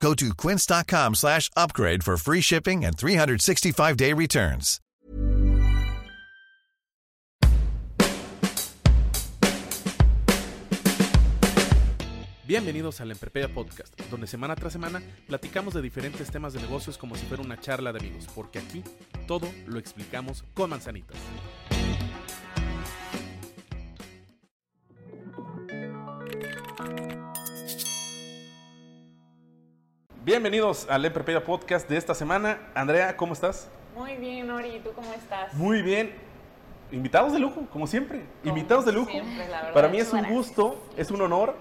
Go 0.00 0.14
to 0.14 0.34
quince.com 0.34 1.14
slash 1.14 1.50
upgrade 1.56 2.02
for 2.04 2.16
free 2.16 2.40
shipping 2.40 2.84
and 2.84 2.96
365-day 2.96 4.12
returns. 4.12 4.80
Bienvenidos 12.46 13.00
al 13.00 13.10
Emprepedia 13.10 13.52
Podcast, 13.52 13.98
donde 14.08 14.28
semana 14.28 14.54
tras 14.54 14.72
semana 14.72 15.02
platicamos 15.26 15.74
de 15.74 15.82
diferentes 15.82 16.30
temas 16.30 16.52
de 16.52 16.60
negocios 16.60 16.96
como 16.96 17.16
si 17.16 17.26
fuera 17.26 17.42
una 17.42 17.58
charla 17.58 17.92
de 17.92 17.98
amigos, 17.98 18.28
porque 18.32 18.60
aquí 18.60 18.84
todo 19.26 19.50
lo 19.66 19.80
explicamos 19.80 20.44
con 20.54 20.70
manzanitas. 20.70 21.16
Bienvenidos 30.26 30.88
al 30.90 31.04
Emprepedia 31.04 31.44
Podcast 31.44 31.88
de 31.88 31.96
esta 31.96 32.12
semana. 32.12 32.58
Andrea, 32.74 33.16
¿cómo 33.16 33.32
estás? 33.32 33.68
Muy 33.96 34.16
bien, 34.16 34.50
Ori, 34.50 34.70
¿y 34.74 34.80
tú 34.80 34.90
cómo 34.92 35.12
estás? 35.12 35.54
Muy 35.54 35.82
bien. 35.82 36.12
Invitados 36.90 37.32
de 37.32 37.38
lujo, 37.38 37.62
como 37.72 37.86
siempre. 37.86 38.22
Como 38.42 38.56
Invitados 38.56 38.84
de 38.84 38.90
lujo. 38.92 39.08
siempre, 39.08 39.46
la 39.48 39.58
verdad. 39.58 39.72
Para 39.72 39.86
mí 39.88 39.98
es 39.98 40.12
un 40.12 40.24
gusto, 40.28 40.84
es 40.96 41.12
un 41.12 41.20
honor. 41.22 41.54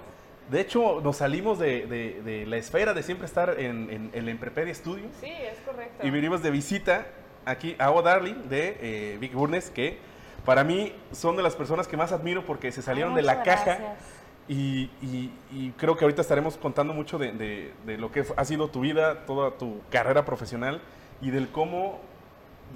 De 0.49 0.61
hecho, 0.61 0.99
nos 1.01 1.17
salimos 1.17 1.59
de, 1.59 1.85
de- 1.85 2.23
de 2.23 2.47
la 2.47 2.57
esfera 2.57 2.95
de 2.95 3.03
siempre 3.03 3.27
estar 3.27 3.51
en, 3.59 3.87
en, 3.91 3.91
en 3.91 4.11
el 4.13 4.29
Emprepedia 4.29 4.73
Studio 4.73 5.05
Sí, 5.21 5.27
es 5.29 5.59
correcto. 5.63 6.05
y 6.05 6.09
venimos 6.09 6.41
de 6.41 6.49
visita 6.49 7.05
aquí 7.45 7.75
a 7.77 7.91
O 7.91 8.01
Darling 8.01 8.49
de 8.49 8.77
eh, 8.81 9.17
Vic 9.19 9.33
Burnes, 9.35 9.69
que 9.69 9.99
para 10.43 10.63
mí 10.63 10.91
son 11.11 11.35
de 11.37 11.43
las 11.43 11.55
personas 11.55 11.87
que 11.87 11.97
más 11.97 12.11
admiro 12.11 12.43
porque 12.47 12.71
se 12.71 12.81
salieron 12.81 13.11
Ay, 13.11 13.17
de 13.17 13.21
la 13.21 13.35
muchas 13.35 13.55
caja 13.59 13.65
gracias. 13.77 13.99
Y, 14.47 14.89
y- 15.01 15.31
y 15.51 15.71
creo 15.77 15.95
que 15.97 16.05
ahorita 16.05 16.21
estaremos 16.21 16.57
contando 16.57 16.93
mucho 16.93 17.17
de, 17.17 17.31
de- 17.31 17.73
de 17.85 17.97
lo 17.97 18.11
que 18.11 18.23
ha 18.35 18.45
sido 18.45 18.69
tu 18.69 18.81
vida, 18.81 19.25
toda 19.25 19.51
tu 19.57 19.81
carrera 19.89 20.23
profesional 20.25 20.81
y 21.21 21.31
del 21.31 21.49
cómo 21.49 21.99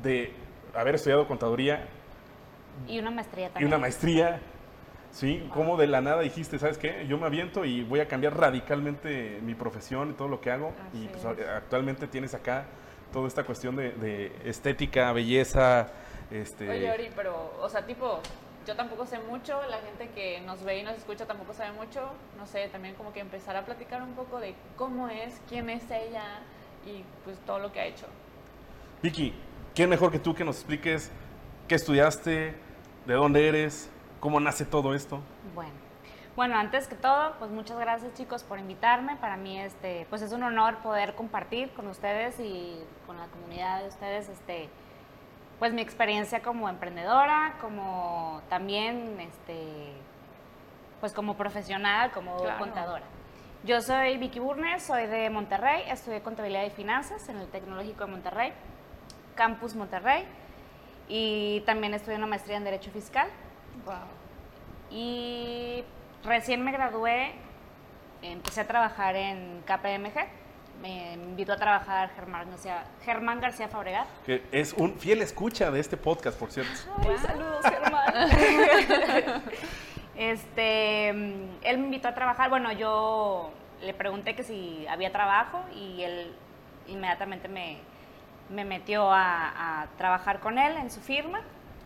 de 0.02 0.34
haber 0.76 0.96
estudiado 0.96 1.28
contaduría 1.28 1.88
Y 2.88 2.98
una 3.00 3.12
maestría 3.12 3.48
y 3.48 3.50
también. 3.50 3.68
una 3.68 3.78
maestría, 3.78 4.40
¿sí? 5.12 5.48
Cómo 5.54 5.78
de 5.78 5.88
la 5.88 6.02
nada 6.02 6.22
dijiste, 6.22 6.58
¿sabes 6.58 6.78
qué? 6.78 7.06
Yo 7.08 7.18
me 7.18 7.26
aviento 7.28 7.66
y 7.66 7.84
voy 7.84 8.00
a 8.00 8.08
cambiar 8.08 8.38
radicalmente 8.38 9.40
mi 9.44 9.54
profesión 9.56 10.12
y 10.12 10.14
todo 10.14 10.28
lo 10.28 10.42
que 10.42 10.52
hago. 10.52 10.74
Así 10.90 11.04
y 11.04 11.08
pues, 11.08 11.26
actualmente 11.26 12.08
tienes 12.08 12.34
acá 12.34 12.66
toda 13.14 13.28
esta 13.28 13.44
cuestión 13.44 13.76
de, 13.76 13.92
de 13.92 14.32
estética, 14.46 15.12
belleza, 15.14 15.88
este... 16.32 16.70
Oye, 16.70 16.92
Ori, 16.92 17.10
pero, 17.16 17.54
o 17.60 17.68
sea, 17.70 17.86
tipo, 17.86 18.20
yo 18.70 18.76
tampoco 18.76 19.08
sé 19.08 19.18
mucho, 19.18 19.60
la 19.68 19.80
gente 19.80 20.10
que 20.10 20.42
nos 20.42 20.64
ve 20.64 20.78
y 20.78 20.84
nos 20.84 20.96
escucha 20.96 21.26
tampoco 21.26 21.56
sabe 21.56 21.72
mucho. 21.72 22.02
No 22.38 22.46
sé, 22.46 22.68
también 22.68 22.94
como 22.94 23.12
que 23.12 23.20
empezar 23.20 23.56
a 23.56 23.66
platicar 23.66 24.04
un 24.04 24.14
poco 24.14 24.40
de 24.40 24.54
cómo 24.76 25.10
es, 25.10 25.42
quién 25.50 25.72
es 25.72 25.90
ella 25.90 26.42
y 26.86 27.04
pues 27.24 27.40
todo 27.48 27.58
lo 27.58 27.72
que 27.72 27.80
ha 27.80 27.86
hecho. 27.88 28.06
Vicky, 29.02 29.34
¿quién 29.74 29.90
mejor 29.90 30.12
que 30.12 30.20
tú 30.20 30.36
que 30.36 30.46
nos 30.46 30.58
expliques 30.58 31.12
qué 31.68 31.74
estudiaste, 31.74 32.54
de 33.08 33.14
dónde 33.16 33.48
eres, 33.48 33.90
cómo 34.20 34.40
nace 34.40 34.66
todo 34.66 34.94
esto? 34.94 35.20
Bueno. 35.56 35.74
Bueno, 36.36 36.56
antes 36.56 36.88
que 36.88 36.96
todo, 36.96 37.34
pues 37.40 37.50
muchas 37.50 37.80
gracias 37.80 38.14
chicos 38.14 38.44
por 38.44 38.60
invitarme. 38.60 39.16
Para 39.16 39.36
mí 39.36 39.60
este, 39.60 40.06
pues 40.12 40.22
es 40.22 40.32
un 40.32 40.44
honor 40.44 40.78
poder 40.78 41.16
compartir 41.16 41.72
con 41.72 41.88
ustedes 41.88 42.40
y 42.40 42.80
con 43.08 43.18
la 43.18 43.26
comunidad 43.26 43.82
de 43.82 43.88
ustedes 43.88 44.30
este 44.30 44.70
pues 45.60 45.74
mi 45.74 45.82
experiencia 45.82 46.42
como 46.42 46.70
emprendedora, 46.70 47.56
como 47.62 48.42
también 48.50 49.20
este 49.20 49.94
pues 51.00 51.14
como 51.14 51.36
profesional, 51.36 52.12
como 52.12 52.38
Claro. 52.38 52.60
contadora. 52.60 53.06
Yo 53.64 53.82
soy 53.82 54.18
Vicky 54.18 54.40
Burner, 54.40 54.80
soy 54.80 55.06
de 55.08 55.30
Monterrey, 55.30 55.84
estudié 55.88 56.22
contabilidad 56.22 56.64
y 56.66 56.70
finanzas 56.70 57.28
en 57.30 57.38
el 57.38 57.48
Tecnológico 57.48 58.06
de 58.06 58.12
Monterrey, 58.12 58.54
Campus 59.36 59.76
Monterrey, 59.76 60.26
y 61.10 61.62
también 61.66 61.94
estudié 61.94 62.18
una 62.18 62.28
maestría 62.28 62.58
en 62.58 62.64
Derecho 62.64 62.92
Fiscal. 62.92 63.28
Wow. 63.86 63.96
Y 64.92 65.84
recién 66.24 66.64
me 66.64 66.72
gradué, 66.72 67.34
empecé 68.22 68.62
a 68.62 68.68
trabajar 68.68 69.16
en 69.16 69.62
KPMG. 69.66 70.28
Me 70.82 71.14
invitó 71.14 71.54
a 71.54 71.58
trabajar 71.58 72.10
Germán 72.16 72.50
García, 72.50 72.86
Germán 73.04 73.40
García 73.42 73.68
Fabregat. 73.68 74.08
Que 74.26 74.44
es 74.52 74.74
un 74.74 74.98
fiel 74.98 75.22
escucha 75.22 75.72
de 75.72 75.80
este 75.80 75.98
podcast, 75.98 76.40
por 76.40 76.52
cierto. 76.52 76.72
Ay, 76.98 77.18
saludos, 77.18 77.66
Germán. 77.66 79.44
Este, 80.20 81.08
él 81.08 81.78
me 81.78 81.86
invitó 81.86 82.10
a 82.10 82.14
trabajar, 82.14 82.50
bueno, 82.50 82.74
yo 82.74 83.52
le 83.82 83.94
pregunté 83.94 84.36
que 84.36 84.44
si 84.44 84.86
había 84.88 85.14
trabajo 85.14 85.64
y 85.74 86.02
él 86.04 86.34
inmediatamente 86.88 87.48
me, 87.48 87.78
me 88.50 88.66
metió 88.66 89.10
a, 89.14 89.84
a 89.84 89.88
trabajar 89.98 90.42
con 90.42 90.58
él 90.58 90.76
en 90.76 90.92
su 90.92 91.00
firma. 91.00 91.40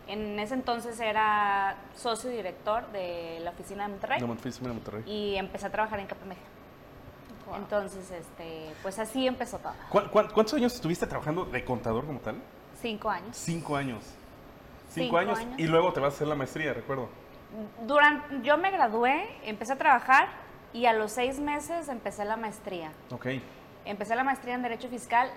En 0.08 0.36
ese 0.40 0.54
entonces 0.54 0.98
era 0.98 1.76
socio 1.94 2.28
director 2.28 2.90
de 2.90 3.38
la 3.40 3.50
oficina 3.50 3.84
de 3.84 3.90
Monterrey 3.90 4.18
sí, 4.50 4.64
Monterrey. 4.64 5.02
y 5.06 5.36
empecé 5.36 5.66
a 5.66 5.70
trabajar 5.70 6.00
en 6.00 6.08
KPMG. 6.08 6.36
Wow. 7.46 7.56
Entonces, 7.56 8.10
este, 8.10 8.72
pues 8.82 8.98
así 8.98 9.26
empezó 9.26 9.58
todo. 9.58 9.72
¿Cuán- 9.90 10.08
cuán- 10.08 10.28
¿Cuántos 10.28 10.54
años 10.54 10.74
estuviste 10.74 11.06
trabajando 11.06 11.44
de 11.44 11.64
contador 11.64 12.06
como 12.06 12.20
tal? 12.20 12.36
Cinco 12.80 13.10
años. 13.10 13.36
Cinco 13.36 13.76
años. 13.76 14.02
Cinco, 14.90 15.04
Cinco 15.06 15.18
años, 15.18 15.38
años. 15.38 15.58
y 15.58 15.66
luego 15.66 15.92
te 15.92 16.00
vas 16.00 16.12
a 16.12 16.16
hacer 16.16 16.28
la 16.28 16.34
maestría, 16.34 16.72
recuerdo. 16.72 17.08
Durante, 17.86 18.40
yo 18.42 18.56
me 18.58 18.70
gradué, 18.70 19.26
empecé 19.44 19.72
a 19.72 19.76
trabajar 19.76 20.28
y 20.72 20.86
a 20.86 20.92
los 20.92 21.12
seis 21.12 21.38
meses 21.38 21.88
empecé 21.88 22.24
la 22.24 22.36
maestría. 22.36 22.90
Ok. 23.10 23.26
Empecé 23.84 24.16
la 24.16 24.24
maestría 24.24 24.54
en 24.54 24.62
Derecho 24.62 24.88
Fiscal 24.88 25.30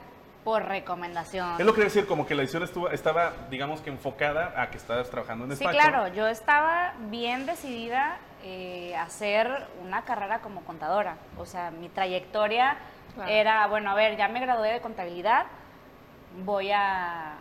por 0.44 0.64
recomendación. 0.64 1.60
Es 1.60 1.66
lo 1.66 1.74
que 1.74 1.82
decir, 1.82 2.08
como 2.08 2.26
que 2.26 2.34
la 2.34 2.42
decisión 2.42 2.64
estuvo, 2.64 2.90
estaba, 2.90 3.34
digamos 3.50 3.82
que 3.82 3.90
enfocada 3.90 4.54
a 4.62 4.70
que 4.70 4.78
estabas 4.78 5.10
trabajando 5.10 5.46
en 5.46 5.52
Sí, 5.52 5.64
despacho. 5.66 5.78
claro, 5.90 6.08
yo 6.14 6.28
estaba 6.28 6.94
bien 7.10 7.46
decidida 7.46 8.18
eh, 8.44 8.96
hacer 8.98 9.68
una 9.84 10.04
carrera 10.04 10.40
como 10.40 10.62
contadora. 10.62 11.16
O 11.38 11.46
sea, 11.46 11.72
mi 11.72 11.90
trayectoria 11.90 12.78
Claro. 13.16 13.32
era, 13.32 13.68
bueno, 13.68 13.90
a 13.92 13.96
ver, 13.96 14.16
ya 14.16 14.28
me 14.28 14.40
gradué 14.40 14.72
de 14.74 14.80
contabilidad, 14.82 15.46
voy 16.44 16.72
a, 16.72 17.34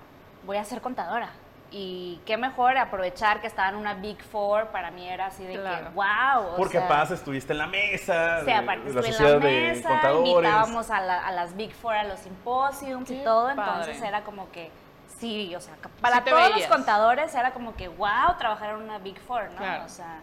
voy 0.44 0.56
a 0.56 0.64
ser 0.64 0.80
contadora. 0.80 1.28
Y 1.70 2.20
qué 2.24 2.36
mejor 2.36 2.78
aprovechar 2.78 3.40
que 3.40 3.48
estaba 3.48 3.68
en 3.70 3.74
una 3.76 3.94
Big 3.94 4.22
Four, 4.22 4.68
para 4.68 4.90
mí 4.90 5.06
era 5.06 5.26
así 5.26 5.44
de 5.44 5.54
Claro. 5.60 5.88
que, 5.88 5.94
wow. 5.94 6.52
o 6.52 6.56
Porque 6.56 6.78
sea, 6.78 6.88
pasa, 6.88 7.14
estuviste 7.14 7.52
en 7.52 7.58
la 7.58 7.66
mesa, 7.66 8.40
Sí, 8.40 8.46
de- 8.46 8.54
aparte 8.54 8.90
la 8.92 9.00
estuve 9.00 9.16
en 9.26 9.32
la 9.32 9.38
de 9.46 9.68
mesa, 9.74 9.88
contadores. 9.88 10.28
invitábamos 10.30 10.90
a, 10.90 11.00
la- 11.00 11.26
a 11.26 11.32
las 11.32 11.56
Big 11.56 11.74
Four, 11.74 11.94
a 11.94 12.04
los 12.04 12.20
simposiums 12.20 13.10
y 13.10 13.22
todo, 13.24 13.54
padre. 13.54 13.62
entonces 13.80 14.02
era 14.02 14.22
como 14.22 14.50
que, 14.52 14.70
sí, 15.18 15.54
o 15.56 15.60
sea, 15.60 15.74
para 16.00 16.22
todos 16.24 16.40
veías. 16.40 16.60
los 16.60 16.68
contadores 16.68 17.34
era 17.34 17.50
como 17.50 17.74
que, 17.74 17.88
wow, 17.88 18.36
trabajar 18.38 18.70
en 18.70 18.76
una 18.76 18.98
Big 18.98 19.18
Four, 19.20 19.50
¿no? 19.50 19.56
Claro. 19.58 19.84
O 19.84 19.88
sea, 19.88 20.20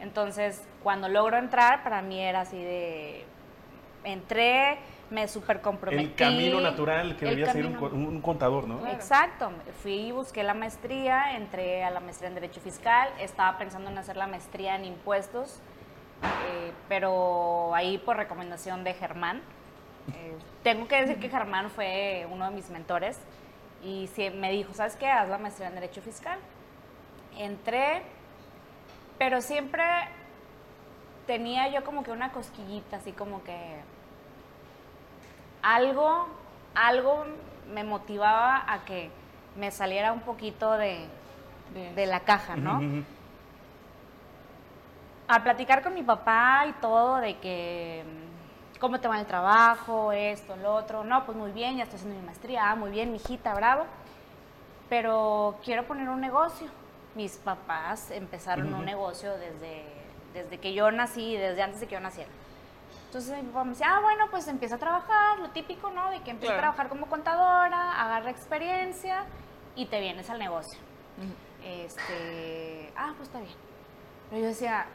entonces, 0.00 0.66
cuando 0.82 1.08
logro 1.08 1.36
entrar, 1.36 1.82
para 1.82 2.02
mí 2.02 2.20
era 2.20 2.40
así 2.40 2.56
de, 2.56 3.24
entré, 4.04 4.78
me 5.10 5.26
súper 5.28 5.60
comprometí. 5.60 6.04
El 6.04 6.14
camino 6.14 6.60
natural 6.60 7.16
que 7.16 7.26
debía 7.26 7.52
ser 7.52 7.66
un, 7.66 7.76
un 7.76 8.20
contador, 8.20 8.66
¿no? 8.66 8.78
Claro. 8.78 8.94
Exacto, 8.94 9.50
fui 9.82 10.08
y 10.08 10.12
busqué 10.12 10.42
la 10.42 10.54
maestría, 10.54 11.36
entré 11.36 11.84
a 11.84 11.90
la 11.90 12.00
maestría 12.00 12.28
en 12.28 12.34
Derecho 12.34 12.60
Fiscal, 12.60 13.08
estaba 13.18 13.58
pensando 13.58 13.90
en 13.90 13.98
hacer 13.98 14.16
la 14.16 14.26
maestría 14.26 14.76
en 14.76 14.84
impuestos, 14.84 15.60
eh, 16.22 16.72
pero 16.88 17.74
ahí 17.74 17.98
por 17.98 18.16
recomendación 18.16 18.84
de 18.84 18.94
Germán. 18.94 19.42
Eh, 20.14 20.36
tengo 20.62 20.88
que 20.88 20.96
decir 20.96 21.18
que 21.18 21.28
Germán 21.28 21.70
fue 21.70 22.26
uno 22.30 22.44
de 22.46 22.50
mis 22.52 22.70
mentores 22.70 23.18
y 23.82 24.08
me 24.34 24.50
dijo, 24.52 24.74
¿sabes 24.74 24.96
qué? 24.96 25.08
Haz 25.08 25.28
la 25.28 25.38
maestría 25.38 25.68
en 25.68 25.74
Derecho 25.74 26.02
Fiscal. 26.02 26.38
Entré, 27.36 28.02
pero 29.20 29.42
siempre 29.42 29.84
tenía 31.26 31.68
yo 31.68 31.84
como 31.84 32.02
que 32.02 32.10
una 32.10 32.32
cosquillita, 32.32 32.96
así 32.96 33.12
como 33.12 33.44
que 33.44 33.82
algo, 35.62 36.26
algo 36.74 37.24
me 37.68 37.84
motivaba 37.84 38.64
a 38.66 38.84
que 38.86 39.10
me 39.56 39.70
saliera 39.70 40.12
un 40.12 40.20
poquito 40.20 40.72
de, 40.72 41.06
De- 41.74 41.94
de 41.94 42.06
la 42.06 42.20
caja, 42.20 42.56
¿no? 42.56 42.76
Ujú, 42.78 42.84
ujú. 42.84 43.04
Al 45.28 45.42
platicar 45.42 45.82
con 45.82 45.94
mi 45.94 46.02
papá 46.02 46.64
y 46.66 46.72
todo 46.80 47.16
de 47.16 47.36
que 47.38 48.02
cómo 48.80 48.98
te 49.00 49.06
va 49.06 49.16
en 49.16 49.20
el 49.20 49.26
trabajo, 49.26 50.12
esto, 50.12 50.56
lo 50.56 50.74
otro, 50.74 51.04
no, 51.04 51.26
pues 51.26 51.36
muy 51.36 51.52
bien, 51.52 51.76
ya 51.76 51.82
estoy 51.84 51.98
haciendo 51.98 52.18
mi 52.18 52.24
maestría, 52.26 52.70
ah, 52.70 52.74
muy 52.74 52.90
bien, 52.90 53.12
mijita, 53.12 53.52
bravo. 53.54 53.84
pero 54.88 55.60
quiero 55.62 55.84
poner 55.86 56.08
un 56.08 56.20
negocio. 56.20 56.68
Mis 57.20 57.36
papás 57.36 58.10
empezaron 58.12 58.68
Ujú. 58.68 58.78
un 58.78 58.84
negocio 58.86 59.30
desde, 59.36 59.84
desde 60.32 60.56
que 60.56 60.72
yo 60.72 60.90
nací, 60.90 61.36
desde 61.36 61.60
antes 61.62 61.78
de 61.80 61.86
que 61.86 61.92
yo 61.96 62.00
naciera. 62.00 62.30
Entonces 63.08 63.36
mi 63.42 63.50
papá 63.50 63.64
me 63.64 63.70
decía, 63.72 63.88
ah, 63.90 64.00
bueno, 64.00 64.24
pues 64.30 64.48
empieza 64.48 64.76
a 64.76 64.78
trabajar, 64.78 65.38
lo 65.38 65.50
típico, 65.50 65.90
¿no? 65.90 66.10
De 66.10 66.20
que 66.22 66.30
empieza 66.30 66.54
Claro. 66.54 66.68
a 66.70 66.72
trabajar 66.72 66.88
como 66.88 67.08
contadora, 67.10 68.00
agarra 68.00 68.30
experiencia 68.30 69.24
y 69.76 69.84
te 69.84 70.00
vienes 70.00 70.30
al 70.30 70.38
negocio. 70.38 70.78
Este, 71.62 72.90
ah, 72.96 73.12
pues 73.18 73.28
está 73.28 73.40
bien. 73.40 73.52
Pero 74.30 74.40
yo 74.42 74.48
decía, 74.48 74.86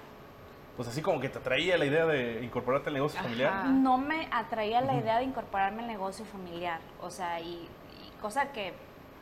Pues 0.75 0.87
así 0.87 1.03
como 1.03 1.19
que 1.19 1.29
te 1.29 1.37
atraía 1.37 1.77
la 1.77 1.85
idea 1.85 2.07
de 2.07 2.43
incorporarte 2.43 2.89
al 2.89 2.95
negocio 2.95 3.19
Ajá. 3.19 3.27
familiar. 3.29 3.65
no 3.65 3.99
me 3.99 4.27
atraía 4.31 4.81
la 4.81 4.95
idea 4.95 5.17
de 5.19 5.25
incorporarme 5.25 5.83
al 5.83 5.87
negocio 5.87 6.25
familiar. 6.25 6.79
O 7.01 7.11
sea, 7.11 7.39
y, 7.39 7.69
y 8.03 8.19
cosa 8.19 8.51
que, 8.51 8.73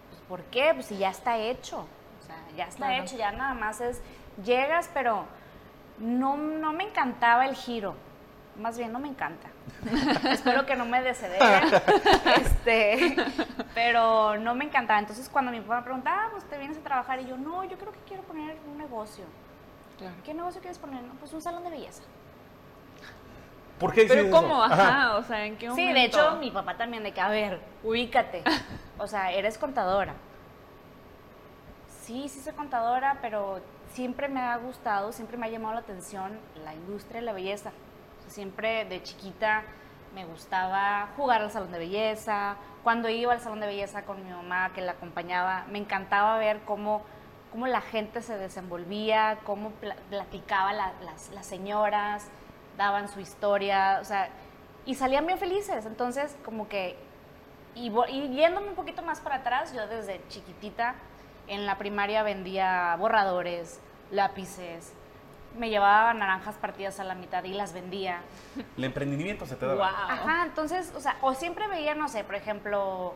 pues, 0.10 0.22
¿por 0.30 0.42
qué? 0.46 0.72
Pues 0.74 0.86
si 0.86 0.98
ya 0.98 1.10
está 1.10 1.38
hecho. 1.38 1.86
O 2.24 2.26
sea, 2.26 2.36
ya 2.56 2.66
está 2.66 2.88
Claro. 2.88 3.04
hecho, 3.04 3.18
ya 3.18 3.32
nada 3.32 3.54
más 3.54 3.82
es, 3.82 4.02
llegas, 4.44 4.90
pero 4.94 5.26
no, 6.00 6.38
no 6.38 6.74
me 6.74 6.86
encantaba 6.86 7.46
el 7.46 7.56
giro. 7.56 7.96
Más 8.58 8.78
bien, 8.78 8.92
no 8.92 9.00
me 9.00 9.08
encanta. 9.08 9.48
Espero 10.30 10.66
que 10.66 10.76
no 10.76 10.86
me 10.86 11.02
desherejen. 11.02 11.82
este, 12.42 13.16
pero 13.74 14.38
no 14.38 14.54
me 14.56 14.66
encantaba. 14.66 15.00
Entonces, 15.00 15.28
cuando 15.28 15.52
mi 15.52 15.60
papá 15.60 15.78
me 15.78 15.82
preguntaba, 15.84 16.24
ah, 16.26 16.30
pues 16.32 16.44
te 16.46 16.58
vienes 16.58 16.78
a 16.78 16.82
trabajar, 16.82 17.20
y 17.20 17.26
yo, 17.26 17.36
no, 17.38 17.64
yo 17.64 17.78
creo 17.78 17.92
que 17.92 18.00
quiero 18.08 18.24
poner 18.24 18.58
un 18.68 18.78
negocio. 18.78 19.26
Claro. 19.98 20.14
¿Qué 20.24 20.34
negocio 20.34 20.62
quieres 20.62 20.78
poner? 20.80 21.02
No, 21.04 21.14
pues 21.16 21.34
un 21.34 21.42
salón 21.42 21.64
de 21.64 21.72
belleza. 21.72 22.04
¿Por 23.80 23.92
qué 23.92 24.06
Pero 24.08 24.30
¿cómo? 24.30 24.64
eso? 24.66 24.74
Ajá, 24.74 25.16
o 25.18 25.24
sea, 25.24 25.46
¿en 25.46 25.56
qué 25.58 25.66
Sí, 25.66 25.70
momento? 25.72 25.94
de 26.00 26.06
hecho, 26.06 26.36
mi 26.38 26.52
papá 26.52 26.78
también 26.78 27.04
de 27.04 27.12
que, 27.12 27.20
a 27.22 27.28
ver, 27.30 27.60
ubícate. 27.84 28.44
O 28.98 29.08
sea, 29.08 29.32
eres 29.32 29.58
contadora. 29.58 30.14
Sí, 32.04 32.28
sí 32.28 32.42
soy 32.42 32.54
contadora, 32.54 33.20
pero 33.22 33.62
siempre 33.94 34.28
me 34.28 34.42
ha 34.42 34.58
gustado, 34.58 35.12
siempre 35.14 35.38
me 35.38 35.46
ha 35.46 35.50
llamado 35.50 35.74
la 35.76 35.80
atención 35.80 36.38
la 36.64 36.74
industria 36.74 37.22
de 37.22 37.26
la 37.26 37.32
belleza. 37.34 37.72
Siempre 38.28 38.86
de 38.86 39.02
chiquita 39.04 39.64
me 40.14 40.26
gustaba 40.26 41.10
jugar 41.16 41.42
al 41.42 41.52
salón 41.52 41.72
de 41.72 41.80
belleza. 41.80 42.58
Cuando 42.84 43.08
iba 43.08 43.32
al 43.32 43.40
salón 43.40 43.62
de 43.62 43.68
belleza 43.68 44.04
con 44.04 44.22
mi 44.24 44.30
mamá, 44.30 44.74
que 44.74 44.82
la 44.82 44.92
acompañaba, 44.94 45.64
me 45.70 45.80
encantaba 45.80 46.38
ver 46.38 46.60
cómo, 46.66 47.04
cómo 47.52 47.68
la 47.68 47.80
gente 47.80 48.22
se 48.22 48.38
desenvolvía, 48.38 49.40
cómo 49.46 49.72
pla- 49.72 49.96
platicaba 50.10 50.74
la- 50.74 50.92
las, 51.06 51.30
las 51.30 51.46
señoras, 51.46 52.28
daban 52.78 53.08
su 53.08 53.22
historia, 53.22 54.00
o 54.02 54.04
sea, 54.04 54.28
y 54.86 54.96
salían 54.96 55.26
bien 55.26 55.40
felices. 55.40 55.86
Entonces, 55.86 56.36
como 56.44 56.68
que, 56.68 56.98
y, 57.76 57.90
y 58.10 58.30
yéndome 58.36 58.68
un 58.68 58.76
poquito 58.76 59.02
más 59.04 59.22
para 59.22 59.36
atrás, 59.36 59.74
yo 59.74 59.88
desde 59.88 60.22
chiquitita 60.28 60.96
en 61.48 61.66
la 61.66 61.78
primaria 61.78 62.24
vendía 62.24 62.96
borradores, 62.98 63.80
lápices, 64.12 64.94
me 65.58 65.70
llevaba 65.70 66.14
naranjas 66.14 66.56
partidas 66.56 67.00
a 67.00 67.04
la 67.04 67.16
mitad 67.16 67.44
y 67.44 67.54
las 67.54 67.74
vendía. 67.74 68.22
El 68.78 68.84
emprendimiento 68.86 69.46
se 69.46 69.56
te 69.56 69.66
daba. 69.66 69.88
Wow. 69.90 70.10
Ajá, 70.10 70.44
entonces, 70.46 70.92
o 70.96 71.00
sea, 71.00 71.18
o 71.22 71.34
siempre 71.34 71.68
veía, 71.68 71.94
no 71.96 72.08
sé, 72.10 72.24
por 72.24 72.36
ejemplo, 72.36 73.14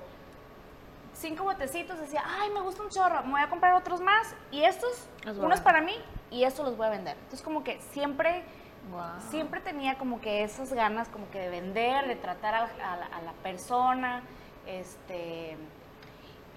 cinco 1.13 1.45
botecitos, 1.45 1.99
decía, 1.99 2.23
ay, 2.25 2.49
me 2.51 2.61
gusta 2.61 2.83
un 2.83 2.89
chorro, 2.89 3.23
me 3.23 3.31
voy 3.31 3.41
a 3.41 3.49
comprar 3.49 3.73
otros 3.73 4.01
más, 4.01 4.35
y 4.51 4.63
estos, 4.63 5.07
Los 5.23 5.37
unos 5.37 5.61
para 5.61 5.81
mí, 5.81 5.95
y 6.29 6.43
estos 6.43 6.65
los 6.65 6.77
voy 6.77 6.87
a 6.87 6.91
vender. 6.91 7.15
Entonces, 7.15 7.41
como 7.41 7.63
que 7.63 7.79
siempre, 7.91 8.43
Wow. 8.91 9.01
siempre 9.31 9.59
tenía 9.59 9.97
como 9.97 10.21
que 10.21 10.43
esas 10.43 10.71
ganas 10.71 11.09
como 11.09 11.29
que 11.31 11.39
de 11.39 11.49
vender, 11.49 12.07
de 12.07 12.15
tratar 12.15 12.53
a, 12.55 12.63
a 12.63 12.95
la, 12.97 13.05
a 13.07 13.21
la 13.21 13.33
persona, 13.43 14.21
este... 14.65 15.57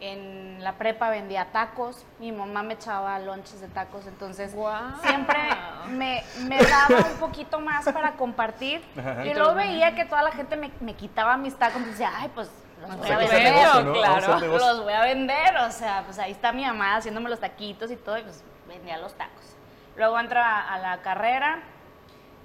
En 0.00 0.64
la 0.64 0.72
prepa 0.78 1.10
vendía 1.10 1.52
tacos, 1.52 2.06
mi 2.18 2.32
mamá 2.32 2.62
me 2.62 2.72
echaba 2.74 3.18
lonches 3.18 3.60
de 3.60 3.68
tacos, 3.68 4.06
entonces 4.06 4.54
siempre 5.02 5.38
me, 5.90 6.24
me 6.44 6.56
daba 6.56 7.06
un 7.12 7.18
poquito 7.18 7.60
más 7.60 7.84
para 7.84 8.12
compartir. 8.12 8.82
Ajá. 8.98 9.26
Y 9.26 9.34
luego 9.34 9.54
veía 9.54 9.94
que 9.94 10.06
toda 10.06 10.22
la 10.22 10.32
gente 10.32 10.56
me, 10.56 10.70
me 10.80 10.94
quitaba 10.94 11.36
mis 11.36 11.54
tacos, 11.54 11.82
y 11.82 11.84
decía, 11.86 12.10
ay, 12.16 12.30
pues 12.34 12.50
los 12.80 12.90
O 12.90 12.96
voy 12.96 13.06
sea, 13.06 13.16
a 13.16 13.18
vender. 13.18 13.42
negocio, 13.54 13.92
Claro. 13.92 14.38
Los 14.58 14.82
voy 14.84 14.92
a 14.94 15.02
vender, 15.02 15.56
o 15.58 15.70
sea, 15.70 16.02
pues 16.06 16.18
ahí 16.18 16.32
está 16.32 16.50
mi 16.52 16.64
mamá 16.64 16.96
haciéndome 16.96 17.28
los 17.28 17.40
taquitos 17.40 17.90
y 17.90 17.96
todo, 17.96 18.16
y 18.16 18.22
pues 18.22 18.42
vendía 18.66 18.96
los 18.96 19.12
tacos. 19.14 19.54
Luego 19.96 20.18
entro 20.18 20.40
a, 20.40 20.60
a 20.72 20.78
la 20.78 21.02
carrera, 21.02 21.58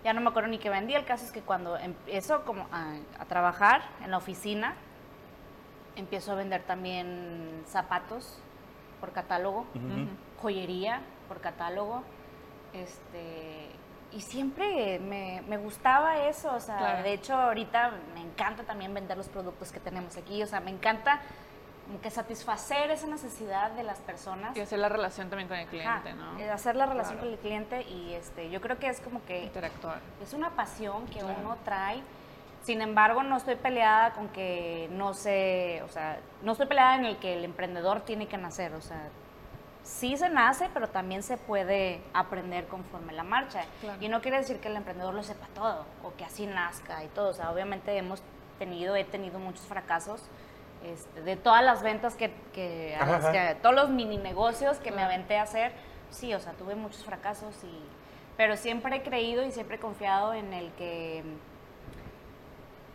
ya 0.04 0.12
no 0.12 0.20
me 0.20 0.28
acuerdo 0.30 0.50
ni 0.50 0.58
qué 0.58 0.70
vendía, 0.70 0.98
el 1.00 1.06
caso 1.06 1.24
es 1.24 1.32
que 1.32 1.42
cuando 1.42 1.78
empiezo 1.78 2.44
como 2.44 2.68
a, 2.74 2.96
a 3.18 3.26
trabajar 3.26 3.82
en 4.04 4.12
la 4.12 4.18
oficina, 4.18 4.76
empiezo 5.96 6.32
a 6.32 6.36
vender 6.36 6.64
también 6.64 7.64
zapatos 7.68 8.40
por 9.00 9.12
catálogo 9.12 9.66
joyería 10.42 11.02
por 11.28 11.42
catálogo. 11.42 12.04
Este, 12.74 13.70
y 14.12 14.22
siempre 14.22 15.00
me, 15.00 15.42
me 15.48 15.58
gustaba 15.58 16.28
eso, 16.28 16.54
o 16.54 16.60
sea, 16.60 16.78
Claro. 16.78 17.04
de 17.04 17.14
hecho 17.14 17.34
ahorita 17.36 17.92
me 18.14 18.22
encanta 18.22 18.64
también 18.64 18.94
vender 18.94 19.18
los 19.18 19.30
productos 19.30 19.72
que 19.72 19.80
tenemos 19.80 20.16
aquí, 20.18 20.42
o 20.44 20.48
sea, 20.48 20.60
me 20.60 20.72
encanta 20.72 21.22
como 21.88 22.02
que 22.02 22.10
satisfacer 22.10 22.90
esa 22.92 23.08
necesidad 23.08 23.72
de 23.72 23.84
las 23.84 24.00
personas. 24.00 24.56
Y 24.58 24.62
hacer 24.62 24.80
la 24.80 24.90
relación 24.90 25.30
también 25.30 25.48
con 25.48 25.58
el 25.58 25.66
Ajá, 25.86 26.02
cliente, 26.02 26.14
¿no? 26.14 26.40
eh, 26.40 26.50
hacer 26.50 26.76
la 26.76 26.86
relación 26.86 27.16
Claro. 27.18 27.28
con 27.28 27.34
el 27.34 27.40
cliente 27.40 27.82
y 27.84 28.14
este, 28.14 28.50
yo 28.50 28.60
creo 28.60 28.78
que 28.80 28.88
es 28.88 29.00
como 29.02 29.24
que 29.26 29.44
Interactuar. 29.44 30.00
es 30.22 30.34
una 30.34 30.50
pasión 30.52 31.06
que 31.08 31.20
Claro. 31.20 31.36
uno 31.42 31.58
trae. 31.64 32.02
Sin 32.66 32.82
embargo, 32.82 33.22
no 33.22 33.38
estoy 33.38 33.56
peleada 33.56 34.14
con 34.14 34.28
que 34.30 34.88
no 34.92 35.14
se, 35.14 35.82
o 35.84 35.88
sea, 35.90 36.18
no 36.42 36.54
estoy 36.54 36.66
peleada 36.68 36.96
en 36.96 37.06
el 37.06 37.18
que 37.18 37.34
el 37.36 37.46
emprendedor 37.46 38.02
tiene 38.02 38.28
que 38.28 38.38
nacer, 38.38 38.74
o 38.74 38.82
sea, 38.82 39.08
sí 39.84 40.18
se 40.18 40.30
nace, 40.30 40.68
pero 40.74 40.88
también 40.90 41.22
se 41.22 41.38
puede 41.38 42.02
aprender 42.14 42.66
conforme 42.66 43.14
la 43.14 43.24
marcha. 43.24 43.64
Claro. 43.82 44.02
Y 44.02 44.08
no 44.10 44.20
quiere 44.20 44.38
decir 44.38 44.60
que 44.60 44.68
el 44.70 44.76
emprendedor 44.78 45.14
lo 45.14 45.22
sepa 45.22 45.46
todo 45.54 45.86
o 46.04 46.16
que 46.16 46.26
así 46.26 46.48
nazca 46.48 47.04
y 47.04 47.08
todo, 47.10 47.30
o 47.30 47.34
sea, 47.34 47.52
obviamente 47.52 47.96
hemos 47.96 48.24
tenido, 48.58 48.96
he 48.96 49.04
tenido 49.04 49.38
muchos 49.40 49.66
fracasos. 49.68 50.22
este, 50.84 51.22
de 51.22 51.36
todas 51.36 51.64
las 51.64 51.82
ventas 51.82 52.16
que, 52.16 52.32
que, 52.54 52.96
Ajá, 53.00 53.16
ajá. 53.18 53.32
que- 53.32 53.56
todos 53.62 53.74
los 53.74 53.90
mini 53.90 54.18
negocios 54.18 54.78
que 54.78 54.92
me 54.92 55.02
aventé 55.02 55.38
a 55.38 55.42
hacer, 55.44 55.72
sí, 56.12 56.32
o 56.34 56.40
sea, 56.40 56.54
tuve 56.54 56.76
muchos 56.76 57.04
fracasos 57.04 57.56
y 57.64 57.80
pero 58.38 58.56
siempre 58.56 58.96
he 58.98 59.02
creído 59.02 59.44
y 59.44 59.52
siempre 59.52 59.78
he 59.78 59.80
confiado 59.80 60.34
en 60.34 60.54
el 60.54 60.72
que 60.74 61.24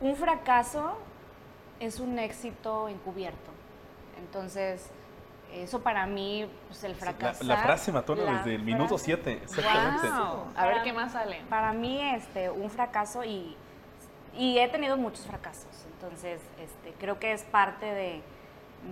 un 0.01 0.17
fracaso 0.17 0.99
es 1.79 2.01
un 2.01 2.19
éxito 2.19 2.89
encubierto. 2.89 3.51
Entonces, 4.19 4.91
eso 5.53 5.81
para 5.81 6.07
mí, 6.07 6.49
pues 6.69 6.85
el 6.85 6.95
Sí, 6.95 7.01
la, 7.21 7.55
la 7.57 7.57
frase 7.63 7.91
matona 7.93 8.23
la 8.25 8.33
desde 8.39 8.55
el 8.55 8.63
minuto 8.63 8.97
frase- 8.97 9.05
7. 9.05 9.33
Exactamente. 9.43 10.09
Wow. 10.09 10.45
A 10.57 10.65
ver 10.67 10.73
Para- 10.73 10.83
qué 10.85 10.93
más 10.93 11.13
sale. 11.13 11.41
Para 11.49 11.73
mí, 11.73 12.01
este, 12.03 12.51
un 12.51 12.71
fracaso 12.71 13.25
y, 13.25 13.57
y 14.37 14.59
he 14.59 14.69
tenido 14.69 14.97
muchos 14.97 15.27
fracasos. 15.27 15.67
Entonces, 15.95 16.41
este, 16.61 16.93
creo 17.01 17.19
que 17.19 17.33
es 17.33 17.43
parte 17.45 17.87
de, 17.87 18.23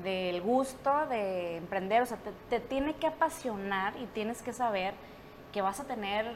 del 0.02 0.40
gusto 0.42 1.06
de 1.06 1.56
emprender. 1.58 2.02
O 2.02 2.06
sea, 2.06 2.16
te, 2.18 2.32
te 2.50 2.60
tiene 2.60 2.94
que 2.96 3.06
apasionar 3.06 3.96
y 3.98 4.06
tienes 4.06 4.42
que 4.42 4.52
saber 4.52 4.94
que 5.52 5.62
vas 5.62 5.78
a 5.80 5.84
tener 5.84 6.34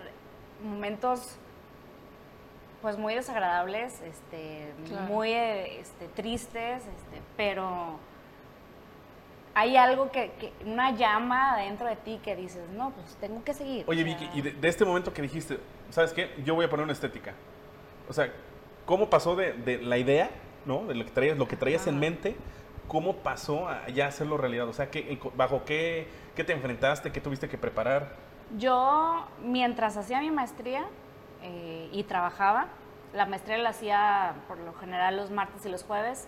momentos 0.63 1.37
pues 2.83 2.99
muy 2.99 3.15
desagradables, 3.15 4.01
este, 4.03 4.73
Claro. 4.89 5.07
muy 5.07 5.33
este, 5.33 6.09
tristes, 6.09 6.83
este, 6.83 7.23
pero 7.37 7.99
hay 9.55 9.77
algo 9.77 10.11
que, 10.11 10.33
que- 10.33 10.53
una 10.67 10.91
llama 10.93 11.57
dentro 11.59 11.87
de 11.87 11.97
ti 11.97 12.21
que 12.23 12.35
dices, 12.35 12.69
no, 12.71 12.91
pues 12.91 13.17
tengo 13.17 13.45
que 13.45 13.55
seguir. 13.55 13.85
Oye, 13.87 14.03
Vicky, 14.03 14.29
y 14.35 14.43
de, 14.43 14.51
de 14.53 14.69
este 14.69 14.85
momento 14.85 15.13
que 15.13 15.23
dijiste, 15.23 15.59
¿sabes 15.91 16.13
qué? 16.13 16.35
Yo 16.45 16.55
voy 16.55 16.65
a 16.65 16.71
poner 16.71 16.85
una 16.85 16.93
estética. 16.93 17.35
O 18.09 18.13
sea, 18.13 18.33
¿cómo 18.87 19.09
pasó 19.11 19.37
de, 19.37 19.53
de 19.53 19.79
la 19.79 19.99
idea, 19.99 20.31
¿no? 20.65 20.85
De 20.87 20.95
lo 20.95 21.05
que 21.05 21.11
traías, 21.11 21.37
lo 21.39 21.47
que 21.47 21.57
traías 21.57 21.87
en 21.87 21.99
mente, 22.01 22.35
¿cómo 22.89 23.17
pasó 23.17 23.69
a 23.69 23.89
ya 23.91 24.07
hacerlo 24.07 24.39
realidad? 24.39 24.67
O 24.69 24.73
sea, 24.73 24.91
¿qué, 24.91 25.19
¿bajo 25.37 25.65
qué, 25.65 26.09
qué 26.35 26.45
te 26.45 26.53
enfrentaste? 26.53 27.13
¿Qué 27.13 27.21
tuviste 27.21 27.49
que 27.49 27.59
preparar? 27.59 28.09
Yo, 28.59 29.27
mientras 29.43 29.97
hacía 29.99 30.19
mi 30.21 30.31
maestría 30.31 30.85
eh, 31.43 31.89
y 31.93 32.05
trabajaba, 32.05 32.67
la 33.13 33.27
maestría 33.27 33.59
la 33.59 33.71
hacía 33.71 34.35
por 34.49 34.59
lo 34.59 34.73
general 34.75 35.17
los 35.17 35.31
martes 35.31 35.65
y 35.67 35.69
los 35.69 35.85
jueves, 35.85 36.27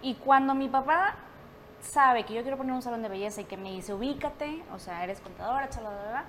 y 0.00 0.14
cuando 0.16 0.54
mi 0.54 0.68
papá 0.68 1.14
sabe 1.80 2.24
que 2.24 2.34
yo 2.34 2.42
quiero 2.42 2.56
poner 2.56 2.72
un 2.74 2.82
salón 2.82 3.02
de 3.02 3.08
belleza 3.08 3.40
y 3.40 3.44
que 3.44 3.56
me 3.56 3.70
dice, 3.72 3.92
ubícate, 3.94 4.62
o 4.72 4.78
sea, 4.78 5.02
eres 5.04 5.20
contadora, 5.20 5.68
chalala, 5.68 6.24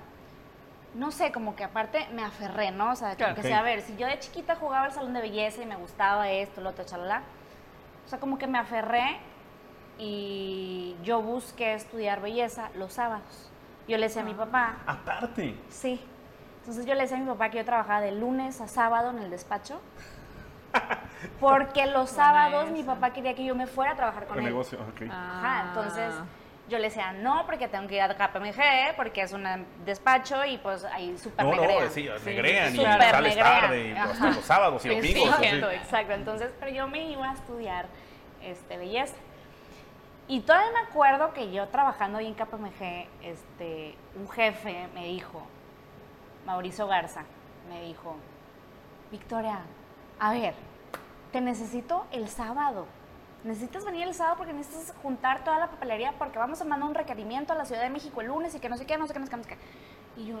no 0.94 1.10
sé, 1.10 1.30
como 1.32 1.54
que 1.56 1.64
aparte 1.64 2.06
me 2.12 2.24
aferré, 2.24 2.70
¿no? 2.70 2.92
O 2.92 2.96
sea, 2.96 3.14
Claro. 3.16 3.34
que 3.34 3.42
sea, 3.42 3.58
a 3.60 3.62
ver, 3.62 3.80
si 3.82 3.96
yo 3.96 4.06
de 4.06 4.18
chiquita 4.18 4.56
jugaba 4.56 4.86
al 4.86 4.92
salón 4.92 5.12
de 5.12 5.20
belleza 5.20 5.62
y 5.62 5.66
me 5.66 5.76
gustaba 5.76 6.30
esto, 6.30 6.60
lo 6.60 6.70
otro, 6.70 6.84
chalala, 6.84 7.22
o 8.04 8.08
sea, 8.08 8.18
como 8.20 8.38
que 8.38 8.46
me 8.46 8.58
aferré 8.58 9.18
y 9.98 10.96
yo 11.02 11.22
busqué 11.22 11.74
estudiar 11.74 12.20
belleza 12.20 12.70
los 12.74 12.92
sábados. 12.94 13.50
Yo 13.86 13.96
le 13.98 14.06
decía 14.06 14.22
a 14.22 14.24
mi 14.24 14.34
papá, 14.34 14.76
Aparte. 14.86 15.56
Sí. 15.68 16.00
Entonces 16.64 16.86
yo 16.86 16.94
le 16.94 17.02
decía 17.02 17.18
a 17.18 17.20
mi 17.20 17.26
papá 17.26 17.50
que 17.50 17.58
yo 17.58 17.64
trabajaba 17.66 18.00
de 18.00 18.12
lunes 18.12 18.58
a 18.62 18.68
sábado 18.68 19.10
en 19.10 19.18
el 19.18 19.30
despacho. 19.30 19.80
Porque 21.40 21.84
los 21.86 22.08
sábados 22.10 22.70
mi 22.70 22.82
papá 22.82 23.10
quería 23.12 23.34
que 23.34 23.44
yo 23.44 23.54
me 23.54 23.66
fuera 23.66 23.92
a 23.92 23.96
trabar 23.96 24.24
con 24.26 24.38
El 24.38 24.44
él. 24.44 24.50
negocio, 24.50 24.78
ok. 24.80 25.10
Ajá, 25.10 25.66
entonces 25.68 26.14
Yo 26.68 26.78
le 26.78 26.84
decía, 26.84 27.12
no, 27.12 27.44
porque 27.44 27.68
tengo 27.68 27.86
que 27.86 27.96
ir 27.96 28.00
a 28.00 28.08
KPMG, 28.16 28.96
porque 28.96 29.20
es 29.20 29.32
un 29.34 29.44
despacho 29.84 30.42
y 30.46 30.56
pues 30.56 30.82
ahí 30.86 31.16
súper 31.18 31.44
No, 31.44 31.50
negrean. 31.54 31.84
no, 31.84 31.90
sí, 31.90 32.08
negrean 32.24 32.74
y 32.74 32.76
Súper 32.78 33.02
sales 33.02 33.36
negrean. 33.36 33.60
tarde, 33.60 33.88
y 33.88 33.92
hasta 33.92 34.26
los 34.30 34.44
sábados 34.46 34.84
y 34.86 34.88
Sí, 34.88 34.94
domingos. 34.96 35.34
así. 35.34 35.44
Exacto, 35.44 35.70
exacto. 35.70 36.12
Entonces, 36.14 36.50
pero 36.58 36.72
yo 36.72 36.88
me 36.88 37.10
iba 37.10 37.28
a 37.30 37.34
estudiar 37.34 37.84
este, 38.42 38.78
belleza. 38.78 39.14
Y 40.26 40.40
todavía 40.40 40.70
me 40.72 40.88
acuerdo 40.88 41.34
que 41.34 41.52
yo 41.52 41.68
trabajando 41.68 42.16
ahí 42.16 42.26
en 42.28 42.34
KPMG, 42.34 43.08
este, 43.22 43.94
un 44.16 44.26
jefe 44.30 44.88
me 44.94 45.04
dijo, 45.04 45.42
Mauricio 46.46 46.86
Garza, 46.86 47.22
me 47.68 47.82
dijo, 47.82 48.16
Victoria, 49.10 49.60
a 50.20 50.32
ver, 50.32 50.54
te 51.32 51.40
necesito 51.40 52.06
el 52.12 52.28
sábado. 52.28 52.86
Necesitas 53.44 53.84
venir 53.84 54.06
el 54.08 54.14
sábado 54.14 54.36
porque 54.38 54.52
necesitas 54.52 54.94
juntar 55.02 55.44
toda 55.44 55.58
la 55.58 55.66
papelería 55.68 56.12
porque 56.18 56.38
vamos 56.38 56.60
a 56.60 56.64
mandar 56.64 56.88
un 56.88 56.94
requerimiento 56.94 57.52
a 57.52 57.56
la 57.56 57.64
Ciudad 57.66 57.82
de 57.82 57.90
México 57.90 58.20
el 58.20 58.28
lunes 58.28 58.54
y 58.54 58.60
que 58.60 58.68
no 58.68 58.76
sé 58.78 58.86
qué, 58.86 58.96
no 58.96 59.06
sé 59.06 59.12
qué, 59.12 59.18
no 59.20 59.26
sé 59.26 59.32
qué. 59.48 59.58
Y 60.16 60.26
yo, 60.26 60.38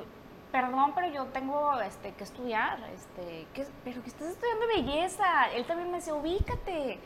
perdón, 0.52 0.92
pero 0.94 1.08
yo 1.08 1.26
tengo 1.26 1.78
este, 1.82 2.12
que 2.14 2.24
estudiar, 2.24 2.78
este, 2.94 3.46
¿qué- 3.52 3.66
pero 3.84 4.02
que 4.02 4.08
estás 4.08 4.28
estudiando 4.28 4.66
belleza. 4.68 5.50
Él 5.52 5.66
también 5.66 5.90
me 5.90 5.98
decía, 5.98 6.14
ubícate. 6.14 6.98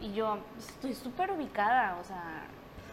Y 0.00 0.14
yo, 0.14 0.38
estoy 0.58 0.94
súper 0.94 1.30
ubicada, 1.30 1.96
o 2.00 2.04
sea, 2.04 2.44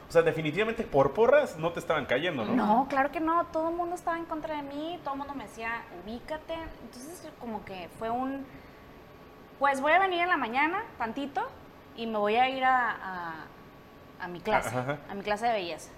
O 0.08 0.12
sea, 0.12 0.22
definitivamente 0.22 0.84
por 0.84 1.14
porras 1.14 1.58
no 1.58 1.72
te 1.74 1.80
estaban 1.80 2.06
cayendo, 2.06 2.46
¿no? 2.46 2.54
no, 2.56 2.88
claro 2.88 3.12
que 3.12 3.20
no, 3.20 3.46
todo 3.48 3.70
el 3.70 3.76
mundo 3.76 3.96
estaba 3.96 4.18
en 4.18 4.24
contra 4.26 4.56
de 4.56 4.62
mí, 4.62 5.00
todo 5.04 5.16
el 5.16 5.18
mundo 5.20 5.34
me 5.34 5.44
decía, 5.46 5.82
ubícate. 6.04 6.54
Entonces, 6.54 7.30
como 7.42 7.66
que 7.66 7.90
fue 8.00 8.10
un, 8.10 8.46
pues 9.60 9.82
voy 9.82 9.92
a 9.92 10.00
venir 10.00 10.22
en 10.22 10.30
la 10.30 10.38
mañana, 10.38 10.84
tantito, 10.98 11.46
y 11.98 12.08
me 12.08 12.18
voy 12.18 12.36
a 12.36 12.48
ir 12.50 12.64
a, 12.64 12.92
a- 12.92 13.46
a 14.22 14.28
mi 14.30 14.40
clase, 14.40 14.70
Ajá, 14.70 14.80
ajá. 14.80 14.98
a 15.10 15.14
mi 15.14 15.24
clase 15.24 15.46
de 15.48 15.54
belleza. 15.54 15.92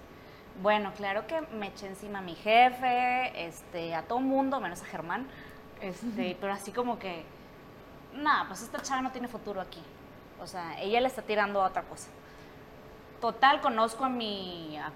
Bueno, 0.60 0.92
claro 0.96 1.26
que 1.26 1.40
me 1.54 1.68
eché 1.68 1.86
encima 1.86 2.18
a 2.18 2.22
mi 2.22 2.34
jefe, 2.34 3.46
este, 3.46 3.94
a 3.94 4.02
todo 4.02 4.18
el 4.18 4.24
mundo, 4.24 4.60
menos 4.60 4.82
a 4.82 4.86
Germán, 4.86 5.26
este, 5.80 6.36
pero 6.40 6.52
así 6.52 6.72
como 6.72 6.98
que, 6.98 7.24
nada, 8.14 8.46
pues 8.48 8.60
esta 8.62 8.82
chava 8.82 9.00
no 9.02 9.12
tiene 9.12 9.28
futuro 9.28 9.60
aquí. 9.60 9.82
O 10.42 10.46
sea, 10.46 10.78
ella 10.80 11.00
le 11.00 11.06
está 11.06 11.22
tirando 11.22 11.62
a 11.62 11.66
otra 11.68 11.82
cosa. 11.84 12.08
Total, 13.20 13.60
conozco 13.60 14.04
a 14.04 14.08
mi, 14.08 14.78
a, 14.78 14.92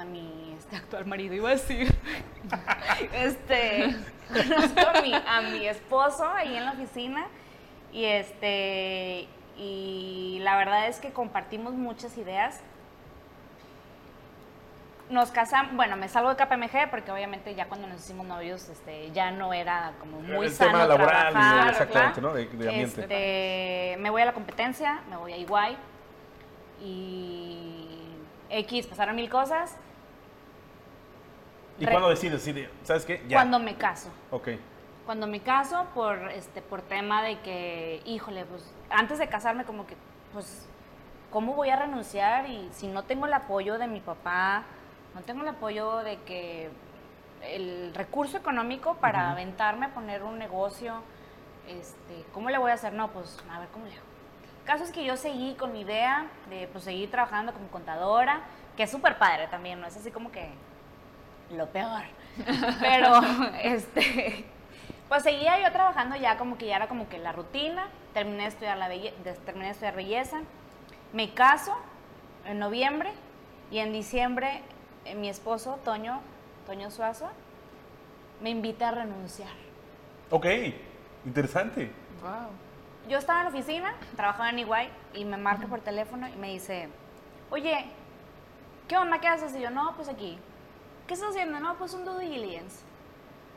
a 0.00 0.04
mi 0.04 0.54
este, 0.58 0.76
actual 0.76 1.06
marido, 1.06 1.34
iba 1.34 1.48
a 1.50 1.52
decir. 1.52 1.94
este, 3.12 3.94
conozco 4.28 4.80
a 4.80 5.00
mi, 5.00 5.14
a 5.14 5.40
mi 5.52 5.66
esposo 5.66 6.28
ahí 6.28 6.56
en 6.56 6.64
la 6.64 6.72
oficina 6.72 7.26
y 7.92 8.04
este, 8.04 9.28
y 9.56 10.40
la 10.42 10.56
verdad 10.56 10.88
es 10.88 10.98
que 10.98 11.12
compartimos 11.12 11.74
muchas 11.74 12.18
ideas. 12.18 12.60
Nos 15.08 15.30
casamos, 15.30 15.74
bueno, 15.74 15.96
me 15.96 16.08
salgo 16.08 16.34
de 16.34 16.36
KPMG 16.36 16.90
porque 16.90 17.10
obviamente 17.12 17.54
ya 17.54 17.66
cuando 17.66 17.86
nos 17.86 18.00
hicimos 18.00 18.26
novios, 18.26 18.68
este, 18.68 19.10
ya 19.12 19.30
no 19.30 19.54
era 19.54 19.92
como 20.00 20.20
muy 20.20 20.46
El 20.46 20.52
sano 20.52 20.72
tema 20.72 20.86
laboral 20.86 21.32
trabajar, 21.32 21.68
exactamente. 21.70 22.20
¿no? 22.20 22.34
De, 22.34 22.46
de 22.46 22.68
ambiente. 22.68 23.00
Este, 23.02 23.96
me 24.02 24.10
voy 24.10 24.20
a 24.20 24.26
la 24.26 24.34
competencia, 24.34 25.00
me 25.08 25.16
voy 25.16 25.32
a 25.32 25.36
Iguay 25.38 25.78
y 26.82 27.88
X, 28.50 28.86
pasaron 28.86 29.16
mil 29.16 29.28
cosas. 29.28 29.76
¿Y 31.78 31.84
re- 31.84 31.92
cuándo 31.92 32.08
decides? 32.08 32.68
¿Sabes 32.82 33.04
qué? 33.04 33.22
Ya. 33.28 33.36
Cuando 33.38 33.58
me 33.58 33.76
caso. 33.76 34.08
Ok. 34.30 34.48
Cuando 35.06 35.26
me 35.26 35.40
caso 35.40 35.86
por 35.94 36.30
este 36.32 36.60
por 36.60 36.82
tema 36.82 37.22
de 37.22 37.38
que, 37.40 38.02
híjole, 38.04 38.44
pues 38.44 38.70
antes 38.90 39.18
de 39.18 39.28
casarme 39.28 39.64
como 39.64 39.86
que 39.86 39.96
pues 40.32 40.68
¿cómo 41.30 41.54
voy 41.54 41.70
a 41.70 41.76
renunciar 41.76 42.48
y 42.48 42.68
si 42.72 42.88
no 42.88 43.04
tengo 43.04 43.26
el 43.26 43.32
apoyo 43.32 43.78
de 43.78 43.86
mi 43.86 44.00
papá, 44.00 44.64
no 45.14 45.20
tengo 45.22 45.42
el 45.42 45.48
apoyo 45.48 45.98
de 45.98 46.18
que 46.22 46.70
el 47.42 47.94
recurso 47.94 48.36
económico 48.36 48.94
para 48.96 49.30
aventarme 49.30 49.86
a 49.86 49.94
poner 49.94 50.22
un 50.24 50.38
negocio, 50.38 50.94
este, 51.68 52.24
¿cómo 52.34 52.50
le 52.50 52.58
voy 52.58 52.70
a 52.70 52.74
hacer? 52.74 52.92
No, 52.92 53.08
pues 53.10 53.38
a 53.50 53.60
ver 53.60 53.68
cómo 53.68 53.86
le 53.86 53.92
hago. 53.92 54.07
El 54.68 54.74
caso 54.74 54.84
es 54.84 54.92
que 54.92 55.02
yo 55.02 55.16
seguí 55.16 55.54
con 55.54 55.72
mi 55.72 55.80
idea 55.80 56.26
de 56.50 56.68
pues, 56.70 56.84
seguir 56.84 57.10
trabajando 57.10 57.54
como 57.54 57.68
contadora, 57.68 58.42
que 58.76 58.82
es 58.82 58.90
súper 58.90 59.16
padre 59.16 59.46
también, 59.46 59.80
no 59.80 59.86
es 59.86 59.96
así 59.96 60.10
como 60.10 60.30
que 60.30 60.50
lo 61.56 61.70
peor. 61.70 62.02
Pero, 62.78 63.18
este, 63.62 64.44
pues 65.08 65.22
seguía 65.22 65.58
yo 65.62 65.72
trabajando 65.72 66.16
ya 66.16 66.36
como 66.36 66.58
que 66.58 66.66
ya 66.66 66.76
era 66.76 66.86
como 66.86 67.08
que 67.08 67.16
la 67.16 67.32
rutina, 67.32 67.86
terminé 68.12 68.42
de 68.42 68.48
estudiar, 68.50 68.76
la 68.76 68.90
belle- 68.90 69.14
terminé 69.46 69.64
de 69.68 69.70
estudiar 69.72 69.96
belleza, 69.96 70.40
me 71.14 71.32
caso 71.32 71.74
en 72.44 72.58
noviembre 72.58 73.10
y 73.70 73.78
en 73.78 73.90
diciembre 73.94 74.60
eh, 75.06 75.14
mi 75.14 75.30
esposo, 75.30 75.78
Toño, 75.82 76.20
Toño 76.66 76.90
Suazo, 76.90 77.30
me 78.42 78.50
invita 78.50 78.88
a 78.88 78.90
renunciar. 78.90 79.48
Ok. 80.28 80.44
Interesante. 81.24 81.90
Wow. 82.20 82.50
Yo 83.08 83.16
estaba 83.16 83.40
en 83.40 83.44
la 83.46 83.50
oficina, 83.50 83.94
trabajaba 84.16 84.50
en 84.50 84.58
Iguay, 84.58 84.90
y 85.14 85.24
me 85.24 85.38
marca 85.38 85.66
por 85.66 85.80
teléfono 85.80 86.28
y 86.28 86.36
me 86.36 86.50
dice, 86.50 86.90
oye, 87.50 87.86
¿qué 88.86 88.98
onda? 88.98 89.18
¿Qué 89.18 89.28
haces? 89.28 89.54
Y 89.56 89.60
yo, 89.60 89.70
no, 89.70 89.94
pues 89.96 90.08
aquí. 90.08 90.38
¿Qué 91.06 91.14
estás 91.14 91.30
haciendo? 91.30 91.58
No, 91.58 91.74
pues 91.76 91.94
un 91.94 92.04
due 92.04 92.28
diligence. 92.28 92.82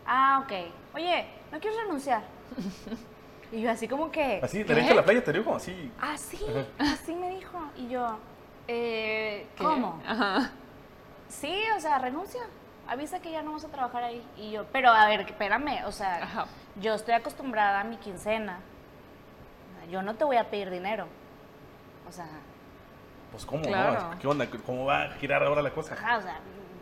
Ah, 0.05 0.41
ok. 0.43 0.53
Oye, 0.95 1.25
¿no 1.51 1.59
quieres 1.59 1.79
renunciar? 1.81 2.23
y 3.51 3.61
yo 3.61 3.71
así 3.71 3.89
como 3.89 4.09
que... 4.09 4.39
Así, 4.41 4.63
derecho 4.63 4.93
a 4.93 4.95
la 4.95 5.03
playa, 5.03 5.21
te 5.21 5.33
digo, 5.33 5.53
así. 5.53 5.91
Ah, 5.99 6.17
sí, 6.17 6.39
así 6.79 7.13
me 7.13 7.31
dijo. 7.31 7.59
Y 7.75 7.89
yo, 7.89 8.17
eh. 8.69 9.47
¿cómo? 9.57 10.01
Ajá. 10.07 10.51
Sí, 11.27 11.53
o 11.75 11.79
sea, 11.81 11.99
renuncia. 11.99 12.41
Avisa 12.87 13.21
que 13.21 13.31
ya 13.31 13.41
no 13.41 13.51
vas 13.51 13.65
a 13.65 13.67
trabajar 13.67 14.03
ahí. 14.05 14.25
Y 14.37 14.51
yo, 14.51 14.65
pero 14.71 14.89
a 14.91 15.07
ver, 15.07 15.21
espérame, 15.21 15.85
o 15.85 15.91
sea, 15.91 16.23
Ajá. 16.23 16.45
yo 16.77 16.93
estoy 16.93 17.15
acostumbrada 17.15 17.81
a 17.81 17.83
mi 17.83 17.97
quincena. 17.97 18.59
Yo 19.89 20.01
no 20.01 20.15
te 20.15 20.23
voy 20.23 20.37
a 20.37 20.49
pedir 20.49 20.69
dinero. 20.69 21.07
O 22.07 22.11
sea, 22.11 22.27
Pues, 23.31 23.45
¿cómo? 23.45 23.63
Claro. 23.63 24.09
no? 24.11 24.19
¿Qué 24.19 24.27
onda? 24.27 24.45
¿Cómo 24.65 24.85
va 24.85 25.03
a 25.03 25.09
girar 25.13 25.41
ahora 25.43 25.61
la 25.61 25.71
cosa? 25.71 25.93
ajá, 25.93 26.17
o 26.17 26.21
sea, 26.21 26.39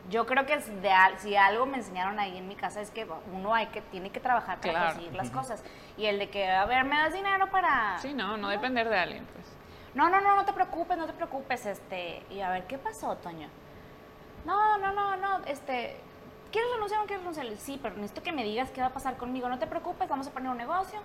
yo 0.09 0.25
creo 0.25 0.45
que 0.47 0.55
es 0.55 0.81
de 0.81 0.91
si 1.19 1.35
algo 1.35 1.67
me 1.67 1.77
enseñaron 1.77 2.17
ahí 2.19 2.35
en 2.37 2.47
mi 2.47 2.55
casa 2.55 2.81
es 2.81 2.89
que 2.89 3.07
uno 3.31 3.53
hay 3.53 3.67
que 3.67 3.81
tiene 3.81 4.09
que 4.09 4.19
trabajar 4.19 4.59
para 4.59 4.71
Claro. 4.73 4.87
conseguir 4.93 5.13
las 5.15 5.29
cosas. 5.29 5.63
Y 5.97 6.05
el 6.07 6.17
de 6.17 6.29
que, 6.31 6.49
a 6.49 6.65
ver, 6.65 6.83
me 6.85 6.95
das 6.97 7.13
dinero 7.13 7.47
para 7.51 7.99
Sí, 7.99 8.13
no, 8.15 8.35
no 8.37 8.49
depender 8.49 8.89
de 8.89 8.97
alguien, 8.97 9.25
pues. 9.33 9.45
No, 9.93 10.09
no, 10.09 10.19
no, 10.21 10.35
no 10.35 10.45
te 10.45 10.53
preocupes, 10.53 10.97
no 10.97 11.05
te 11.05 11.13
preocupes, 11.13 11.65
este, 11.67 12.23
y 12.31 12.41
a 12.41 12.49
ver, 12.49 12.65
¿qué 12.65 12.77
pasó, 12.79 13.15
Toño? 13.17 13.47
No, 14.45 14.77
no, 14.79 14.91
no, 14.93 15.15
no, 15.17 15.45
este, 15.45 15.99
¿quieres 16.51 16.71
renunciar 16.73 16.99
o 16.99 17.03
no 17.03 17.07
quieres 17.07 17.23
renunciar? 17.25 17.57
Sí, 17.57 17.79
pero 17.81 17.95
necesito 17.95 18.23
que 18.23 18.31
me 18.31 18.43
digas 18.43 18.69
qué 18.71 18.81
va 18.81 18.87
a 18.87 18.93
pasar 18.93 19.17
conmigo, 19.17 19.49
no 19.49 19.59
te 19.59 19.67
preocupes, 19.67 20.07
vamos 20.09 20.27
a 20.27 20.31
poner 20.31 20.49
un 20.49 20.57
negocio, 20.57 20.99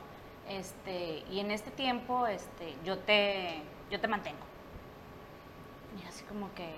este, 0.49 1.25
y 1.31 1.41
en 1.41 1.51
este 1.51 1.71
tiempo, 1.71 2.27
este, 2.27 2.75
yo 2.85 2.99
te, 2.99 3.63
yo 3.91 4.01
te 4.01 4.09
mantengo. 4.09 4.39
Y 6.03 6.07
así 6.09 6.25
como 6.25 6.53
que, 6.55 6.69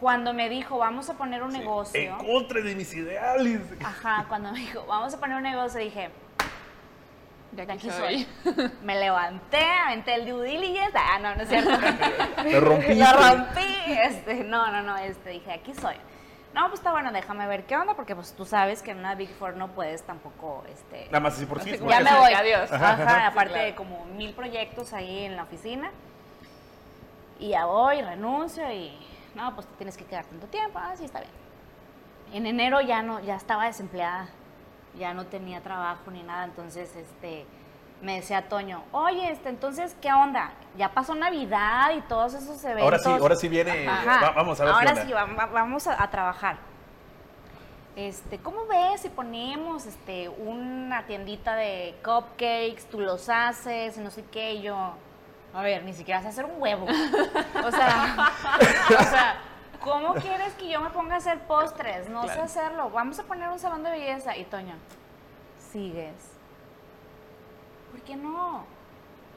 cuando 0.00 0.32
me 0.34 0.48
dijo, 0.48 0.78
vamos 0.78 1.08
a 1.10 1.14
poner 1.14 1.42
un 1.42 1.52
Sí, 1.52 1.58
negocio, 1.58 2.00
En 2.00 2.26
contra 2.26 2.60
de 2.60 2.74
mis 2.74 2.92
ideales. 2.94 3.60
ajá, 3.84 4.26
cuando 4.28 4.52
me 4.52 4.58
dijo, 4.60 4.84
vamos 4.86 5.14
a 5.14 5.20
poner 5.20 5.36
un 5.36 5.42
negocio, 5.44 5.80
dije, 5.80 6.10
De 7.52 7.64
de 7.66 7.72
aquí 7.72 7.88
soy. 7.88 8.26
Me 8.82 8.98
levanté, 8.98 9.62
aventé 9.86 10.14
el 10.14 10.26
due 10.26 10.44
diligence. 10.48 10.98
Ah, 10.98 11.18
no, 11.20 11.36
no 11.36 11.42
es 11.42 11.48
cierto. 11.48 11.70
Lo 12.50 12.60
rompiste. 12.60 12.94
Lo 12.96 13.12
rompí. 13.12 13.74
Este, 13.86 14.34
no, 14.44 14.70
no, 14.72 14.82
no, 14.82 14.96
este, 14.96 15.30
dije, 15.30 15.52
aquí 15.52 15.72
soy. 15.74 15.94
No, 16.54 16.68
pues 16.68 16.74
está 16.74 16.92
bueno, 16.92 17.10
déjame 17.10 17.48
ver 17.48 17.66
qué 17.66 17.76
onda, 17.76 17.94
porque 17.94 18.14
pues 18.14 18.32
tú 18.32 18.44
sabes 18.44 18.80
que 18.80 18.92
en 18.92 19.00
una 19.00 19.16
Big 19.16 19.28
Four 19.28 19.56
no 19.56 19.72
puedes 19.72 20.04
tampoco, 20.04 20.62
este... 20.68 21.06
Nada 21.06 21.18
más 21.18 21.34
así 21.34 21.46
por 21.46 21.60
sí. 21.60 21.76
Ya 21.88 21.98
me 21.98 22.16
voy. 22.16 22.32
Adiós. 22.32 22.70
Ajá, 22.70 23.26
aparte 23.26 23.54
claro. 23.54 23.66
de 23.66 23.74
como 23.74 24.04
mil 24.16 24.32
proyectos 24.34 24.92
ahí 24.92 25.24
en 25.24 25.34
la 25.34 25.42
oficina. 25.42 25.90
Y 27.40 27.48
ya 27.48 27.66
voy, 27.66 28.00
renuncio 28.02 28.70
y... 28.70 28.96
No, 29.34 29.52
pues 29.56 29.66
te 29.66 29.74
tienes 29.74 29.96
que 29.96 30.04
quedar 30.04 30.26
tanto 30.26 30.46
tiempo. 30.46 30.78
Ah, 30.78 30.94
sí, 30.96 31.04
está 31.04 31.18
bien. 31.18 31.32
En 32.32 32.46
enero 32.46 32.80
ya 32.80 33.02
no, 33.02 33.18
ya 33.18 33.34
estaba 33.34 33.66
desempleada. 33.66 34.28
Ya 34.96 35.12
no 35.12 35.26
tenía 35.26 35.60
trabajo 35.60 36.08
ni 36.12 36.22
nada. 36.22 36.44
Entonces, 36.44 36.94
este, 36.94 37.46
me 38.04 38.16
decía 38.16 38.48
Toño, 38.48 38.82
oye, 38.92 39.30
este, 39.32 39.48
entonces, 39.48 39.96
¿qué 40.00 40.12
onda? 40.12 40.52
Ya 40.76 40.90
pasó 40.92 41.14
Navidad 41.14 41.90
y 41.96 42.00
todos 42.02 42.34
esos 42.34 42.62
eventos. 42.64 42.84
Ahora 42.84 42.98
sí, 42.98 43.10
ahora 43.10 43.36
sí 43.36 43.48
viene. 43.48 43.88
Ajá. 43.88 44.20
va- 44.26 44.30
vamos 44.32 44.60
a 44.60 44.64
ver. 44.64 44.72
qué 44.72 44.78
Ahora 44.78 44.90
onda. 44.90 45.04
sí, 45.06 45.12
va- 45.12 45.24
va- 45.24 45.46
vamos 45.46 45.86
a, 45.86 46.02
a 46.02 46.10
trabajar. 46.10 46.56
Este, 47.96 48.38
¿cómo 48.38 48.66
ves 48.66 49.02
si 49.02 49.08
ponemos 49.08 49.86
este, 49.86 50.28
una 50.28 51.06
tiendita 51.06 51.54
de 51.54 51.94
cupcakes, 52.04 52.88
tú 52.90 52.98
los 53.00 53.28
haces 53.28 53.96
no 53.98 54.10
sé 54.10 54.24
qué? 54.32 54.54
Y 54.54 54.62
yo, 54.62 54.76
a 55.54 55.62
ver, 55.62 55.84
ni 55.84 55.92
siquiera 55.92 56.20
sé 56.20 56.28
hacer 56.28 56.44
un 56.44 56.60
huevo. 56.60 56.84
O 56.86 57.70
sea, 57.70 58.32
o 58.98 59.02
sea, 59.04 59.36
¿cómo 59.80 60.14
quieres 60.14 60.52
que 60.54 60.68
yo 60.68 60.80
me 60.80 60.90
ponga 60.90 61.14
a 61.14 61.18
hacer 61.18 61.38
postres? 61.46 62.08
No 62.10 62.24
sé 62.24 62.40
hacerlo. 62.40 62.90
Vamos 62.90 63.18
a 63.20 63.22
poner 63.22 63.48
un 63.48 63.60
salón 63.60 63.84
de 63.84 63.90
belleza. 63.90 64.36
Y 64.36 64.44
Toño, 64.44 64.74
sigues. 65.70 66.33
¿Por 67.94 68.02
qué 68.02 68.16
no? 68.16 68.64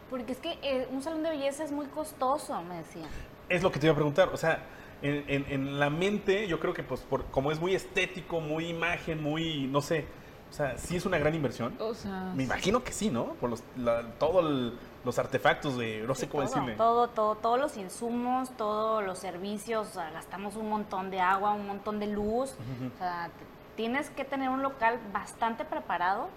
Porque 0.10 0.32
es 0.32 0.40
que 0.40 0.58
eh, 0.64 0.88
un 0.92 1.04
salón 1.04 1.22
de 1.22 1.30
belleza 1.30 1.64
es 1.64 1.72
muy 1.72 1.86
costoso, 1.88 2.60
me 2.64 2.78
decía. 2.78 3.06
Es 3.50 3.62
lo 3.62 3.72
que 3.72 3.78
te 3.80 3.86
iba 3.86 3.92
a 3.94 3.96
preguntar. 3.96 4.30
O 4.34 4.38
sea, 4.38 4.64
en, 5.04 5.24
en- 5.28 5.46
en 5.52 5.80
la 5.80 5.92
mente, 5.92 6.48
yo 6.48 6.60
creo 6.60 6.74
que 6.74 6.82
pues 6.82 7.02
por, 7.02 7.26
como 7.26 7.52
es 7.52 7.60
muy 7.60 7.76
estético, 7.76 8.40
muy 8.42 8.68
imagen, 8.70 9.22
muy, 9.22 9.68
no 9.68 9.80
sé, 9.82 10.06
o 10.50 10.54
sea, 10.54 10.76
sí 10.80 10.96
es 10.96 11.06
una 11.06 11.20
gran 11.20 11.36
inversión. 11.36 11.76
O 11.80 11.94
sea, 11.94 12.32
Me 12.36 12.46
imagino 12.46 12.84
que 12.84 12.94
sí, 12.94 13.12
¿no? 13.12 13.34
Por 13.36 13.52
los, 13.52 13.64
la- 13.76 14.02
todos 14.18 14.74
los 15.06 15.20
artefactos 15.20 15.78
de, 15.78 16.04
no 16.08 16.16
sé 16.16 16.22
Sí, 16.22 16.28
cómo 16.28 16.44
todo, 16.46 16.54
decirle. 16.56 16.76
Todo, 16.78 17.08
todo, 17.10 17.36
todos 17.36 17.60
los 17.60 17.78
insumos, 17.78 18.50
todos 18.58 19.06
los 19.06 19.20
servicios, 19.20 19.88
o 19.90 19.92
sea, 19.92 20.10
gastamos 20.10 20.56
un 20.56 20.68
montón 20.70 21.12
de 21.12 21.20
agua, 21.20 21.52
un 21.54 21.68
montón 21.68 22.00
de 22.00 22.08
luz. 22.08 22.56
O 22.96 22.98
sea, 22.98 23.30
tienes 23.76 24.10
que 24.10 24.26
tener 24.26 24.50
un 24.50 24.64
local 24.64 25.00
bastante 25.14 25.64
preparado 25.64 26.30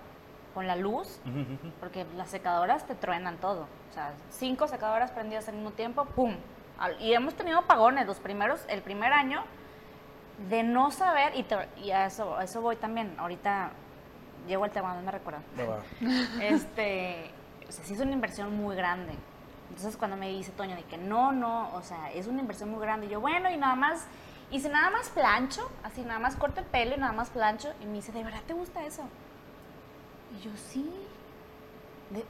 con 0.54 0.66
la 0.66 0.76
luz, 0.76 1.20
porque 1.80 2.06
las 2.16 2.28
secadoras 2.30 2.86
te 2.86 2.94
truenan 2.94 3.36
todo. 3.38 3.66
O 3.90 3.92
sea, 3.94 4.12
cinco 4.30 4.66
secadoras 4.68 5.10
prendidas 5.10 5.48
al 5.48 5.54
mismo 5.54 5.70
tiempo, 5.72 6.04
¡pum! 6.04 6.34
Y 7.00 7.12
hemos 7.12 7.34
tenido 7.34 7.58
apagones 7.58 8.06
los 8.06 8.18
primeros, 8.20 8.60
el 8.68 8.80
primer 8.82 9.12
año, 9.12 9.42
de 10.48 10.62
no 10.62 10.90
saber, 10.90 11.34
y, 11.36 11.42
te- 11.42 11.68
y 11.76 11.90
a, 11.90 12.06
eso, 12.06 12.36
a 12.36 12.44
eso 12.44 12.60
voy 12.62 12.76
también, 12.76 13.14
ahorita 13.18 13.70
llego 14.48 14.64
al 14.64 14.70
tema, 14.70 14.94
no 14.94 15.02
me 15.02 15.06
va. 15.06 15.80
Este, 16.40 17.30
o 17.68 17.72
sea, 17.72 17.84
sí 17.84 17.94
es 17.94 18.00
una 18.00 18.12
inversión 18.12 18.56
muy 18.56 18.74
grande. 18.76 19.12
Entonces 19.68 19.96
cuando 19.96 20.16
me 20.16 20.28
dice 20.28 20.50
Toño 20.52 20.74
de 20.76 20.82
que 20.84 20.96
no, 20.96 21.30
no, 21.32 21.72
o 21.74 21.82
sea, 21.82 22.10
es 22.12 22.26
una 22.26 22.40
inversión 22.40 22.70
muy 22.70 22.80
grande, 22.80 23.06
y 23.06 23.10
yo, 23.10 23.20
bueno, 23.20 23.50
y 23.50 23.56
nada 23.56 23.74
más, 23.76 24.06
y 24.50 24.60
si 24.60 24.68
nada 24.68 24.90
más 24.90 25.10
plancho, 25.10 25.70
así 25.84 26.00
nada 26.02 26.18
más 26.18 26.34
corto 26.36 26.60
el 26.60 26.66
pelo 26.66 26.94
y 26.96 26.98
nada 26.98 27.12
más 27.12 27.28
plancho, 27.30 27.72
y 27.82 27.84
me 27.86 27.94
dice, 27.94 28.10
¿de 28.10 28.24
verdad 28.24 28.40
te 28.46 28.54
gusta 28.54 28.82
eso? 28.84 29.02
Y 30.40 30.44
yo, 30.44 30.50
sí. 30.56 30.88
De- 32.10 32.24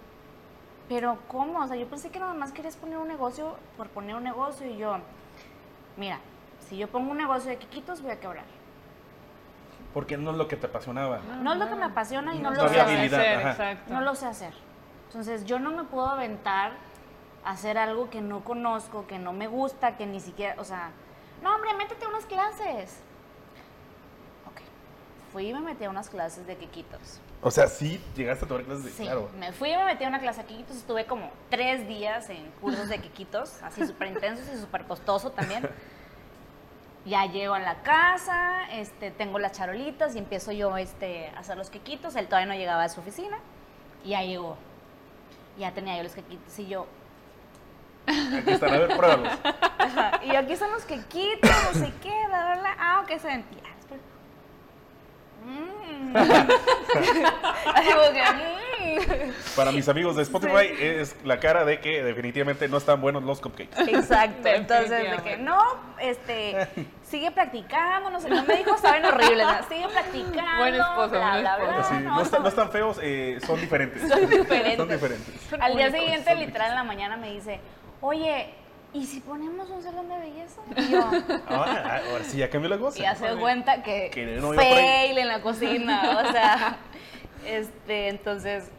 pero 0.89 1.19
¿cómo? 1.29 1.61
O 1.61 1.67
sea, 1.69 1.77
yo 1.77 1.87
pensé 1.87 2.11
que 2.11 2.19
nada 2.19 2.35
más 2.35 2.53
querías 2.53 2.77
poner 2.77 2.99
un 2.99 3.07
negocio 3.09 3.57
por 3.77 3.89
poner 3.89 4.17
un 4.17 4.25
negocio, 4.25 4.67
y 4.67 4.77
yo, 4.77 4.99
mira, 5.97 6.19
si 6.69 6.77
yo 6.77 6.89
pongo 6.89 7.13
un 7.13 7.19
negocio 7.19 7.51
de 7.51 7.59
quiquitos 7.59 8.03
voy 8.03 8.11
a 8.11 8.21
quebrar. 8.21 8.45
Porque 9.95 10.17
no 10.17 10.31
es 10.33 10.37
lo 10.37 10.47
que 10.49 10.57
te 10.57 10.67
apasionaba. 10.67 11.21
No 11.43 11.53
es 11.53 11.59
lo 11.59 11.69
que 11.69 11.75
me 11.75 11.85
apasiona 11.85 12.35
y 12.35 12.39
no, 12.39 12.51
No 12.51 12.63
lo 12.63 12.69
sé 12.69 12.81
hacer. 12.81 13.41
exacto. 13.41 13.93
No 13.93 14.01
lo 14.01 14.15
sé 14.15 14.27
hacer. 14.27 14.55
Entonces 15.09 15.45
yo 15.45 15.59
no 15.59 15.71
me 15.71 15.85
puedo 15.85 16.07
aventar 16.09 16.73
a 17.45 17.51
hacer 17.53 17.77
algo 17.79 18.09
que 18.11 18.21
no 18.21 18.45
conozco, 18.45 19.07
que 19.09 19.19
no 19.19 19.33
me 19.33 19.49
gusta, 19.49 19.97
que 19.97 20.07
ni 20.07 20.21
siquiera, 20.21 20.61
o 20.61 20.65
sea, 20.65 20.91
no 21.43 21.55
hombre, 21.55 21.75
métete 21.75 22.05
a 22.05 22.09
unas 22.09 22.25
clases. 22.27 23.01
Ok. 24.47 24.61
Fui 25.33 25.49
y 25.49 25.53
me 25.55 25.61
metí 25.61 25.85
a 25.85 25.91
unas 25.91 26.09
clases 26.09 26.47
de 26.47 26.57
quiquitos. 26.57 27.21
O 27.43 27.51
sea, 27.51 27.69
sí 27.69 28.03
llegaste 28.15 28.45
a 28.45 28.49
tomar 28.49 28.65
clases 28.65 28.85
de... 28.85 28.91
Sí, 28.91 29.03
Claro. 29.05 29.31
me 29.39 29.53
fui 29.53 29.71
y 29.73 29.77
me 29.77 29.85
metí 29.87 30.05
a 30.05 30.09
una 30.09 30.21
clase 30.21 30.43
de 30.43 30.49
quiquitos. 30.49 30.77
Estuve 30.77 31.07
como 31.07 31.31
tres 31.49 31.89
días 31.89 32.29
en 32.29 32.51
cursos 32.61 32.89
de 32.89 32.99
quiquitos, 32.99 33.63
así 33.63 33.87
súper 33.87 34.09
intensos 34.09 34.47
y 34.55 34.59
súper 34.61 34.85
costoso 34.85 35.31
también. 35.33 35.67
Ya 37.07 37.25
llego 37.25 37.55
a 37.55 37.59
la 37.59 37.83
casa, 37.83 38.71
este, 38.73 39.11
tengo 39.11 39.39
las 39.39 39.53
charolitas 39.53 40.15
y 40.15 40.19
empiezo 40.19 40.53
yo 40.53 40.77
este, 40.77 41.29
a 41.29 41.39
hacer 41.39 41.57
los 41.57 41.71
quequitos. 41.71 42.15
Él 42.17 42.27
todavía 42.27 42.47
no 42.47 42.55
llegaba 42.59 42.85
a 42.85 42.89
su 42.91 43.01
oficina 43.01 43.39
y 44.05 44.11
ya 44.11 44.23
llegó. 44.23 44.59
Ya 45.59 45.73
tenía 45.73 45.97
yo 45.97 46.03
los 46.03 46.13
quequitos 46.13 46.59
y 46.59 46.67
yo, 46.67 46.87
Aquí 48.07 48.51
están, 48.51 48.75
a 48.75 48.79
ver, 48.79 48.97
pruébalos. 48.97 49.33
ajá, 49.79 50.21
y 50.25 50.35
aquí 50.35 50.53
están 50.53 50.73
los 50.73 50.85
quequitos, 50.85 51.51
no 51.73 51.81
sé 51.81 51.93
qué, 52.03 52.27
bla, 52.29 52.45
bla, 52.45 52.57
bla. 52.61 52.77
Ah, 52.79 53.01
ok, 53.03 53.19
se 53.21 53.27
ven. 53.29 53.45
Ya. 53.53 53.71
Mm. 55.45 56.17
Así 56.17 57.91
como 57.93 58.13
que, 58.13 58.23
mm. 58.23 58.61
Para 59.57 59.73
mis 59.73 59.89
amigos 59.89 60.17
de 60.17 60.23
Spotify 60.23 60.73
es 60.79 61.17
la 61.25 61.39
cara 61.41 61.65
de 61.65 61.81
que 61.81 62.03
definitivamente 62.03 62.69
no 62.69 62.77
están 62.79 63.01
buenos 63.01 63.23
los 63.23 63.41
cupcakes. 63.41 63.79
Exacto, 63.89 64.49
entonces 64.49 64.91
de 64.91 65.23
que 65.23 65.37
no, 65.37 65.59
este, 66.01 66.69
sigue 67.03 67.31
practicando, 67.31 68.11
no 68.11 68.21
sé, 68.21 68.29
no 68.31 68.45
me 68.45 68.57
dijo 68.57 68.77
saben 68.79 69.05
horribles, 69.05 69.47
¿no? 69.47 69.69
sigue 69.69 69.89
practicando, 69.89 70.59
Buen 70.59 70.75
esposo, 70.75 71.11
bla, 71.11 71.31
buen 71.31 71.41
bla, 71.43 71.53
esposo. 71.55 71.71
bla, 71.71 71.81
Así, 71.81 71.95
no, 71.95 72.15
no, 72.15 72.23
están, 72.23 72.43
no 72.43 72.49
están 72.49 72.71
feos, 72.71 72.99
eh, 73.03 73.39
son 73.47 73.61
diferentes. 73.61 74.09
Son 74.09 74.29
diferentes. 74.29 74.77
Son 74.77 74.89
diferentes. 74.89 75.53
Al 75.61 75.77
día 75.77 75.91
siguiente, 75.91 76.31
son 76.31 76.41
literal, 76.41 76.71
en 76.71 76.77
la 76.77 76.85
mañana 76.85 77.17
me 77.17 77.33
dice, 77.33 77.61
oye, 78.01 78.55
¿y 78.93 79.07
si 79.07 79.21
ponemos 79.21 79.69
un 79.71 79.83
salón 79.83 80.09
de 80.09 80.19
belleza? 80.19 80.61
Y 80.77 80.91
yo, 80.91 81.01
Ahora, 81.49 82.03
ahora 82.11 82.25
sí, 82.25 82.39
ya 82.39 82.51
cambió 82.51 82.69
la 82.69 82.79
cosa. 82.79 82.99
y 82.99 83.03
ya 83.03 83.15
se 83.15 83.27
dio 83.27 83.39
cuenta 83.41 83.83
que, 83.83 84.11
Que 84.11 84.27
no 84.37 84.53
fail 84.53 85.19
en 85.19 85.29
la 85.29 85.41
cocina, 85.41 86.23
o 86.27 86.33
sea, 86.33 86.77
este, 87.47 88.09
entonces, 88.09 88.71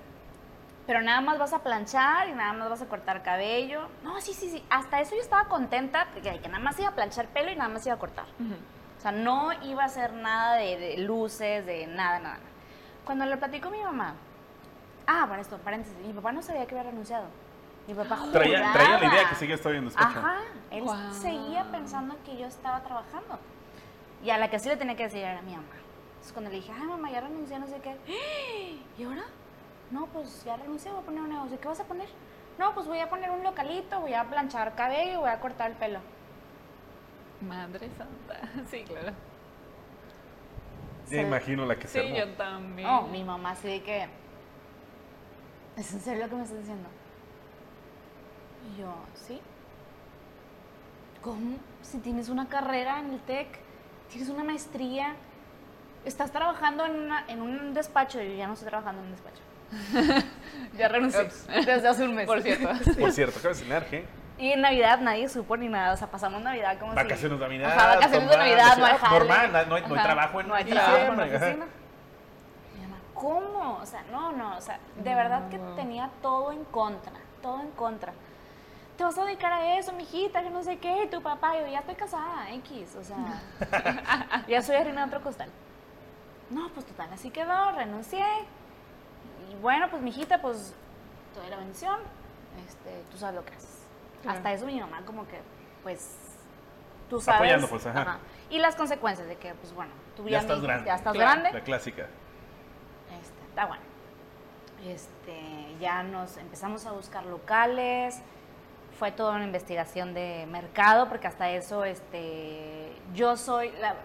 pero 0.88 1.02
nada 1.02 1.22
más 1.22 1.38
vas 1.40 1.54
a 1.54 1.60
planchar 1.60 2.28
y 2.30 2.34
nada 2.34 2.54
más 2.54 2.70
vas 2.70 2.82
a 2.82 2.86
cortar 2.88 3.24
cabello. 3.24 3.88
No, 4.04 4.20
sí, 4.22 4.34
sí, 4.34 4.50
sí, 4.50 4.64
hasta 4.70 5.00
eso 5.02 5.16
yo 5.16 5.22
estaba 5.22 5.46
contenta, 5.46 6.08
de 6.16 6.22
que, 6.22 6.48
nada 6.48 6.60
más 6.60 6.78
iba 6.80 6.90
a 6.90 6.96
planchar 6.96 7.28
pelo 7.28 7.52
y 7.52 7.56
nada 7.56 7.70
más 7.70 7.86
iba 7.86 7.96
a 7.96 8.00
cortar. 8.00 8.26
Ujú. 8.40 8.56
O 8.98 9.02
sea, 9.02 9.12
no 9.12 9.52
iba 9.64 9.82
a 9.84 9.86
hacer 9.86 10.14
nada 10.14 10.58
de, 10.58 10.78
de 10.78 10.98
luces, 10.98 11.66
de 11.66 11.88
nada, 11.88 12.20
nada. 12.20 12.40
Cuando 13.06 13.26
le 13.26 13.36
platico 13.38 13.70
a 13.70 13.72
mi 13.72 13.82
mamá, 13.82 14.14
ah, 15.08 15.26
para 15.28 15.42
esto, 15.42 15.58
paréntesis, 15.58 15.98
mi 16.06 16.14
papá 16.14 16.32
no 16.32 16.42
sabía 16.44 16.66
que 16.68 16.78
había 16.78 16.92
renunciado. 16.92 17.26
Mi 17.88 17.94
papá 17.94 18.20
Traía, 18.32 18.58
juraba. 18.60 18.74
traía 18.74 19.00
la 19.00 19.06
idea 19.14 19.30
que 19.30 19.36
seguía 19.36 19.56
estando 19.56 19.78
en 19.80 19.86
despacho. 19.86 20.20
Ajá, 20.20 20.38
él 20.70 20.84
seguía 21.12 21.64
pensando 21.72 22.16
que 22.24 22.38
yo 22.38 22.46
estaba 22.48 22.82
trabajando. 22.84 23.40
Y 24.24 24.30
a 24.30 24.38
la 24.38 24.50
que 24.50 24.60
sí 24.60 24.70
le 24.70 24.78
tenía 24.78 24.96
que 24.96 25.04
decir 25.04 25.20
era 25.24 25.42
mi 25.42 25.52
mamá. 25.52 25.66
Entonces 26.12 26.32
cuando 26.34 26.52
le 26.52 26.58
dije, 26.58 26.72
ay 26.72 26.84
mamá, 26.88 27.10
ya 27.12 27.22
renuncié, 27.22 27.58
no 27.60 27.68
sé 27.68 27.80
qué. 27.82 27.98
¿Y 28.98 29.04
ahora? 29.04 29.24
No, 29.90 30.06
pues 30.08 30.44
ya 30.46 30.56
renuncié, 30.58 30.92
voy 30.92 31.02
a 31.02 31.06
poner 31.06 31.22
un 31.22 31.30
negocio. 31.30 31.60
¿Qué 31.60 31.68
vas 31.68 31.80
a 31.80 31.84
poner? 31.86 32.08
No, 32.60 32.74
pues 32.76 32.86
voy 32.88 33.00
a 33.00 33.10
poner 33.10 33.32
un 33.32 33.44
localito, 33.44 34.00
voy 34.00 34.14
a 34.14 34.24
planchar 34.26 34.76
cabello 34.76 35.14
y 35.14 35.16
voy 35.18 35.30
a 35.30 35.40
cortar 35.40 35.72
el 35.72 35.78
pelo. 35.78 36.00
Madre 37.42 37.90
santa. 37.98 38.48
Sí, 38.70 38.84
claro. 38.84 39.12
Ya 41.10 41.22
imagino 41.24 41.66
la 41.66 41.76
que 41.76 41.88
se 41.88 42.00
Sí, 42.02 42.08
armó. 42.08 42.18
yo 42.20 42.30
también. 42.38 42.88
No, 42.88 43.02
mi 43.08 43.24
mamá 43.24 43.56
sí 43.56 43.68
de 43.68 43.84
que... 43.84 44.08
¿Es 45.76 45.92
en 45.94 46.00
serio 46.00 46.24
lo 46.24 46.30
que 46.30 46.36
me 46.36 46.44
estás 46.44 46.60
diciendo? 46.60 46.88
Y 48.70 48.80
yo, 48.82 48.94
¿sí? 49.16 49.40
¿Cómo? 51.22 51.58
Si 51.82 52.00
tienes 52.00 52.30
una 52.30 52.48
carrera 52.48 53.00
en 53.00 53.14
el 53.14 53.20
TEC, 53.22 53.48
tienes 54.10 54.30
una 54.30 54.44
maestría, 54.44 55.14
estás 56.06 56.32
trabajando 56.32 56.86
en, 56.86 56.96
una- 57.00 57.26
en 57.28 57.42
un 57.42 57.74
despacho, 57.74 58.22
y 58.22 58.30
yo 58.32 58.36
ya 58.36 58.48
no 58.48 58.54
estoy 58.54 58.70
trabajando 58.70 59.02
en 59.02 59.08
un 59.08 59.12
despacho. 59.14 59.42
ya 60.78 60.88
renuncié 60.90 61.30
desde 61.66 61.88
hace 61.88 62.04
un 62.04 62.16
mes. 62.16 62.26
Por 62.28 62.42
cierto. 62.42 62.70
Por 63.00 63.12
cierto, 63.12 63.40
cabe 63.42 63.56
señalar 63.56 63.86
que 63.86 64.06
Y 64.38 64.52
en 64.52 64.62
Navidad 64.62 65.00
nadie 65.00 65.30
supo 65.30 65.56
ni 65.58 65.70
nada, 65.70 65.94
o 65.94 65.98
sea, 65.98 66.08
pasamos 66.08 66.42
Navidad 66.42 66.78
como 66.80 66.92
si- 66.92 66.96
vacaciones 66.98 67.40
de 67.40 67.46
Navidad. 67.46 67.72
Ajá, 67.78 67.88
vacaciones 67.96 68.30
de 68.30 68.38
Navidad, 68.38 68.78
no 68.78 68.86
hay 68.86 68.92
decir, 68.94 69.06
ah, 69.06 69.08
jale. 69.10 69.20
Normal, 69.20 69.52
no, 69.52 69.52
no 69.52 69.76
hay, 69.76 69.82
no 69.88 69.96
hay 69.96 70.04
trabajo 70.04 70.42
en 70.42 70.48
no 70.48 70.56
hay 70.56 70.66
trabajo 70.66 70.96
en 71.14 71.18
la 71.18 71.24
oficina. 71.26 71.66
Mi 72.76 72.82
mamá, 72.82 72.98
¿cómo? 73.14 73.78
O 73.82 73.86
sea, 73.86 74.04
no, 74.12 74.32
no, 74.34 74.58
o 74.58 74.62
sea, 74.62 74.80
de 74.98 75.16
verdad 75.16 75.50
que 75.50 75.58
No. 75.58 75.76
tenía 75.76 76.10
todo 76.22 76.52
en 76.52 76.64
contra, 76.66 77.14
todo 77.42 77.62
en 77.62 77.72
contra. 77.72 78.12
Te 79.02 79.06
vas 79.06 79.18
a 79.18 79.26
dedicar 79.26 79.52
a 79.52 79.80
eso, 79.80 79.94
mijita, 79.94 80.44
que 80.44 80.52
no 80.52 80.62
sé 80.62 80.78
qué, 80.78 81.08
tu 81.10 81.24
papá, 81.24 81.60
yo 81.60 81.66
ya 81.66 81.80
estoy 81.80 81.96
casada, 81.96 82.52
X, 82.52 82.96
o 82.96 83.04
sea, 83.04 83.42
ya 84.48 84.62
soy 84.62 84.76
harina 84.76 85.02
de 85.02 85.08
otro 85.08 85.24
costal. 85.24 85.50
No, 86.52 86.70
pues 86.70 86.86
total, 86.86 87.12
así 87.12 87.32
quedó, 87.32 87.72
renuncié. 87.72 88.24
Y 89.52 89.56
bueno, 89.56 89.90
pues 89.90 90.04
mijita, 90.04 90.40
pues 90.40 90.76
doy 91.36 91.50
la 91.50 91.58
bendición, 91.58 91.98
este, 92.68 93.02
tú 93.10 93.18
sabes 93.18 93.34
lo 93.38 93.44
que 93.44 93.56
haces. 93.56 93.80
Claro. 94.22 94.38
Hasta 94.38 94.54
eso 94.54 94.68
mi 94.68 94.80
mamá 94.80 95.02
como 95.04 95.28
que, 95.28 95.40
pues, 95.82 96.16
tú 97.10 97.20
sabes. 97.20 97.40
Apoyando, 97.42 97.68
pues, 97.70 97.84
ajá. 97.88 98.20
Y 98.52 98.60
las 98.60 98.76
consecuencias 98.76 99.28
de 99.28 99.36
que, 99.38 99.56
pues 99.56 99.74
bueno, 99.74 99.94
tú 100.16 100.28
Ya 100.30 100.38
mi- 100.38 100.44
estás 100.44 100.62
grande. 100.62 100.86
Ya 100.86 100.94
estás 100.96 101.14
Claro. 101.14 101.42
grande. 101.42 101.58
La 101.58 101.64
clásica. 101.64 102.04
Este, 103.20 103.42
está 103.50 103.66
bueno. 103.66 103.82
Este, 104.86 105.76
ya 105.80 106.04
nos 106.04 106.38
empezamos 106.38 106.86
a 106.86 106.92
buscar 106.92 107.26
locales. 107.26 108.22
Fue 109.02 109.12
toda 109.12 109.34
una 109.34 109.46
investigación 109.46 110.14
de 110.14 110.46
mercado, 110.48 111.10
porque 111.10 111.26
hasta 111.26 111.50
eso, 111.50 111.84
este, 111.84 112.94
yo 113.16 113.36
soy 113.36 113.72
la, 113.82 113.96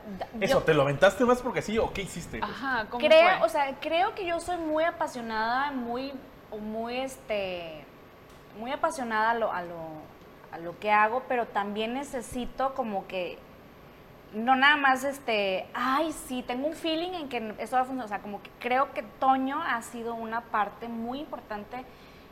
Eso, 0.41 0.61
yo 0.61 0.65
¿te 0.65 0.73
lo 0.73 0.81
aventaste 0.81 1.23
más 1.27 1.43
porque 1.43 1.61
sí 1.61 1.77
o 1.77 1.93
qué 1.93 2.01
hiciste? 2.01 2.41
Ajá, 2.43 2.87
¿cómo 2.89 3.07
creo, 3.07 3.37
fue? 3.37 3.47
o 3.47 3.51
sea, 3.51 3.77
creo 3.79 4.15
que 4.15 4.25
yo 4.25 4.41
soy 4.41 4.57
muy 4.57 4.85
apasionada, 4.85 5.71
muy, 5.71 6.15
muy, 6.63 6.97
este, 6.97 7.85
muy 8.59 8.73
apasionada 8.73 9.33
a 9.33 9.35
lo, 9.35 9.53
a 9.53 9.61
lo, 9.61 9.77
a 10.51 10.57
lo 10.57 10.79
que 10.79 10.91
hago, 10.91 11.25
pero 11.29 11.45
también 11.45 11.93
necesito 11.93 12.73
como 12.73 13.07
que 13.07 13.39
no 14.33 14.57
nada 14.57 14.79
más 14.79 15.05
este, 15.05 15.67
ay, 15.75 16.11
sí, 16.27 16.43
tengo 16.43 16.69
un 16.69 16.75
feeling 16.75 17.13
en 17.13 17.29
que 17.29 17.55
esto 17.59 17.77
va 17.77 17.83
a 17.83 17.85
funcionar. 17.85 18.07
O 18.07 18.09
sea, 18.09 18.21
como 18.21 18.43
que 18.43 18.51
creo 18.61 18.95
que 18.95 19.03
Toño 19.03 19.63
ha 19.63 19.83
sido 19.83 20.15
una 20.15 20.41
parte 20.41 20.89
muy 20.89 21.21
importante 21.21 21.85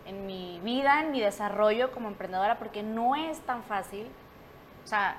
en 0.07 0.27
mi 0.27 0.61
vida, 0.63 1.01
en 1.01 1.13
mi 1.13 1.21
desarrollo 1.21 1.93
como 1.93 2.09
emprendedora, 2.09 2.59
porque 2.59 2.83
no 2.83 3.15
es 3.17 3.41
tan 3.41 3.63
fácil. 3.63 4.07
O 4.85 4.87
sea, 4.87 5.17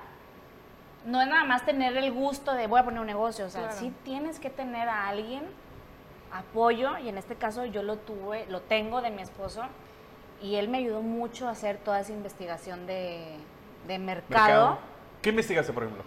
no 1.05 1.21
es 1.21 1.27
nada 1.27 1.43
más 1.43 1.65
tener 1.65 1.95
el 1.97 2.11
gusto 2.11 2.53
de 2.53 2.67
voy 2.67 2.79
a 2.79 2.83
poner 2.83 2.99
un 2.99 3.07
negocio. 3.07 3.45
O 3.45 3.49
sea, 3.49 3.63
Claro. 3.63 3.77
sí 3.77 3.93
tienes 4.03 4.39
que 4.39 4.49
tener 4.49 4.87
a 4.89 5.07
alguien 5.07 5.43
apoyo, 6.31 6.97
y 6.97 7.07
en 7.09 7.17
este 7.17 7.35
caso 7.35 7.65
yo 7.65 7.81
lo 7.83 7.97
tuve, 7.97 8.45
lo 8.49 8.61
tengo 8.61 9.01
de 9.01 9.09
mi 9.11 9.21
esposo, 9.21 9.63
y 10.41 10.55
él 10.55 10.67
me 10.67 10.79
ayudó 10.79 11.01
mucho 11.01 11.47
a 11.47 11.51
hacer 11.51 11.77
toda 11.77 11.99
esa 12.01 12.11
investigación 12.11 12.85
de, 12.87 13.37
de 13.87 13.99
mercado 13.99 14.45
Mercado. 14.47 14.77
¿Qué 15.21 15.29
investigaste, 15.29 15.71
por 15.71 15.83
ejemplo? 15.83 16.03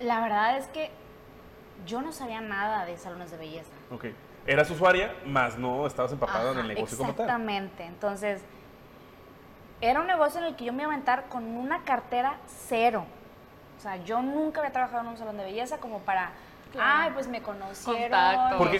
La 0.00 0.20
verdad 0.20 0.56
es 0.56 0.66
que 0.68 0.90
yo 1.86 2.00
no 2.00 2.12
sabía 2.12 2.40
nada 2.40 2.84
de 2.86 2.96
salones 2.96 3.30
de 3.30 3.36
belleza. 3.36 3.70
Ok. 3.90 4.06
Eras 4.46 4.70
usuaria, 4.70 5.14
más 5.24 5.58
no 5.58 5.86
estabas 5.86 6.12
empapada 6.12 6.52
en 6.52 6.58
el 6.58 6.68
negocio 6.68 6.98
como 6.98 7.14
tal. 7.14 7.24
Exactamente. 7.26 7.84
Entonces, 7.84 8.42
era 9.80 10.00
un 10.00 10.06
negocio 10.06 10.40
en 10.40 10.46
el 10.46 10.56
que 10.56 10.64
yo 10.64 10.72
me 10.72 10.82
iba 10.82 10.90
a 10.90 10.94
aventar 10.94 11.24
con 11.28 11.44
una 11.44 11.82
cartera 11.84 12.36
cero. 12.68 13.06
O 13.78 13.80
sea, 13.80 13.96
yo 14.04 14.22
nunca 14.22 14.60
había 14.60 14.72
trabajado 14.72 15.02
en 15.02 15.08
un 15.08 15.16
salón 15.16 15.36
de 15.36 15.44
belleza 15.44 15.78
como 15.78 16.00
para, 16.00 16.30
Claro. 16.72 16.90
ay, 17.02 17.10
pues 17.14 17.28
me 17.28 17.40
conocieron. 17.40 18.10
Contactos. 18.10 18.58
Porque 18.58 18.76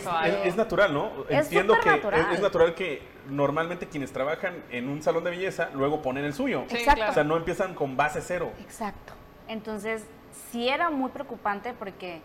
es, 0.49 0.57
natural, 0.57 0.93
¿no? 0.93 1.11
Es 1.29 1.45
Entiendo 1.47 1.75
que 1.75 1.81
supernatural. 1.81 2.21
es, 2.21 2.27
es 2.35 2.41
natural 2.41 2.75
que 2.75 3.03
normalmente 3.29 3.89
quienes 3.89 4.13
trabajan 4.13 4.65
en 4.71 4.89
un 4.89 5.03
salón 5.03 5.25
de 5.25 5.31
belleza 5.31 5.71
luego 5.75 6.03
ponen 6.03 6.25
el 6.25 6.35
suyo. 6.35 6.65
Sí, 6.69 6.77
Exacto. 6.77 6.97
claro. 6.97 7.11
O 7.11 7.15
sea, 7.15 7.25
no 7.25 7.37
empiezan 7.37 7.75
con 7.75 7.97
base 7.97 8.21
cero. 8.21 8.53
Exacto. 8.61 9.13
Entonces, 9.47 10.05
sí 10.51 10.69
era 10.69 10.91
muy 10.91 11.11
preocupante 11.11 11.73
porque 11.75 12.21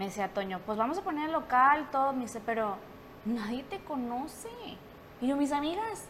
me 0.00 0.06
decía 0.06 0.28
Toño, 0.28 0.60
pues 0.64 0.78
vamos 0.78 0.96
a 0.96 1.02
poner 1.02 1.26
el 1.26 1.32
local, 1.32 1.90
todo. 1.92 2.14
Me 2.14 2.22
dice, 2.22 2.40
pero 2.40 2.78
nadie 3.26 3.62
te 3.64 3.80
conoce. 3.80 4.48
Y 5.20 5.26
yo, 5.26 5.36
mis 5.36 5.52
amigas. 5.52 6.08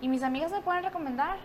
Y 0.00 0.08
mis 0.08 0.24
amigas 0.24 0.50
me 0.50 0.60
pueden 0.60 0.82
recomendar. 0.82 1.36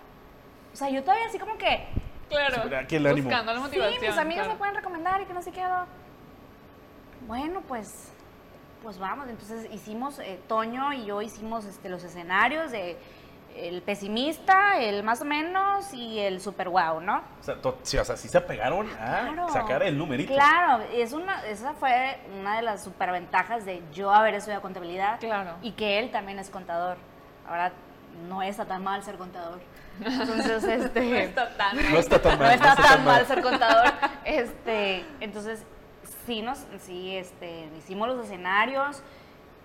O 0.74 0.76
sea, 0.76 0.90
yo 0.90 1.04
todavía 1.04 1.28
así 1.28 1.38
como 1.38 1.56
que, 1.60 1.88
Claro. 2.30 2.64
Sí, 2.68 2.74
aquí 2.74 2.96
el 2.96 3.06
ánimo. 3.06 3.30
Buscando 3.30 3.54
la 3.54 3.60
sí, 3.60 3.66
motivación. 3.66 4.02
mis 4.02 4.18
amigas 4.18 4.46
claro. 4.46 4.54
me 4.54 4.58
pueden 4.58 4.76
recomendar 4.76 5.22
y 5.22 5.26
que 5.26 5.34
no 5.36 5.44
sé 5.44 5.52
qué. 5.52 5.62
¿no? 5.62 5.86
Bueno, 7.28 7.62
pues, 7.68 8.12
pues 8.82 8.98
vamos. 8.98 9.30
Entonces 9.30 9.72
hicimos, 9.72 10.18
eh, 10.18 10.40
Toño 10.48 10.94
y 10.94 11.06
yo 11.06 11.22
hicimos 11.22 11.66
este, 11.66 11.90
los 11.90 12.04
escenarios 12.04 12.72
de 12.72 12.98
el 13.56 13.82
pesimista, 13.82 14.80
el 14.80 15.04
más 15.04 15.22
o 15.22 15.26
menos 15.26 15.94
y 15.94 16.20
el 16.20 16.42
super 16.42 16.70
wow, 16.70 17.00
¿no? 17.00 17.18
O 17.40 17.44
sea, 17.44 17.56
to- 17.62 17.78
sí, 17.84 17.98
o 17.98 18.04
sea, 18.06 18.18
sí 18.18 18.28
se 18.28 18.38
apegaron 18.38 18.90
a 18.94 18.96
Claro. 19.22 19.50
sacar 19.50 19.84
el 19.84 19.98
numerito. 19.98 20.34
Claro, 20.34 20.84
es 20.94 21.14
una, 21.14 21.46
esa 21.46 21.74
fue 21.74 22.20
una 22.40 22.58
de 22.58 22.62
las 22.64 22.84
superventajas 22.84 23.66
de 23.66 23.82
yo 23.94 24.14
haber 24.14 24.34
estudiado 24.36 24.62
contabilidad 24.62 25.20
Claro. 25.20 25.52
y 25.62 25.72
que 25.72 26.00
él 26.00 26.12
también 26.12 26.40
es 26.40 26.50
contador. 26.50 26.98
Ahora 27.48 27.72
no 28.28 28.42
está 28.42 28.66
tan 28.66 28.84
mal 28.84 29.04
ser 29.04 29.16
contador. 29.18 29.60
Entonces, 30.04 30.64
este, 30.66 31.02
No 31.02 31.16
está 31.18 31.50
tan 31.56 31.76
No 31.92 31.98
está 31.98 32.22
tan 32.22 32.38
no 32.40 32.46
mal. 32.46 32.54
está 32.56 32.76
tan 32.76 33.06
mal 33.06 33.26
ser 33.26 33.42
contador. 33.42 33.94
Este, 34.26 35.06
entonces, 35.22 35.64
sí, 36.26 36.42
nos, 36.42 36.66
sí 36.82 37.16
este, 37.16 37.70
hicimos 37.78 38.08
los 38.10 38.26
escenarios, 38.26 39.02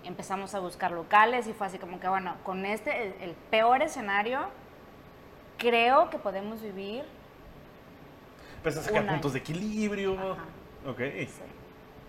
empezamos 0.03 0.55
a 0.55 0.59
buscar 0.59 0.91
locales 0.91 1.47
y 1.47 1.53
fue 1.53 1.67
así 1.67 1.77
como 1.77 1.99
que, 1.99 2.07
bueno, 2.07 2.35
con 2.43 2.65
este, 2.65 3.07
el, 3.07 3.29
el 3.29 3.35
peor 3.49 3.81
escenario, 3.81 4.47
creo 5.57 6.09
que 6.09 6.17
podemos 6.17 6.61
vivir 6.61 7.03
Empiezas 8.61 8.83
a 8.83 8.87
sacar 8.89 9.03
Un 9.03 9.09
puntos 9.09 9.33
de 9.33 9.39
equilibrio. 9.39 10.13
Ajá. 10.13 10.43
Ok. 10.87 11.01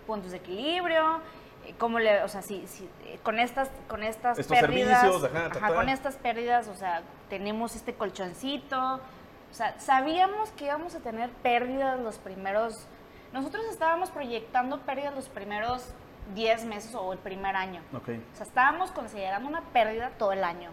puntos 0.05 0.31
de 0.31 0.37
equilibrio, 0.37 1.19
eh, 1.65 1.73
cómo 1.79 1.97
le, 1.97 2.21
o 2.23 2.27
sea, 2.27 2.41
sí, 2.43 2.63
sí, 2.67 2.87
eh, 3.05 3.19
con 3.23 3.39
estas, 3.39 3.71
con 3.87 4.03
estas 4.03 4.37
Estos 4.37 4.59
pérdidas, 4.59 5.01
servicios, 5.01 5.31
ajá, 5.33 5.49
ta. 5.49 5.73
con 5.73 5.89
estas 5.89 6.15
pérdidas, 6.17 6.67
o 6.67 6.75
sea, 6.75 7.01
tenemos 7.29 7.75
este 7.75 7.93
colchoncito, 7.93 8.95
o 8.95 9.53
sea, 9.53 9.79
sabíamos 9.79 10.51
que 10.51 10.65
íbamos 10.65 10.93
a 10.93 10.99
tener 10.99 11.29
pérdidas 11.29 11.99
los 11.99 12.17
primeros, 12.17 12.85
nosotros 13.31 13.65
estábamos 13.71 14.11
proyectando 14.11 14.79
pérdidas 14.81 15.15
los 15.15 15.29
primeros 15.29 15.93
10 16.35 16.65
meses 16.65 16.95
o 16.95 17.13
el 17.13 17.19
primer 17.19 17.55
año, 17.55 17.81
Ok. 17.93 18.09
o 18.33 18.35
sea, 18.35 18.45
estábamos 18.45 18.91
considerando 18.91 19.47
una 19.49 19.61
pérdida 19.61 20.09
todo 20.17 20.31
el 20.31 20.43
año, 20.43 20.71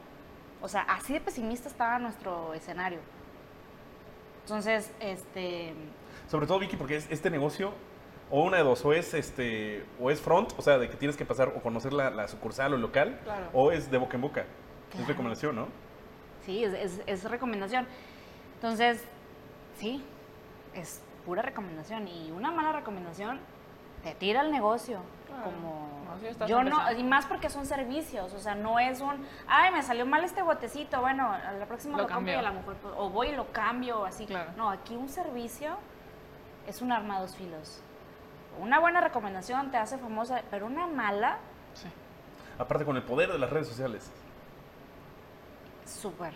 o 0.63 0.69
sea, 0.69 0.83
así 0.83 1.13
de 1.13 1.21
pesimista 1.21 1.69
estaba 1.69 1.99
nuestro 1.99 2.55
escenario. 2.55 3.01
Entonces, 4.45 4.93
este, 5.01 5.75
Sobre 6.29 6.47
todo, 6.47 6.59
Vicky, 6.59 6.77
porque 6.77 6.97
es 6.97 7.11
este 7.11 7.31
negocio, 7.31 7.73
o 8.31 8.43
una 8.45 8.59
de 8.59 8.63
dos, 8.63 8.85
o 8.85 8.93
es 8.93 9.15
este, 9.15 9.85
o 10.01 10.11
es 10.11 10.21
front, 10.21 10.53
o 10.57 10.63
sea, 10.63 10.79
de 10.79 10.89
que 10.89 10.97
tienes 10.97 11.17
que 11.17 11.25
pasar 11.25 11.49
o 11.49 11.61
conocer 11.63 11.93
la, 11.93 12.11
la 12.11 12.29
sucursal 12.29 12.73
o 12.73 12.77
el 12.77 12.83
local, 12.83 13.19
Claro. 13.25 13.49
o 13.53 13.73
es 13.73 13.91
de 13.91 13.99
boca 13.99 14.15
en 14.17 14.23
boca. 14.23 14.45
Claro. 14.91 15.03
Es 15.03 15.09
recomendación, 15.09 15.57
¿no? 15.57 15.69
Sí, 16.47 16.65
es, 16.65 16.73
es- 16.75 17.03
es 17.07 17.25
recomendación. 17.31 17.87
Entonces, 18.55 19.03
sí, 19.79 20.05
es 20.75 21.01
pura 21.27 21.43
recomendación. 21.43 22.07
Y 22.09 22.31
una 22.31 22.51
mala 22.53 22.73
recomendación 22.73 23.41
te 24.03 24.15
tira 24.15 24.43
el 24.43 24.51
negocio. 24.51 25.01
Claro. 25.27 25.45
Como 25.45 25.91
No, 26.39 26.47
yo 26.47 26.63
no, 26.65 26.93
y 26.93 27.03
más 27.05 27.27
porque 27.27 27.49
son 27.49 27.67
servicios, 27.67 28.33
o 28.35 28.39
sea, 28.39 28.55
no 28.55 28.79
es 28.79 29.01
un, 29.01 29.25
ay, 29.47 29.73
me 29.73 29.83
salió 29.83 30.05
mal 30.05 30.25
este 30.25 30.43
botecito, 30.43 31.01
bueno, 31.01 31.31
a 31.33 31.53
la 31.53 31.67
próxima 31.67 31.97
Lo 31.97 32.03
lo, 32.03 32.09
cambio 32.09 32.35
y 32.35 32.37
a 32.37 32.43
lo 32.43 32.53
mejor, 32.53 32.75
pues, 32.77 32.95
o 32.97 33.09
voy 33.11 33.29
y 33.29 33.37
lo 33.37 33.47
cambio, 33.53 34.05
así. 34.05 34.27
Claro. 34.27 34.51
No, 34.57 34.71
aquí 34.71 34.97
un 34.97 35.09
servicio 35.09 35.77
es 36.67 36.83
un 36.83 36.93
arma 36.93 37.17
a 37.17 37.21
dos 37.21 37.37
filos. 37.37 37.81
Una 38.59 38.79
buena 38.81 39.01
recomendación 39.01 39.71
te 39.71 39.77
hace 39.77 39.97
famosa, 39.99 40.43
pero 40.51 40.67
una 40.67 40.87
mala, 40.87 41.39
Sí. 41.75 41.89
Aparte 42.59 42.85
con 42.85 42.97
el 42.97 43.03
poder 43.03 43.33
de 43.33 43.39
las 43.39 43.49
redes 43.49 43.69
sociales. 43.69 44.11
Súper. 45.87 46.35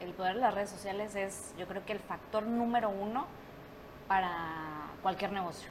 El 0.00 0.12
poder 0.12 0.34
de 0.34 0.40
las 0.42 0.54
redes 0.54 0.70
sociales 0.70 1.14
es, 1.14 1.54
yo 1.58 1.66
creo 1.66 1.84
que 1.86 1.92
el 1.92 2.00
factor 2.00 2.42
número 2.44 2.90
uno 2.90 3.26
para 4.06 4.90
cualquier 5.02 5.32
negocio. 5.32 5.70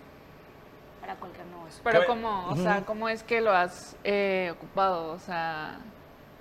Para 1.05 1.19
cualquier 1.19 1.45
negocio. 1.45 1.81
Pero 1.83 2.05
cómo, 2.07 2.47
o 2.49 2.55
sea, 2.55 2.83
¿cómo 2.83 3.09
es 3.09 3.21
que 3.23 3.39
lo 3.41 3.51
has 3.51 3.95
eh, 4.03 4.51
ocupado? 4.55 5.11
O 5.11 5.19
sea, 5.19 5.77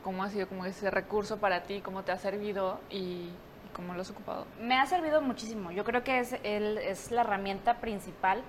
¿cómo 0.02 0.22
ha 0.22 0.30
sido 0.30 0.48
como 0.48 0.64
ese 0.64 0.90
recurso 0.90 1.36
para 1.38 1.64
ti? 1.64 1.80
¿Cómo 1.82 2.02
te 2.02 2.12
ha 2.12 2.18
servido 2.18 2.80
y, 2.88 2.96
y 2.96 3.32
cómo 3.74 3.92
lo 3.92 4.00
has 4.00 4.10
ocupado? 4.10 4.46
Me 4.60 4.78
ha 4.78 4.86
servido 4.86 5.20
muchísimo. 5.20 5.70
Yo 5.70 5.84
creo 5.84 6.02
que 6.02 6.18
es, 6.18 6.34
el- 6.44 6.78
es 6.78 7.10
la 7.10 7.20
herramienta 7.22 7.74
principal. 7.74 8.42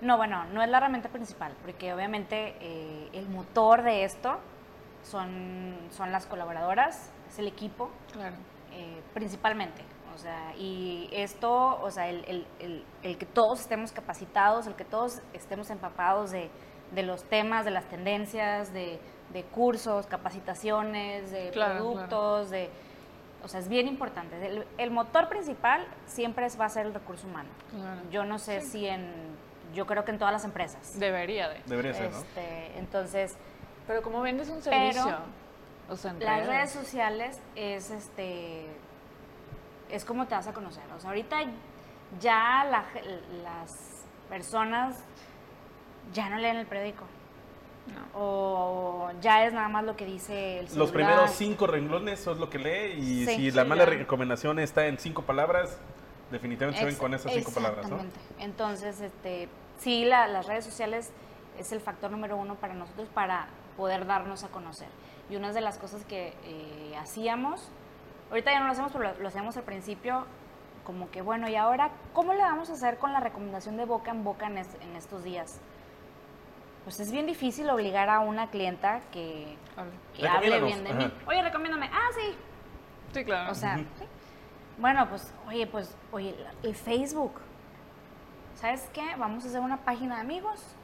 No, 0.00 0.16
bueno, 0.16 0.44
no 0.54 0.62
es 0.62 0.70
la 0.70 0.78
herramienta 0.78 1.10
principal, 1.10 1.52
porque 1.60 1.92
obviamente 1.92 2.54
eh, 2.60 3.10
el 3.12 3.28
motor 3.28 3.82
de 3.82 4.04
esto 4.04 4.38
son, 5.02 5.76
son 5.90 6.12
las 6.12 6.24
colaboradoras, 6.24 7.10
es 7.28 7.38
el 7.40 7.46
equipo, 7.48 7.90
Claro. 8.12 8.36
eh, 8.72 9.02
principalmente. 9.12 9.82
O 10.18 10.20
sea, 10.20 10.52
y 10.56 11.08
esto, 11.12 11.80
o 11.80 11.90
sea, 11.92 12.08
el, 12.08 12.24
el- 12.26 12.46
el- 12.58 12.84
el 13.04 13.18
que 13.18 13.24
todos 13.24 13.60
estemos 13.60 13.92
capacitados, 13.92 14.66
el 14.66 14.74
que 14.74 14.84
todos 14.84 15.22
estemos 15.32 15.70
empapados 15.70 16.32
de, 16.32 16.50
de 16.90 17.02
los 17.04 17.22
temas, 17.22 17.64
de 17.64 17.70
las 17.70 17.84
tendencias, 17.84 18.72
de, 18.72 18.98
de 19.32 19.44
cursos, 19.44 20.08
capacitaciones, 20.08 21.30
de 21.30 21.50
Claro, 21.50 21.76
productos, 21.76 22.50
de... 22.50 22.68
O 23.44 23.46
sea, 23.46 23.60
es 23.60 23.68
bien 23.68 23.86
importante. 23.86 24.44
El, 24.44 24.66
el 24.76 24.90
motor 24.90 25.28
principal 25.28 25.86
siempre 26.06 26.46
es- 26.46 26.58
va 26.60 26.64
a 26.64 26.68
ser 26.68 26.86
el 26.86 26.94
recurso 26.94 27.28
humano. 27.28 27.50
Claro. 27.70 28.00
Yo 28.10 28.24
no 28.24 28.40
sé 28.40 28.60
si 28.62 28.88
en... 28.88 29.06
Yo 29.72 29.86
creo 29.86 30.04
que 30.04 30.10
en 30.10 30.18
todas 30.18 30.32
las 30.32 30.44
empresas. 30.44 30.98
Debería 30.98 31.48
de. 31.48 31.60
Debería 31.66 31.92
ser, 31.94 32.10
¿no? 32.10 32.18
Este, 32.18 32.76
entonces, 32.78 33.36
Pero 33.86 34.02
como 34.02 34.20
vendes 34.22 34.48
un 34.48 34.60
Pero 34.64 34.72
servicio, 34.72 35.18
o 35.88 35.94
sea, 35.96 36.10
en 36.10 36.18
las 36.24 36.46
redes 36.46 36.70
sociales 36.72 37.40
es 37.54 37.90
este 37.92 38.66
es 39.90 40.04
como 40.04 40.26
te 40.26 40.34
vas 40.34 40.46
a 40.46 40.52
conocer. 40.52 40.82
O 40.96 41.00
sea, 41.00 41.10
ahorita 41.10 41.38
ya 42.20 42.64
la 42.70 42.84
las 43.42 44.04
personas 44.28 44.96
ya 46.12 46.28
no 46.30 46.36
leen 46.38 46.56
el 46.56 46.66
periódico. 46.66 47.04
No. 47.88 48.18
O 48.20 49.10
ya 49.22 49.46
es 49.46 49.52
nada 49.52 49.68
más 49.68 49.84
lo 49.84 49.96
que 49.96 50.04
dice 50.04 50.60
el 50.60 50.68
celular. 50.68 50.78
Los 50.86 50.92
primeros 50.92 51.30
cinco 51.30 51.66
renglones 51.66 52.20
son 52.20 52.38
lo 52.38 52.50
que 52.50 52.58
lee 52.58 52.98
y 52.98 53.24
Sí, 53.26 53.34
si 53.36 53.50
la 53.50 53.64
mala 53.64 53.84
ya. 53.84 53.90
recomendación 53.90 54.58
está 54.58 54.86
en 54.86 54.98
cinco 54.98 55.22
palabras, 55.22 55.78
definitivamente 56.30 56.80
se 56.80 56.84
ven 56.86 56.96
con 56.96 57.14
esas 57.14 57.32
cinco 57.32 57.50
palabras, 57.50 57.88
¿no? 57.88 57.96
Exactamente. 57.96 58.44
Entonces, 58.44 59.00
este, 59.00 59.48
sí, 59.78 60.04
la- 60.04 60.26
las 60.28 60.46
redes 60.46 60.66
sociales 60.66 61.10
es 61.58 61.72
el 61.72 61.80
factor 61.80 62.10
número 62.10 62.36
uno 62.36 62.56
para 62.56 62.74
nosotros 62.74 63.08
para 63.08 63.48
poder 63.78 64.06
darnos 64.06 64.44
a 64.44 64.48
conocer. 64.48 64.88
Y 65.30 65.36
una 65.36 65.52
de 65.52 65.60
las 65.62 65.78
cosas 65.78 66.04
que 66.04 66.34
eh, 66.44 66.94
hacíamos, 67.00 67.70
ahorita 68.30 68.50
ya 68.52 68.60
no 68.60 68.66
lo 68.66 68.72
hacemos, 68.72 68.92
pero 68.92 69.04
lo, 69.12 69.18
lo 69.20 69.28
hacíamos 69.28 69.56
al 69.56 69.62
principio, 69.64 70.26
como 70.84 71.10
que, 71.10 71.20
bueno, 71.22 71.48
¿y 71.48 71.56
ahora 71.56 71.90
cómo 72.12 72.32
le 72.34 72.40
vamos 72.42 72.70
a 72.70 72.74
hacer 72.74 72.98
con 72.98 73.12
la 73.12 73.20
recomendación 73.20 73.76
de 73.76 73.84
boca 73.84 74.10
en 74.10 74.24
boca 74.24 74.46
en, 74.46 74.58
es- 74.58 74.76
en 74.80 74.96
estos 74.96 75.22
días? 75.24 75.60
Pues 76.84 77.00
es 77.00 77.10
bien 77.12 77.26
difícil 77.26 77.68
obligar 77.68 78.08
a 78.08 78.20
una 78.20 78.48
clienta 78.48 79.00
que, 79.12 79.56
Hable. 79.76 79.92
que 80.14 80.26
hable 80.26 80.50
Recomiéndanos, 80.50 80.98
bien 80.98 81.10
de 81.10 81.14
mí. 81.16 81.24
Oye, 81.26 81.42
recomiéndame. 81.42 81.90
Ah, 81.92 82.08
sí, 82.14 82.34
Sí, 83.12 83.24
claro. 83.24 83.52
o 83.52 83.54
sea, 83.54 83.76
sí. 83.76 83.86
bueno, 84.78 85.06
pues, 85.10 85.32
oye, 85.46 85.66
pues, 85.66 85.94
oye, 86.12 86.34
el 86.62 86.74
Facebook. 86.74 87.32
¿Sabes 88.54 88.88
qué? 88.94 89.14
Vamos 89.18 89.44
a 89.44 89.48
hacer 89.48 89.60
una 89.60 89.76
página 89.76 90.14
de 90.16 90.20
amigos 90.22 90.74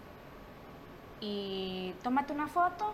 y 1.20 1.94
tómate 2.02 2.32
una 2.34 2.48
foto 2.48 2.92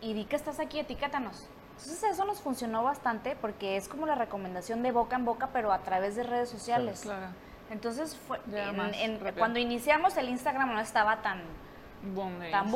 y 0.00 0.14
di 0.14 0.24
que 0.24 0.36
estás 0.36 0.58
aquí, 0.58 0.78
etiquétanos. 0.80 1.49
Entonces 1.82 2.10
eso 2.12 2.24
nos 2.24 2.40
funcionó 2.40 2.82
bastante 2.82 3.36
porque 3.40 3.76
es 3.76 3.88
como 3.88 4.06
la 4.06 4.14
recomendación 4.14 4.82
de 4.82 4.92
boca 4.92 5.16
en 5.16 5.24
boca, 5.24 5.48
pero 5.52 5.72
a 5.72 5.78
través 5.80 6.16
de 6.16 6.22
redes 6.24 6.48
sociales. 6.48 7.00
claro. 7.02 7.26
Entonces 7.70 8.16
fue 8.26 8.38
en- 8.52 8.94
en- 8.94 9.34
cuando 9.38 9.58
iniciamos 9.60 10.16
el 10.16 10.28
Instagram 10.28 10.72
no 10.74 10.80
estaba 10.80 11.22
tan 11.22 11.40
Boom 12.02 12.40
tan 12.50 12.70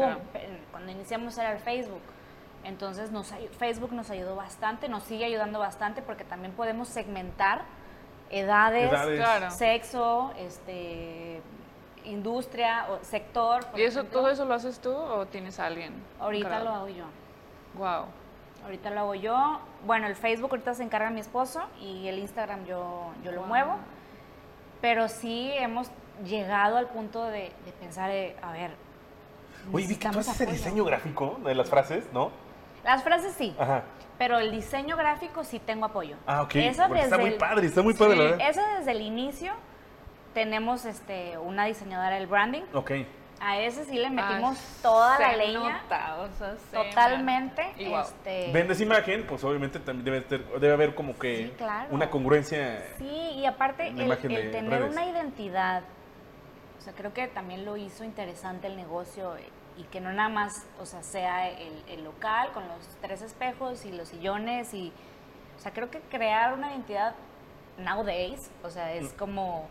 Cuando 0.71 0.93
iniciamos 0.93 1.37
era 1.39 1.53
el 1.53 1.59
Facebook. 1.59 2.03
Entonces 2.63 3.11
nos, 3.11 3.33
Facebook 3.59 3.93
nos 3.93 4.11
ayudó 4.11 4.37
bastante, 4.37 4.89
nos 4.89 5.03
sigue 5.03 5.25
ayudando 5.25 5.59
bastante 5.59 6.01
porque 6.03 6.25
también 6.25 6.53
podemos 6.53 6.89
segmentar 6.89 7.63
edades, 8.31 8.91
Edades. 8.91 9.19
Claro. 9.21 9.51
sexo, 9.51 10.33
este, 10.39 11.43
industria 12.05 12.87
o 12.91 13.03
sector. 13.05 13.65
¿Y 13.77 13.83
eso, 13.83 14.01
ejemplo. 14.01 14.21
todo 14.21 14.31
eso 14.31 14.45
lo 14.45 14.55
haces 14.55 14.79
tú 14.81 14.93
o 14.95 15.27
tienes 15.27 15.59
a 15.59 15.67
alguien? 15.67 15.93
Ahorita 16.21 16.61
lo 16.63 16.71
hago 16.71 16.89
yo. 16.89 17.05
Wow. 17.75 18.07
Ahorita 18.63 18.91
lo 18.91 19.01
hago 19.01 19.15
yo. 19.15 19.61
Bueno, 19.87 20.07
el 20.07 20.15
Facebook 20.17 20.51
ahorita 20.53 20.75
se 20.75 20.83
encarga 20.83 21.11
mi 21.11 21.21
esposo 21.21 21.63
y 21.81 22.07
el 22.09 22.19
Instagram 22.19 22.65
yo, 22.65 23.11
yo 23.23 23.33
lo 23.33 23.41
Wow. 23.41 23.49
muevo. 23.49 23.77
Pero 24.81 25.09
sí 25.09 25.51
hemos 25.55 25.91
llegado 26.25 26.77
al 26.77 26.87
punto 26.89 27.25
de, 27.25 27.53
de 27.65 27.73
pensar, 27.81 28.11
eh, 28.11 28.37
a 28.43 28.53
ver. 28.53 28.71
Oye, 29.73 29.87
vi 29.87 29.97
que 29.97 30.09
tú 30.11 30.19
haces 30.19 30.41
el 30.43 30.51
diseño 30.53 30.85
gráfico 30.85 31.39
de 31.45 31.55
las 31.55 31.69
frases, 31.71 32.05
¿no? 32.13 32.31
Las 32.85 33.03
frases 33.03 33.33
sí, 33.35 33.57
Ajá. 33.59 33.83
pero 34.19 34.39
el 34.39 34.51
diseño 34.51 34.95
gráfico 34.97 35.43
sí 35.43 35.59
tengo 35.59 35.87
apoyo. 35.87 36.17
Ah, 36.27 36.43
ok. 36.43 36.55
Eso 36.57 36.83
Porque 36.87 37.03
está 37.03 37.17
desde 37.17 37.19
muy 37.19 37.31
el- 37.33 37.39
padre, 37.39 37.67
está 37.67 37.83
muy 37.83 37.95
padre, 37.95 38.17
la 38.17 38.23
Sí, 38.25 38.31
verdad. 38.33 38.51
Eso 38.51 38.61
desde 38.79 38.91
el 38.91 39.01
inicio 39.01 39.53
tenemos 40.35 40.85
este, 40.85 41.39
una 41.39 41.65
diseñadora 41.65 42.17
del 42.17 42.27
branding. 42.27 42.63
Ok. 42.75 42.91
A 43.41 43.59
ese 43.59 43.85
sí 43.85 43.97
le 43.99 44.09
metimos 44.11 44.57
Ah, 44.59 44.79
toda 44.83 45.19
la 45.19 45.37
leña. 45.37 45.83
nota, 45.83 46.17
o 46.21 46.29
sea, 46.39 46.57
se 46.71 46.77
Totalmente. 46.77 47.75
Y 47.77 47.89
wow. 47.89 48.01
este, 48.01 48.51
Vendes 48.53 48.81
imagen, 48.81 49.27
pues 49.27 49.43
obviamente 49.45 49.81
también 49.81 50.05
debe, 50.05 50.21
ter- 50.23 50.47
debe 50.61 50.73
haber 50.73 50.95
como 50.95 51.19
que 51.19 51.49
Sí, 51.49 51.55
claro. 51.59 51.89
una 51.91 52.09
congruencia. 52.11 52.87
Sí, 52.99 53.05
y 53.37 53.45
aparte 53.45 53.89
el, 53.89 53.97
tener 54.19 54.71
redes. 54.71 54.93
una 54.93 55.05
identidad, 55.07 55.83
o 56.79 56.81
sea, 56.81 56.93
creo 56.95 57.13
que 57.13 57.27
también 57.27 57.65
lo 57.65 57.77
hizo 57.77 58.05
interesante 58.05 58.67
el 58.69 58.77
negocio 58.77 59.35
y 59.77 59.83
que 59.85 60.01
no 60.01 60.13
nada 60.13 60.29
más, 60.29 60.67
o 60.81 60.87
sea, 60.87 61.03
sea 61.03 61.49
el, 61.51 61.83
el 61.89 62.05
local 62.05 62.51
con 62.53 62.67
los 62.69 62.79
tres 63.03 63.21
espejos 63.21 63.85
y 63.85 63.93
los 63.93 64.09
sillones 64.09 64.73
y, 64.73 64.93
o 65.59 65.61
sea, 65.61 65.73
creo 65.73 65.91
que 65.91 66.01
crear 66.01 66.55
una 66.55 66.71
identidad 66.71 67.15
nowadays, 67.79 68.51
o 68.63 68.71
sea, 68.71 68.93
es 68.93 69.13
Mm. 69.13 69.17
como 69.17 69.67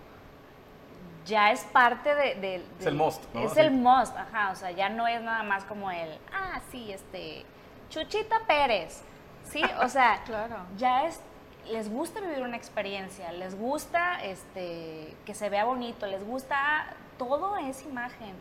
ya 1.25 1.51
es 1.51 1.63
parte 1.65 2.13
de, 2.15 2.35
de- 2.35 2.65
Es 2.79 2.85
el 2.85 2.95
must, 2.95 3.23
¿no? 3.33 3.41
Es 3.41 3.53
Sí. 3.53 3.59
el 3.59 3.71
must, 3.71 4.15
ajá, 4.17 4.51
o 4.51 4.55
sea, 4.55 4.71
ya 4.71 4.89
no 4.89 5.07
es 5.07 5.21
nada 5.21 5.43
más 5.43 5.63
como 5.65 5.89
el, 5.91 6.17
ah, 6.33 6.59
sí, 6.71 6.91
este, 6.91 7.45
Chuchita 7.89 8.41
Pérez, 8.47 9.01
sí, 9.49 9.61
o 9.81 9.87
sea, 9.87 10.21
Claro. 10.25 10.57
ya 10.77 11.05
es 11.05 11.21
les 11.69 11.89
gusta 11.89 12.19
vivir 12.19 12.41
una 12.41 12.57
experiencia, 12.57 13.31
les 13.31 13.57
gusta 13.57 14.21
este 14.21 15.15
que 15.25 15.33
se 15.33 15.49
vea 15.49 15.63
bonito, 15.63 16.05
les 16.07 16.21
gusta 16.25 16.87
todo 17.17 17.55
es 17.55 17.83
imagen. 17.83 18.35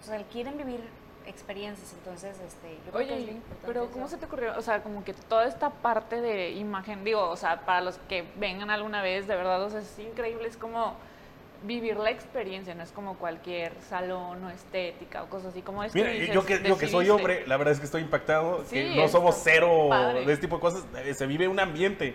O 0.00 0.04
sea, 0.04 0.22
quieren 0.30 0.56
vivir 0.56 0.80
experiencias, 1.26 1.92
entonces 1.94 2.38
este 2.40 2.78
yo 2.86 2.92
creo 2.92 2.94
que 2.94 3.02
es 3.02 3.08
bien 3.08 3.20
Oye, 3.22 3.30
importante 3.32 3.66
pero 3.66 3.82
eso. 3.84 3.92
¿cómo 3.92 4.06
se 4.08 4.16
te 4.18 4.26
ocurrió? 4.26 4.56
O 4.56 4.62
sea, 4.62 4.84
como 4.84 5.02
que 5.02 5.14
toda 5.14 5.46
esta 5.46 5.70
parte 5.70 6.20
de 6.20 6.50
imagen, 6.52 7.02
digo, 7.02 7.28
o 7.28 7.36
sea, 7.36 7.60
para 7.62 7.80
los 7.80 7.98
que 8.08 8.22
vengan 8.36 8.70
alguna 8.70 9.02
vez, 9.02 9.26
de 9.26 9.34
verdad, 9.34 9.60
o 9.64 9.68
sea, 9.70 9.80
es 9.80 9.98
increíble, 9.98 10.46
es 10.46 10.56
como 10.56 10.94
vivir 11.62 11.96
la 11.96 12.10
experiencia, 12.10 12.74
no 12.74 12.82
es 12.82 12.90
como 12.90 13.16
cualquier 13.16 13.72
salón 13.88 14.42
o 14.44 14.50
estética 14.50 15.22
o 15.22 15.28
cosas 15.28 15.50
así, 15.50 15.62
como 15.62 15.84
es 15.84 15.94
Mira, 15.94 16.12
yo 16.14 16.44
que, 16.44 16.62
yo 16.62 16.78
que 16.78 16.88
soy 16.88 17.10
hombre, 17.10 17.46
la 17.46 17.56
verdad 17.56 17.72
es 17.72 17.80
que 17.80 17.86
estoy 17.86 18.02
impactado. 18.02 18.64
Sí, 18.64 18.76
que 18.76 18.96
no 18.96 19.08
somos 19.08 19.38
cero 19.42 19.88
padre. 19.90 20.24
de 20.24 20.32
este 20.32 20.46
tipo 20.46 20.56
de 20.56 20.60
cosas. 20.60 20.84
eh, 21.04 21.14
Se 21.14 21.26
vive 21.26 21.48
un 21.48 21.60
ambiente. 21.60 22.14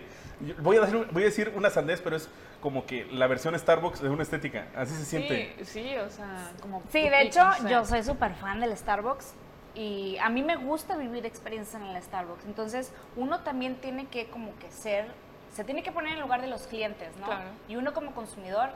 Voy, 0.58 0.76
a 0.76 0.80
decir, 0.80 1.08
voy 1.12 1.22
a 1.22 1.26
decir 1.26 1.52
una 1.54 1.70
sandez, 1.70 2.00
pero 2.00 2.16
es 2.16 2.28
como 2.60 2.84
que 2.84 3.06
la 3.06 3.26
versión 3.26 3.58
Starbucks 3.58 4.02
de 4.02 4.08
una 4.08 4.22
estética. 4.22 4.66
Así 4.74 4.94
se 4.94 5.04
siente. 5.04 5.54
Sí, 5.58 5.64
sí, 5.64 5.96
o 5.96 6.10
sea, 6.10 6.50
como... 6.60 6.82
Sí, 6.90 7.08
de 7.08 7.22
hecho, 7.22 7.44
no 7.44 7.54
sé. 7.54 7.70
yo 7.70 7.84
soy 7.84 8.02
súper 8.02 8.34
fan 8.34 8.60
del 8.60 8.76
Starbucks 8.76 9.34
y 9.74 10.16
a 10.18 10.28
mí 10.28 10.42
me 10.42 10.56
gusta 10.56 10.96
vivir 10.96 11.24
experiencias 11.24 11.80
en 11.80 11.88
el 11.88 12.02
Starbucks. 12.02 12.44
Entonces, 12.46 12.92
uno 13.14 13.40
también 13.40 13.76
tiene 13.76 14.06
que 14.06 14.26
como 14.26 14.56
que 14.58 14.70
ser, 14.70 15.06
se 15.54 15.64
tiene 15.64 15.82
que 15.82 15.92
poner 15.92 16.12
en 16.12 16.16
el 16.16 16.22
lugar 16.22 16.40
de 16.40 16.48
los 16.48 16.62
clientes, 16.66 17.16
¿no? 17.18 17.26
Claro. 17.26 17.48
Y 17.68 17.76
uno 17.76 17.94
como 17.94 18.12
consumidor 18.12 18.70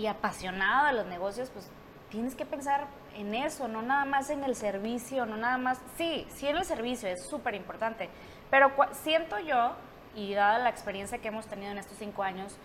y 0.00 0.06
apasionado 0.06 0.86
de 0.86 0.92
los 0.94 1.06
negocios, 1.06 1.50
pues 1.50 1.68
tienes 2.08 2.34
que 2.34 2.46
pensar 2.46 2.86
en 3.14 3.34
eso, 3.34 3.68
no 3.68 3.82
nada 3.82 4.06
más 4.06 4.30
en 4.30 4.44
el 4.44 4.56
servicio, 4.56 5.26
no 5.26 5.36
nada 5.36 5.58
más, 5.58 5.78
sí, 5.98 6.26
sí 6.30 6.48
en 6.48 6.56
el 6.56 6.64
servicio, 6.64 7.08
es 7.08 7.28
súper 7.28 7.54
importante, 7.54 8.08
pero 8.50 8.72
siento 8.92 9.38
yo, 9.38 9.72
y 10.16 10.32
dada 10.32 10.58
la 10.58 10.70
experiencia 10.70 11.18
que 11.18 11.28
hemos 11.28 11.46
tenido 11.46 11.70
en 11.70 11.78
estos 11.78 11.98
cinco 11.98 12.22
años, 12.22 12.56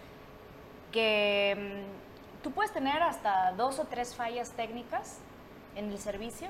que 0.94 1.84
mm, 2.40 2.42
tú 2.44 2.52
puedes 2.52 2.72
tener 2.72 3.04
hasta 3.04 3.52
dos 3.52 3.80
o 3.80 3.84
tres 3.86 4.16
fallas 4.16 4.52
técnicas 4.52 5.20
en 5.76 5.92
el 5.92 6.00
servicio, 6.00 6.48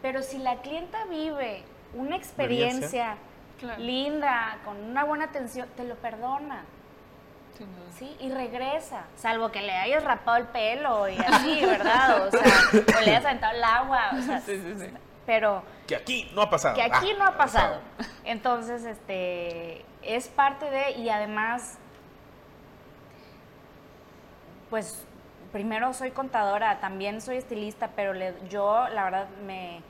pero 0.00 0.22
si 0.22 0.38
la 0.38 0.62
clienta 0.62 1.04
vive 1.04 1.62
una 1.94 2.16
experiencia 2.16 3.16
Claro. 3.58 3.82
linda, 3.82 4.58
con 4.64 4.82
una 4.82 5.04
buena 5.04 5.24
atención, 5.26 5.68
te 5.76 5.84
lo 5.84 5.94
perdona. 5.96 6.64
Sí, 7.98 8.14
y 8.20 8.30
regresa, 8.30 9.04
salvo 9.16 9.50
que 9.50 9.62
le 9.62 9.72
hayas 9.72 10.04
rapado 10.04 10.36
el 10.36 10.44
pelo 10.46 11.08
y 11.08 11.16
así, 11.18 11.64
¿verdad? 11.64 12.26
O 12.26 12.30
sea, 12.30 12.42
o 12.72 13.00
le 13.00 13.10
hayas 13.10 13.24
aventado 13.24 13.56
el 13.56 13.64
agua, 13.64 14.10
o 14.18 14.20
sea, 14.22 14.40
Sí, 14.40 14.60
sí, 14.60 14.74
sí. 14.78 14.90
pero 15.24 15.62
Que 15.86 15.96
aquí 15.96 16.30
no 16.34 16.42
ha 16.42 16.50
pasado. 16.50 16.74
que 16.74 16.82
aquí 16.82 17.10
Ah, 17.12 17.18
no 17.18 17.26
ha 17.26 17.36
pasado. 17.36 17.80
Entonces, 18.24 18.84
este, 18.84 19.84
es 20.02 20.28
parte 20.28 20.68
de, 20.70 20.90
y 20.92 21.08
además, 21.08 21.78
pues, 24.70 25.04
primero 25.52 25.92
soy 25.94 26.10
contadora, 26.10 26.80
también 26.80 27.20
soy 27.20 27.36
estilista, 27.36 27.90
pero 27.96 28.12
le- 28.12 28.34
yo, 28.48 28.88
la 28.88 29.04
verdad, 29.04 29.28
me, 29.46 29.80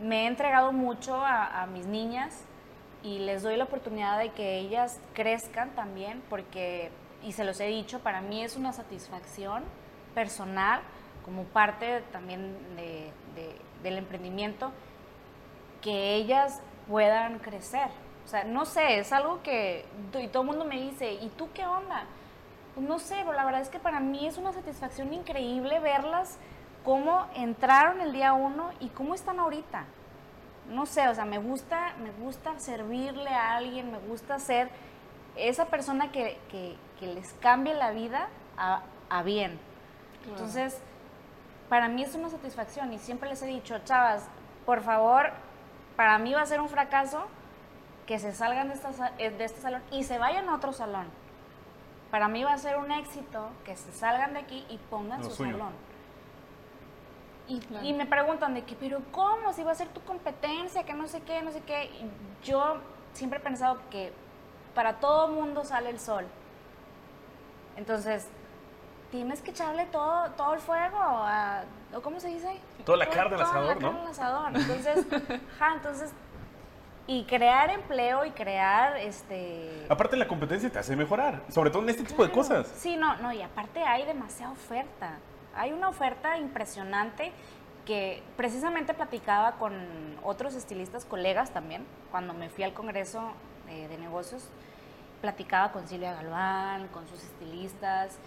me 0.00 0.24
he 0.24 0.26
entregado 0.26 0.72
mucho 0.72 1.14
a, 1.24 1.62
a 1.62 1.66
mis 1.66 1.86
niñas 1.86 2.42
y 3.02 3.20
les 3.20 3.42
doy 3.42 3.56
la 3.56 3.64
oportunidad 3.64 4.18
de 4.18 4.30
que 4.30 4.58
ellas 4.58 4.98
crezcan 5.14 5.70
también, 5.70 6.22
porque, 6.28 6.90
y 7.22 7.32
se 7.32 7.44
los 7.44 7.60
he 7.60 7.66
dicho, 7.66 8.00
para 8.00 8.20
mí 8.20 8.42
es 8.42 8.56
una 8.56 8.72
satisfacción 8.72 9.62
personal, 10.14 10.80
como 11.24 11.44
parte 11.44 12.02
también 12.12 12.56
de- 12.76 13.12
de- 13.34 13.56
del 13.82 13.98
emprendimiento, 13.98 14.72
que 15.80 16.14
ellas 16.14 16.60
puedan 16.88 17.38
crecer. 17.38 17.88
O 18.24 18.28
sea, 18.28 18.44
no 18.44 18.64
sé, 18.66 18.98
es 18.98 19.12
algo 19.12 19.42
que, 19.42 19.84
y 20.20 20.28
todo 20.28 20.42
el 20.42 20.48
mundo 20.48 20.64
me 20.64 20.80
dice, 20.80 21.12
¿y 21.14 21.28
tú 21.30 21.48
qué 21.54 21.64
onda? 21.66 22.04
Pues 22.74 22.86
no 22.86 22.98
sé, 22.98 23.16
pero 23.20 23.32
la 23.32 23.44
verdad 23.44 23.60
es 23.60 23.68
que 23.68 23.78
para 23.78 24.00
mí 24.00 24.26
es 24.26 24.38
una 24.38 24.52
satisfacción 24.52 25.12
increíble 25.12 25.78
verlas 25.80 26.38
cómo 26.84 27.26
entraron 27.34 28.00
el 28.00 28.12
día 28.12 28.32
uno 28.32 28.70
y 28.80 28.88
cómo 28.88 29.14
están 29.14 29.40
ahorita. 29.40 29.84
No 30.68 30.86
sé, 30.86 31.08
o 31.08 31.14
sea, 31.14 31.24
me 31.24 31.38
gusta, 31.38 31.94
me 32.02 32.10
gusta 32.24 32.58
servirle 32.58 33.30
a 33.30 33.56
alguien, 33.56 33.90
me 33.90 33.98
gusta 33.98 34.38
ser 34.38 34.68
esa 35.36 35.66
persona 35.66 36.10
que, 36.12 36.38
que- 36.50 36.76
que 37.00 37.06
les 37.06 37.32
cambie 37.34 37.74
la 37.74 37.92
vida 37.92 38.28
a, 38.56 38.82
a 39.08 39.22
bien. 39.22 39.58
Claro. 40.22 40.30
Entonces, 40.38 40.78
para 41.68 41.88
mí 41.88 42.02
es 42.02 42.14
una 42.14 42.28
satisfacción 42.28 42.92
y 42.92 42.98
siempre 42.98 43.28
les 43.28 43.40
he 43.42 43.46
dicho, 43.46 43.78
chavas, 43.84 44.26
por 44.66 44.82
favor, 44.82 45.30
para 45.96 46.18
mí 46.18 46.34
va 46.34 46.42
a 46.42 46.46
ser 46.46 46.60
un 46.60 46.68
fracaso 46.68 47.26
que 48.06 48.18
se 48.18 48.32
salgan 48.32 48.68
de, 48.68 48.74
esta 48.74 49.12
eh, 49.18 49.30
de 49.30 49.44
este 49.44 49.60
salón 49.60 49.82
y 49.92 50.02
se 50.04 50.18
vayan 50.18 50.48
a 50.48 50.54
otro 50.56 50.72
salón. 50.72 51.06
Para 52.10 52.26
mí 52.28 52.42
va 52.42 52.54
a 52.54 52.58
ser 52.58 52.78
un 52.78 52.90
éxito 52.90 53.48
que 53.64 53.76
se 53.76 53.92
salgan 53.92 54.32
de 54.32 54.40
aquí 54.40 54.64
y 54.70 54.78
pongan 54.90 55.20
Lo 55.22 55.28
su 55.30 55.36
suyo. 55.36 55.52
salón. 55.52 55.72
Y, 57.48 57.60
Claro. 57.60 57.86
y 57.86 57.92
me 57.94 58.04
preguntan 58.06 58.52
de 58.54 58.62
que, 58.64 58.74
pero 58.76 59.00
¿cómo? 59.10 59.52
Si 59.54 59.62
va 59.64 59.72
a 59.72 59.74
ser 59.74 59.88
tu 59.88 60.02
competencia, 60.02 60.84
que 60.84 60.92
no 60.92 61.08
sé 61.08 61.22
qué, 61.22 61.40
no 61.42 61.50
sé 61.50 61.62
qué. 61.62 61.84
Y 61.86 62.10
yo 62.46 62.76
siempre 63.14 63.38
he 63.38 63.42
pensado 63.42 63.78
que 63.90 64.12
para 64.74 64.94
todo 65.00 65.28
mundo 65.28 65.64
sale 65.64 65.88
el 65.90 65.98
sol. 65.98 66.26
Entonces, 67.76 68.26
tienes 69.10 69.40
que 69.40 69.50
echarle 69.52 69.86
todo, 69.86 70.30
todo 70.32 70.54
el 70.54 70.60
fuego, 70.60 70.98
a, 70.98 71.62
¿o 71.94 72.00
cómo 72.02 72.20
se 72.20 72.28
dice? 72.28 72.60
Toda 72.84 72.98
la 72.98 73.04
Todo- 73.06 73.14
carne 73.14 73.36
al 73.36 73.40
toda 73.40 73.50
asador, 73.50 73.68
la 73.68 73.74
¿no? 73.74 73.80
carne 73.80 74.00
al 74.00 74.08
asador. 74.08 74.50
Entonces, 74.54 75.06
ajá, 75.56 75.74
entonces, 75.74 76.12
y 77.06 77.24
crear 77.24 77.70
empleo 77.70 78.24
y 78.26 78.30
crear, 78.32 78.96
este... 78.98 79.86
Aparte 79.88 80.16
la 80.16 80.28
competencia 80.28 80.68
te 80.70 80.78
hace 80.78 80.94
mejorar, 80.96 81.40
sobre 81.48 81.70
todo 81.70 81.82
en 81.82 81.88
este 81.88 82.02
tipo 82.04 82.22
de 82.22 82.30
Claro. 82.30 82.42
cosas. 82.46 82.66
Sí, 82.76 82.96
no, 82.96 83.16
no, 83.16 83.32
y 83.32 83.40
aparte 83.40 83.82
hay 83.82 84.04
demasiada 84.04 84.52
oferta. 84.52 85.16
Hay 85.58 85.72
una 85.72 85.88
oferta 85.88 86.38
impresionante 86.38 87.32
que 87.84 88.22
precisamente 88.36 88.94
platicaba 88.94 89.52
con 89.56 89.74
otros 90.22 90.54
estilistas, 90.54 91.04
colegas 91.04 91.50
también, 91.50 91.84
cuando 92.12 92.32
me 92.32 92.48
fui 92.48 92.62
al 92.62 92.72
Congreso 92.72 93.32
de 93.66 93.98
Negocios, 93.98 94.48
platicaba 95.20 95.72
con 95.72 95.88
Silvia 95.88 96.14
Galván, 96.14 96.88
con 96.88 97.08
sus 97.08 97.22
estilistas, 97.24 98.18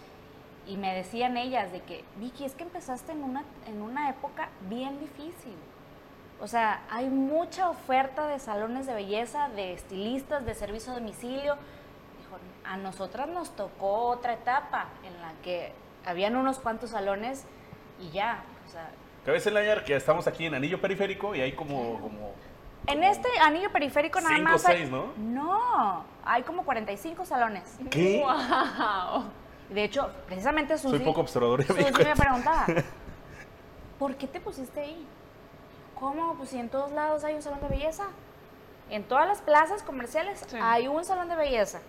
y 0.66 0.76
me 0.76 0.94
decían 0.94 1.36
ellas 1.36 1.72
de 1.72 1.80
que, 1.80 2.04
Vicky, 2.16 2.44
es 2.44 2.54
que 2.54 2.64
empezaste 2.64 3.12
en 3.12 3.24
una, 3.24 3.44
en 3.66 3.82
una 3.82 4.10
época 4.10 4.50
bien 4.68 5.00
difícil. 5.00 5.56
O 6.40 6.46
sea, 6.46 6.82
hay 6.90 7.08
mucha 7.08 7.70
oferta 7.70 8.26
de 8.26 8.38
salones 8.38 8.86
de 8.86 8.94
belleza, 8.94 9.48
de 9.48 9.72
estilistas, 9.72 10.44
de 10.44 10.54
servicio 10.54 10.92
a 10.92 10.96
domicilio. 10.96 11.56
A 12.64 12.76
nosotras 12.76 13.28
nos 13.28 13.50
tocó 13.56 14.08
otra 14.08 14.34
etapa 14.34 14.86
en 15.04 15.20
la 15.20 15.32
que 15.42 15.72
habían 16.06 16.36
unos 16.36 16.58
cuantos 16.58 16.90
salones 16.90 17.44
y 18.00 18.10
ya. 18.10 18.44
O 18.66 18.70
sea, 18.70 18.90
Cabe 19.24 19.38
señalar 19.40 19.84
que 19.84 19.94
estamos 19.94 20.26
aquí 20.26 20.46
en 20.46 20.54
Anillo 20.54 20.80
Periférico 20.80 21.34
y 21.34 21.40
hay 21.40 21.52
como, 21.52 22.00
como 22.00 22.32
en 22.88 23.04
este 23.04 23.28
anillo 23.40 23.70
periférico 23.70 24.20
nada 24.20 24.34
Cinco, 24.34 24.50
más. 24.50 24.66
hay- 24.66 24.78
seis, 24.78 24.90
¿no? 24.90 25.12
No, 25.16 26.04
hay 26.24 26.42
como 26.42 26.64
45 26.64 27.24
salones. 27.24 27.78
¿Qué? 27.90 28.20
¡Wow! 28.24 29.24
De 29.70 29.84
hecho, 29.84 30.10
precisamente 30.26 30.76
Susi, 30.76 30.96
Soy 30.96 31.04
poco 31.04 31.20
observador. 31.20 31.60
me 31.60 31.66
Susi 31.66 31.84
me 31.84 31.92
cuenta. 31.92 32.14
preguntaba, 32.14 32.66
¿por 34.00 34.16
qué 34.16 34.26
te 34.26 34.40
pusiste 34.40 34.80
ahí? 34.80 35.06
¿Cómo? 35.98 36.34
Pues 36.34 36.48
si 36.50 36.58
en 36.58 36.68
todos 36.68 36.90
lados 36.90 37.22
hay 37.22 37.34
un 37.34 37.42
salón 37.42 37.60
de 37.60 37.68
belleza. 37.68 38.06
En 38.90 39.04
todas 39.04 39.28
las 39.28 39.40
plazas 39.40 39.82
comerciales 39.84 40.44
Sí. 40.48 40.56
hay 40.60 40.88
un 40.88 41.04
salón 41.04 41.28
de 41.28 41.36
belleza. 41.36 41.80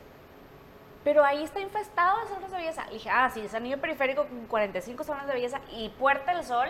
Pero 1.03 1.23
ahí 1.25 1.43
está 1.43 1.59
infestado 1.59 2.19
de 2.21 2.27
salones 2.27 2.51
de 2.51 2.57
belleza. 2.57 2.85
Le 2.87 2.93
dije, 2.93 3.09
ah, 3.09 3.29
sí, 3.33 3.41
es 3.41 3.53
anillo 3.53 3.79
periférico 3.79 4.25
con 4.25 4.45
45 4.47 5.03
salones 5.03 5.27
de 5.27 5.33
belleza 5.33 5.59
y 5.71 5.89
Puerta 5.89 6.33
del 6.33 6.43
Sol 6.45 6.69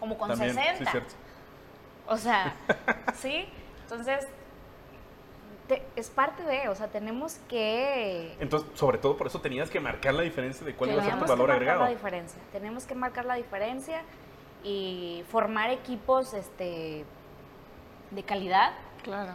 como 0.00 0.18
con 0.18 0.30
También, 0.30 0.54
60. 0.54 0.78
sí, 0.78 0.86
cierto. 0.90 1.14
O 2.08 2.16
sea, 2.16 2.54
¿sí? 3.14 3.46
Entonces, 3.82 4.26
te- 5.68 5.84
es 5.94 6.10
parte 6.10 6.42
de, 6.42 6.68
o 6.68 6.74
sea, 6.74 6.88
tenemos 6.88 7.34
que... 7.48 8.36
Entonces, 8.40 8.68
sobre 8.74 8.98
todo 8.98 9.16
por 9.16 9.28
eso 9.28 9.40
tenías 9.40 9.70
que 9.70 9.78
marcar 9.78 10.14
la 10.14 10.22
diferencia 10.22 10.66
de 10.66 10.74
cuál 10.74 10.90
iba 10.90 11.02
a 11.02 11.04
ser 11.04 11.12
tu 11.14 11.18
tenemos 11.20 11.30
que 11.30 11.36
valor 11.36 11.48
marcar 11.48 11.62
agregado. 11.62 11.84
la 11.84 11.90
diferencia. 11.90 12.40
Tenemos 12.50 12.84
que 12.86 12.94
marcar 12.96 13.24
la 13.26 13.34
diferencia 13.34 14.02
y 14.64 15.24
formar 15.30 15.70
equipos 15.70 16.34
este, 16.34 17.04
de 18.10 18.22
calidad. 18.24 18.72
Claro. 19.04 19.34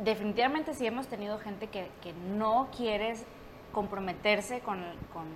Definitivamente 0.00 0.74
sí 0.74 0.86
hemos 0.86 1.08
tenido 1.08 1.38
gente 1.40 1.66
que, 1.66 1.90
que 2.02 2.12
no 2.12 2.68
quiere 2.76 3.16
comprometerse 3.72 4.60
con, 4.60 4.82
con 5.12 5.26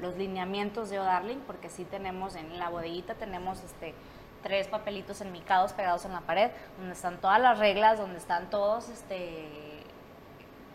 los 0.00 0.16
lineamientos 0.16 0.90
de 0.90 0.98
O'Darling, 0.98 1.40
porque 1.46 1.68
sí 1.68 1.84
tenemos 1.84 2.34
en 2.34 2.58
la 2.58 2.68
bodeguita, 2.68 3.14
tenemos 3.14 3.62
este, 3.62 3.94
tres 4.42 4.68
papelitos 4.68 5.20
enmicados 5.20 5.72
pegados 5.72 6.04
en 6.04 6.12
la 6.12 6.20
pared, 6.22 6.50
donde 6.78 6.94
están 6.94 7.18
todas 7.20 7.40
las 7.40 7.58
reglas, 7.58 7.98
donde 7.98 8.18
están 8.18 8.50
todos 8.50 8.88
este, 8.88 9.48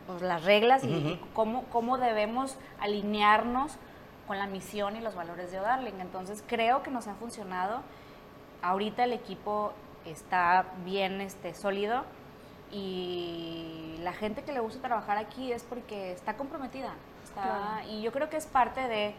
pues, 0.07 0.21
las 0.21 0.43
reglas 0.43 0.83
y, 0.83 0.87
y 0.87 1.21
cómo, 1.33 1.65
cómo 1.65 1.97
debemos 1.97 2.57
alinearnos 2.79 3.77
con 4.27 4.37
la 4.39 4.47
misión 4.47 4.95
y 4.95 5.01
los 5.01 5.15
valores 5.15 5.51
de 5.51 5.59
O'Darling. 5.59 5.99
Entonces 5.99 6.43
creo 6.47 6.83
que 6.83 6.91
nos 6.91 7.07
ha 7.07 7.15
funcionado. 7.15 7.81
Ahorita 8.61 9.03
el 9.03 9.13
equipo 9.13 9.73
está 10.05 10.65
bien 10.83 11.21
este, 11.21 11.53
sólido 11.53 12.03
y 12.71 13.95
la 14.03 14.13
gente 14.13 14.43
que 14.43 14.51
le 14.51 14.59
gusta 14.59 14.81
trabajar 14.87 15.17
aquí 15.17 15.51
es 15.51 15.63
porque 15.63 16.11
está 16.11 16.35
comprometida. 16.37 16.93
está- 17.23 17.41
Claro. 17.43 17.89
Y 17.89 18.01
yo 18.01 18.11
creo 18.11 18.29
que 18.29 18.37
es 18.37 18.45
parte 18.47 18.87
de, 18.87 19.13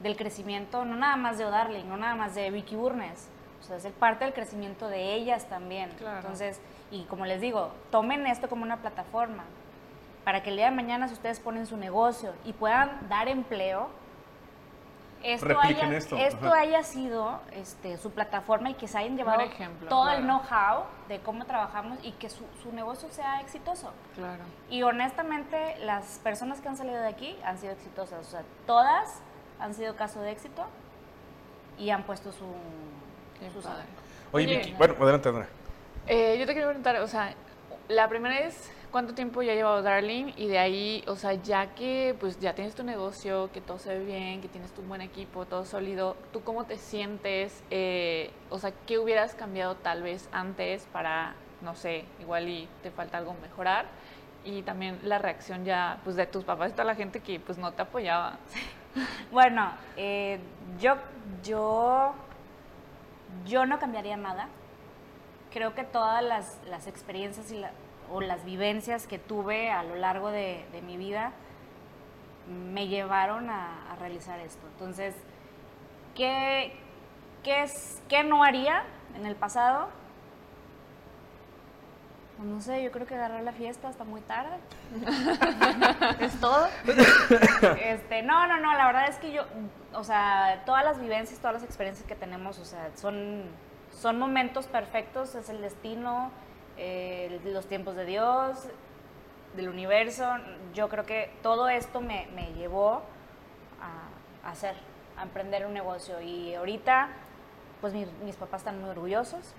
del 0.00 0.16
crecimiento, 0.16 0.84
no 0.84 0.96
nada 0.96 1.16
más 1.16 1.38
de 1.38 1.44
O'Darling, 1.46 1.88
no 1.88 1.96
nada 1.96 2.14
más 2.14 2.34
de 2.34 2.50
Vicky 2.50 2.76
Burnes. 2.76 3.28
O 3.60 3.64
sea, 3.66 3.76
es 3.76 3.86
parte 3.86 4.24
del 4.24 4.34
crecimiento 4.34 4.88
de 4.88 5.14
ellas 5.14 5.48
también. 5.48 5.90
Claro. 5.98 6.18
Entonces, 6.18 6.60
y 6.90 7.04
como 7.04 7.24
les 7.26 7.40
digo, 7.40 7.70
tomen 7.90 8.26
esto 8.26 8.48
como 8.48 8.62
una 8.64 8.78
plataforma 8.78 9.44
para 10.24 10.42
que 10.42 10.50
el 10.50 10.56
día 10.56 10.66
de 10.66 10.76
mañana 10.76 11.06
si 11.08 11.14
ustedes 11.14 11.40
ponen 11.40 11.66
su 11.66 11.76
negocio 11.76 12.32
y 12.44 12.52
puedan 12.52 13.08
dar 13.08 13.28
empleo, 13.28 13.88
esto, 15.24 15.58
haya, 15.60 15.96
esto, 15.96 16.16
esto 16.16 16.46
ajá. 16.46 16.60
haya 16.60 16.82
sido 16.82 17.40
este, 17.52 17.96
su 17.96 18.10
plataforma 18.10 18.70
y 18.70 18.74
que 18.74 18.86
se 18.86 18.98
hayan 18.98 19.16
llevado 19.16 19.40
ejemplo, 19.40 19.88
todo 19.88 20.10
el 20.10 20.22
know-how 20.22 20.84
de 21.08 21.20
cómo 21.20 21.44
trabajamos 21.46 21.98
y 22.02 22.12
que 22.12 22.28
su, 22.28 22.44
su 22.62 22.72
negocio 22.72 23.08
sea 23.10 23.40
exitoso. 23.40 23.92
Claro. 24.14 24.44
Y 24.70 24.82
honestamente, 24.82 25.76
las 25.80 26.20
personas 26.22 26.60
que 26.60 26.68
han 26.68 26.76
salido 26.76 27.00
de 27.00 27.08
aquí 27.08 27.36
han 27.44 27.58
sido 27.58 27.72
exitosas. 27.72 28.26
O 28.26 28.30
sea, 28.30 28.42
todas 28.66 29.20
han 29.58 29.74
sido 29.74 29.96
caso 29.96 30.20
de 30.20 30.30
éxito 30.30 30.64
y 31.78 31.90
han 31.90 32.04
puesto 32.04 32.30
su... 32.30 32.44
Su. 33.52 33.68
Oye, 33.68 34.46
Oye, 34.46 34.58
Vicky, 34.58 34.72
bueno, 34.74 34.94
adelante, 35.00 35.28
Andrea. 35.28 35.48
Eh, 36.06 36.36
yo 36.38 36.46
te 36.46 36.54
quería 36.54 36.66
preguntar, 36.66 36.96
o 36.96 37.08
sea, 37.08 37.34
la 37.88 38.08
primera 38.08 38.38
es 38.38 38.70
cuánto 38.94 39.12
tiempo 39.12 39.42
ya 39.42 39.50
ha 39.50 39.54
llevado 39.56 39.82
Darling 39.82 40.34
y 40.36 40.46
de 40.46 40.60
ahí, 40.60 41.02
o 41.08 41.16
sea, 41.16 41.32
ya 41.34 41.74
que 41.74 42.14
pues 42.20 42.38
ya 42.38 42.54
tienes 42.54 42.76
tu 42.76 42.84
negocio, 42.84 43.50
que 43.52 43.60
todo 43.60 43.80
se 43.80 43.98
ve 43.98 44.04
bien, 44.04 44.40
que 44.40 44.46
tienes 44.46 44.70
tu 44.70 44.82
buen 44.82 45.00
equipo, 45.00 45.46
todo 45.46 45.64
sólido, 45.64 46.16
¿tú 46.32 46.44
cómo 46.44 46.64
te 46.64 46.78
sientes? 46.78 47.64
Eh, 47.72 48.30
o 48.50 48.58
sea, 48.60 48.70
¿qué 48.86 49.00
hubieras 49.00 49.34
cambiado 49.34 49.74
tal 49.74 50.04
vez 50.04 50.28
antes 50.30 50.86
para, 50.92 51.34
no 51.60 51.74
sé, 51.74 52.04
igual 52.20 52.48
y 52.48 52.68
te 52.84 52.92
falta 52.92 53.18
algo 53.18 53.34
mejorar? 53.42 53.86
Y 54.44 54.62
también 54.62 55.00
la 55.02 55.18
reacción 55.18 55.64
ya, 55.64 55.98
pues 56.04 56.14
de 56.14 56.28
tus 56.28 56.44
papás 56.44 56.70
y 56.70 56.74
toda 56.74 56.84
la 56.84 56.94
gente 56.94 57.18
que 57.18 57.40
pues 57.40 57.58
no 57.58 57.72
te 57.72 57.82
apoyaba. 57.82 58.38
Bueno, 59.32 59.72
eh, 59.96 60.38
yo, 60.78 60.94
yo, 61.42 62.14
yo 63.44 63.66
no 63.66 63.80
cambiaría 63.80 64.16
nada. 64.16 64.48
Creo 65.52 65.74
que 65.74 65.82
todas 65.82 66.22
las, 66.22 66.60
las 66.68 66.86
experiencias 66.86 67.50
y 67.50 67.58
la- 67.58 67.72
o 68.10 68.20
las 68.20 68.44
vivencias 68.44 69.06
que 69.06 69.18
tuve 69.18 69.70
a 69.70 69.82
lo 69.82 69.96
largo 69.96 70.30
de, 70.30 70.64
mi 70.86 70.96
vida 70.96 71.32
me 72.46 72.88
llevaron 72.88 73.50
a, 73.50 73.90
a 73.90 73.96
realizar 73.96 74.38
esto. 74.40 74.66
Entonces, 74.72 75.14
¿qué, 76.14 76.78
qué, 77.42 77.62
es, 77.62 78.02
¿qué 78.08 78.22
no 78.24 78.44
haría 78.44 78.84
en 79.16 79.26
el 79.26 79.36
pasado? 79.36 79.88
Pues 82.36 82.48
no 82.48 82.60
sé, 82.60 82.82
yo 82.82 82.90
creo 82.90 83.06
que 83.06 83.14
agarrar 83.14 83.42
la 83.44 83.52
fiesta 83.52 83.88
hasta 83.88 84.02
muy 84.02 84.20
tarde. 84.22 84.56
es 86.20 86.40
todo. 86.40 86.66
Este, 87.80 88.22
no, 88.22 88.46
no, 88.48 88.58
no, 88.58 88.74
la 88.74 88.86
verdad 88.86 89.08
es 89.08 89.16
que 89.18 89.30
yo, 89.30 89.44
o 89.92 90.02
sea, 90.02 90.62
todas 90.66 90.84
las 90.84 91.00
vivencias, 91.00 91.38
todas 91.38 91.54
las 91.54 91.62
experiencias 91.62 92.06
que 92.08 92.16
tenemos, 92.16 92.58
o 92.58 92.64
sea, 92.64 92.90
son, 92.96 93.44
son 93.92 94.18
momentos 94.18 94.66
perfectos, 94.66 95.36
es 95.36 95.48
el 95.48 95.60
destino, 95.60 96.32
eh, 96.76 97.40
los 97.44 97.66
tiempos 97.66 97.96
de 97.96 98.04
Dios, 98.04 98.58
del 99.54 99.68
universo. 99.68 100.26
Yo 100.74 100.88
creo 100.88 101.04
que 101.04 101.30
todo 101.42 101.68
esto 101.68 102.00
me, 102.00 102.26
me 102.34 102.52
llevó 102.54 103.02
a, 103.80 104.46
a 104.48 104.50
hacer, 104.50 104.74
a 105.16 105.22
emprender 105.22 105.66
un 105.66 105.72
negocio. 105.74 106.20
Y 106.20 106.54
ahorita, 106.54 107.08
pues 107.80 107.92
mi- 107.92 108.06
mis 108.24 108.36
papás 108.36 108.60
están 108.62 108.80
muy 108.80 108.90
orgullosos. 108.90 109.54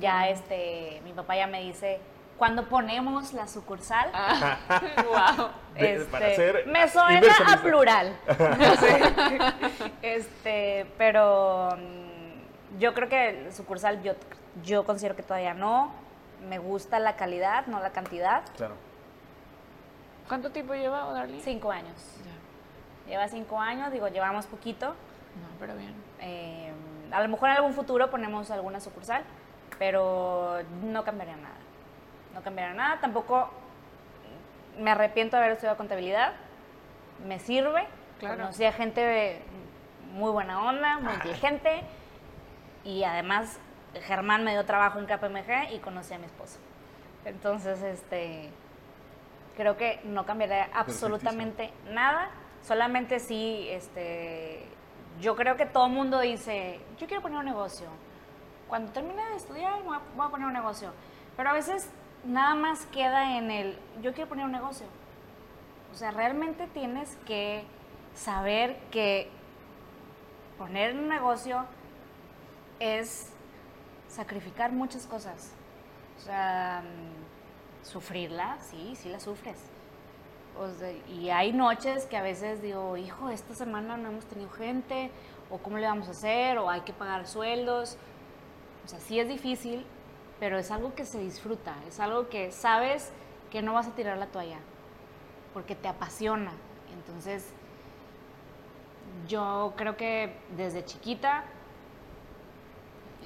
Ya 0.00 0.28
este, 0.28 1.00
mi 1.04 1.12
papá 1.12 1.36
ya 1.36 1.46
me 1.46 1.60
dice, 1.62 2.00
cuando 2.38 2.64
ponemos 2.68 3.32
la 3.32 3.46
sucursal, 3.46 4.10
wow. 5.06 5.48
De- 5.74 5.94
este, 5.94 6.10
para 6.10 6.26
me 6.66 6.88
suena 6.88 7.20
a 7.52 7.56
plural. 7.58 8.16
este, 10.02 10.86
pero 10.98 11.68
mm, 11.76 12.78
yo 12.78 12.94
creo 12.94 13.08
que 13.08 13.48
sucursal 13.52 14.02
yo, 14.02 14.14
yo 14.64 14.84
considero 14.84 15.14
que 15.16 15.22
todavía 15.22 15.54
no. 15.54 15.92
Me 16.48 16.58
gusta 16.58 16.98
la 16.98 17.16
calidad, 17.16 17.66
no 17.66 17.80
la 17.80 17.90
cantidad. 17.90 18.42
Claro. 18.56 18.74
¿Cuánto 20.28 20.50
tiempo 20.50 20.74
lleva 20.74 21.04
Darling? 21.12 21.40
Cinco 21.40 21.70
años. 21.70 22.18
Ya. 22.24 23.10
Lleva 23.10 23.28
cinco 23.28 23.60
años, 23.60 23.92
digo, 23.92 24.08
llevamos 24.08 24.46
poquito. 24.46 24.88
No, 24.88 25.48
pero 25.58 25.74
bien. 25.76 25.94
Eh, 26.20 26.72
a 27.10 27.22
lo 27.22 27.28
mejor 27.28 27.50
en 27.50 27.56
algún 27.56 27.72
futuro 27.72 28.10
ponemos 28.10 28.50
alguna 28.50 28.80
sucursal, 28.80 29.22
pero 29.78 30.60
no 30.82 31.04
cambiaría 31.04 31.36
nada. 31.36 31.56
No 32.34 32.42
cambiaría 32.42 32.74
nada. 32.74 33.00
Tampoco 33.00 33.50
me 34.78 34.90
arrepiento 34.90 35.36
de 35.36 35.42
haber 35.42 35.52
estudiado 35.52 35.76
contabilidad. 35.76 36.32
Me 37.26 37.38
sirve. 37.38 37.86
Claro. 38.18 38.36
Conocí 38.38 38.64
a 38.64 38.72
gente 38.72 39.42
muy 40.12 40.30
buena 40.30 40.66
onda, 40.66 40.98
muy 40.98 41.12
inteligente. 41.14 41.82
Y 42.84 43.04
además, 43.04 43.58
Germán 44.02 44.44
me 44.44 44.52
dio 44.52 44.64
trabajo 44.64 44.98
en 44.98 45.06
KPMG 45.06 45.72
y 45.74 45.78
conocí 45.78 46.14
a 46.14 46.18
mi 46.18 46.26
esposo. 46.26 46.58
Entonces, 47.24 47.82
este, 47.82 48.50
creo 49.56 49.76
que 49.76 50.00
no 50.04 50.26
cambiaría 50.26 50.68
absolutamente 50.74 51.72
nada. 51.90 52.30
Solamente 52.62 53.20
sí, 53.20 53.66
este, 53.70 54.66
yo 55.20 55.36
creo 55.36 55.56
que 55.56 55.66
todo 55.66 55.86
el 55.86 55.92
mundo 55.92 56.20
dice, 56.20 56.80
yo 56.98 57.06
quiero 57.06 57.22
poner 57.22 57.38
un 57.38 57.44
negocio. 57.44 57.86
Cuando 58.68 58.92
termine 58.92 59.24
de 59.30 59.36
estudiar, 59.36 59.82
voy 59.82 59.96
a, 59.96 60.00
voy 60.16 60.26
a 60.26 60.30
poner 60.30 60.46
un 60.46 60.52
negocio. 60.52 60.90
Pero 61.36 61.50
a 61.50 61.52
veces 61.52 61.90
nada 62.24 62.54
más 62.54 62.86
queda 62.86 63.36
en 63.36 63.50
el, 63.50 63.78
yo 64.02 64.12
quiero 64.12 64.28
poner 64.28 64.44
un 64.44 64.52
negocio. 64.52 64.86
O 65.92 65.96
sea, 65.96 66.10
realmente 66.10 66.66
tienes 66.68 67.16
que 67.26 67.64
saber 68.14 68.76
que 68.90 69.30
poner 70.58 70.94
un 70.94 71.08
negocio 71.08 71.66
es 72.80 73.33
sacrificar 74.14 74.72
muchas 74.72 75.06
cosas. 75.06 75.52
O 76.18 76.20
sea, 76.20 76.82
mm, 76.82 77.84
sufrirla, 77.84 78.56
sí, 78.60 78.94
sí 78.96 79.08
la 79.08 79.20
sufres. 79.20 79.58
O 80.56 80.68
y 81.12 81.30
hay 81.30 81.52
noches 81.52 82.06
que 82.06 82.16
a 82.16 82.22
veces 82.22 82.62
digo, 82.62 82.96
hijo, 82.96 83.28
esta 83.28 83.54
semana 83.54 83.96
no 83.96 84.10
hemos 84.10 84.24
tenido 84.26 84.50
gente, 84.50 85.10
o 85.50 85.58
cómo 85.58 85.78
le 85.78 85.86
vamos 85.86 86.06
a 86.08 86.12
hacer, 86.12 86.58
o 86.58 86.70
hay 86.70 86.82
que 86.82 86.92
pagar 86.92 87.26
sueldos. 87.26 87.96
O 88.84 88.88
sea, 88.88 89.00
sí 89.00 89.18
es 89.18 89.28
difícil, 89.28 89.84
pero 90.38 90.56
es 90.58 90.70
algo 90.70 90.94
que 90.94 91.04
se 91.04 91.18
disfruta, 91.18 91.74
es 91.88 91.98
algo 91.98 92.28
que 92.28 92.52
sabes 92.52 93.10
que 93.50 93.62
no 93.62 93.72
vas 93.72 93.88
a 93.88 93.94
tirar 93.94 94.16
la 94.18 94.26
toalla, 94.26 94.58
porque 95.52 95.74
te 95.74 95.88
apasiona. 95.88 96.52
Entonces, 96.92 97.52
yo 99.28 99.72
creo 99.76 99.96
que 99.96 100.36
desde 100.56 100.84
chiquita 100.84 101.44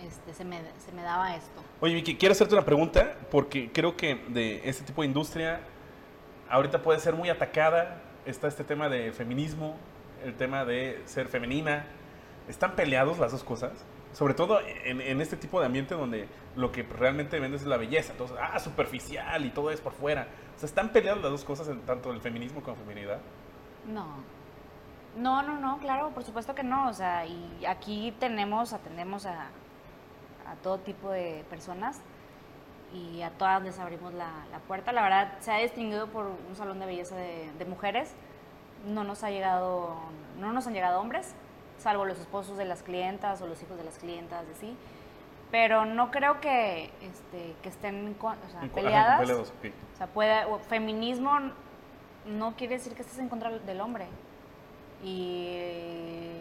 este, 0.06 0.34
se, 0.34 0.44
me, 0.44 0.60
se 0.78 0.92
me 0.92 1.02
daba 1.02 1.34
esto. 1.34 1.62
Oye, 1.80 1.94
Vicky, 1.94 2.16
quiero 2.16 2.32
hacerte 2.32 2.54
una 2.54 2.64
pregunta 2.64 3.16
porque 3.30 3.70
creo 3.72 3.96
que 3.96 4.16
de 4.28 4.68
este 4.68 4.84
tipo 4.84 5.02
de 5.02 5.08
industria 5.08 5.60
ahorita 6.48 6.82
puede 6.82 7.00
ser 7.00 7.14
muy 7.14 7.28
atacada. 7.30 8.02
Está 8.26 8.48
este 8.48 8.64
tema 8.64 8.88
de 8.88 9.12
feminismo, 9.12 9.76
el 10.24 10.34
tema 10.34 10.64
de 10.64 11.02
ser 11.06 11.28
femenina. 11.28 11.86
¿Están 12.48 12.76
peleados 12.76 13.18
las 13.18 13.32
dos 13.32 13.44
cosas? 13.44 13.72
Sobre 14.12 14.34
todo 14.34 14.60
en, 14.84 15.00
en 15.00 15.20
este 15.20 15.36
tipo 15.36 15.60
de 15.60 15.66
ambiente 15.66 15.94
donde 15.94 16.28
lo 16.56 16.72
que 16.72 16.82
realmente 16.82 17.38
vendes 17.40 17.62
es 17.62 17.66
la 17.66 17.76
belleza. 17.76 18.12
Entonces, 18.12 18.36
ah, 18.40 18.58
superficial 18.58 19.44
y 19.44 19.50
todo 19.50 19.70
es 19.70 19.80
por 19.80 19.92
fuera. 19.92 20.28
O 20.56 20.58
sea, 20.58 20.66
¿están 20.66 20.90
peleadas 20.90 21.22
las 21.22 21.30
dos 21.30 21.44
cosas, 21.44 21.68
en 21.68 21.80
tanto 21.82 22.10
el 22.10 22.20
feminismo 22.20 22.62
como 22.62 22.76
feminidad? 22.76 23.20
No. 23.86 24.06
No, 25.16 25.42
no, 25.42 25.58
no, 25.58 25.78
claro, 25.78 26.10
por 26.10 26.24
supuesto 26.24 26.54
que 26.54 26.62
no. 26.62 26.88
O 26.88 26.92
sea, 26.92 27.26
y 27.26 27.64
aquí 27.66 28.14
tenemos, 28.18 28.72
atendemos 28.72 29.26
a, 29.26 29.48
a 30.50 30.54
todo 30.56 30.78
tipo 30.78 31.10
de 31.10 31.44
personas 31.50 32.00
y 32.94 33.22
a 33.22 33.30
todas 33.30 33.62
les 33.62 33.78
abrimos 33.78 34.14
la, 34.14 34.30
la 34.50 34.58
puerta. 34.60 34.92
La 34.92 35.02
verdad, 35.02 35.34
se 35.40 35.52
ha 35.52 35.58
distinguido 35.58 36.06
por 36.08 36.26
un 36.26 36.56
salón 36.56 36.80
de 36.80 36.86
belleza 36.86 37.16
de, 37.16 37.50
de 37.58 37.64
mujeres. 37.64 38.12
No 38.86 39.04
nos 39.04 39.22
ha 39.24 39.30
llegado, 39.30 39.96
no 40.38 40.52
nos 40.52 40.66
han 40.66 40.72
llegado 40.74 41.00
hombres, 41.00 41.34
salvo 41.78 42.04
los 42.04 42.18
esposos 42.18 42.56
de 42.56 42.64
las 42.64 42.82
clientas 42.82 43.42
o 43.42 43.46
los 43.46 43.62
hijos 43.62 43.76
de 43.76 43.84
las 43.84 43.98
clientas, 43.98 44.44
así. 44.56 44.76
Pero 45.50 45.84
no 45.84 46.10
creo 46.10 46.40
que, 46.40 46.90
este, 47.02 47.54
que 47.62 47.68
estén 47.68 48.16
o 48.20 48.22
sea, 48.50 48.60
ajá, 48.60 48.68
peleadas. 48.74 49.20
peleados, 49.20 49.48
ok. 49.58 49.72
O 49.94 49.96
sea, 49.96 50.06
puede, 50.06 50.44
o- 50.44 50.58
feminismo 50.58 51.32
no 52.26 52.54
quiere 52.56 52.74
decir 52.76 52.94
que 52.94 53.02
estés 53.02 53.18
en 53.18 53.28
contra 53.28 53.50
del 53.50 53.80
hombre. 53.80 54.06
Y 55.02 56.40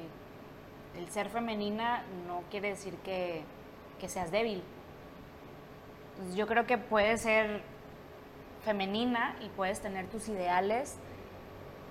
el 0.98 1.10
ser 1.10 1.30
femenina 1.30 2.04
no 2.28 2.42
quiere 2.50 2.70
decir 2.70 2.96
que, 2.98 3.44
que 4.00 4.10
seas 4.10 4.32
débil. 4.32 4.64
Entonces, 6.12 6.36
yo 6.36 6.48
creo 6.48 6.66
que 6.66 6.78
puedes 6.78 7.22
ser 7.22 7.62
femenina 8.64 9.36
y 9.42 9.50
puedes 9.50 9.80
tener 9.82 10.08
tus 10.08 10.28
ideales 10.30 10.98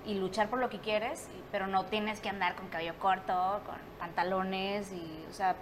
y 0.05 0.15
luchar 0.15 0.49
por 0.49 0.59
lo 0.59 0.69
que 0.69 0.79
quieres, 0.79 1.27
pero 1.51 1.67
no 1.67 1.85
tienes 1.85 2.19
que 2.21 2.29
andar 2.29 2.55
con 2.55 2.67
cabello 2.67 2.97
corto, 2.99 3.61
con 3.65 3.75
pantalones 3.99 4.91
y, 4.91 5.25
o 5.29 5.33
sea, 5.33 5.55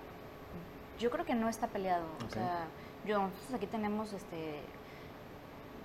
yo 0.99 1.09
creo 1.09 1.25
que 1.25 1.35
no 1.35 1.49
está 1.49 1.67
peleado. 1.67 2.05
O 2.27 2.29
sea, 2.29 2.65
yo, 3.05 3.19
nosotros 3.19 3.53
aquí 3.55 3.67
tenemos 3.67 4.13
este 4.13 4.61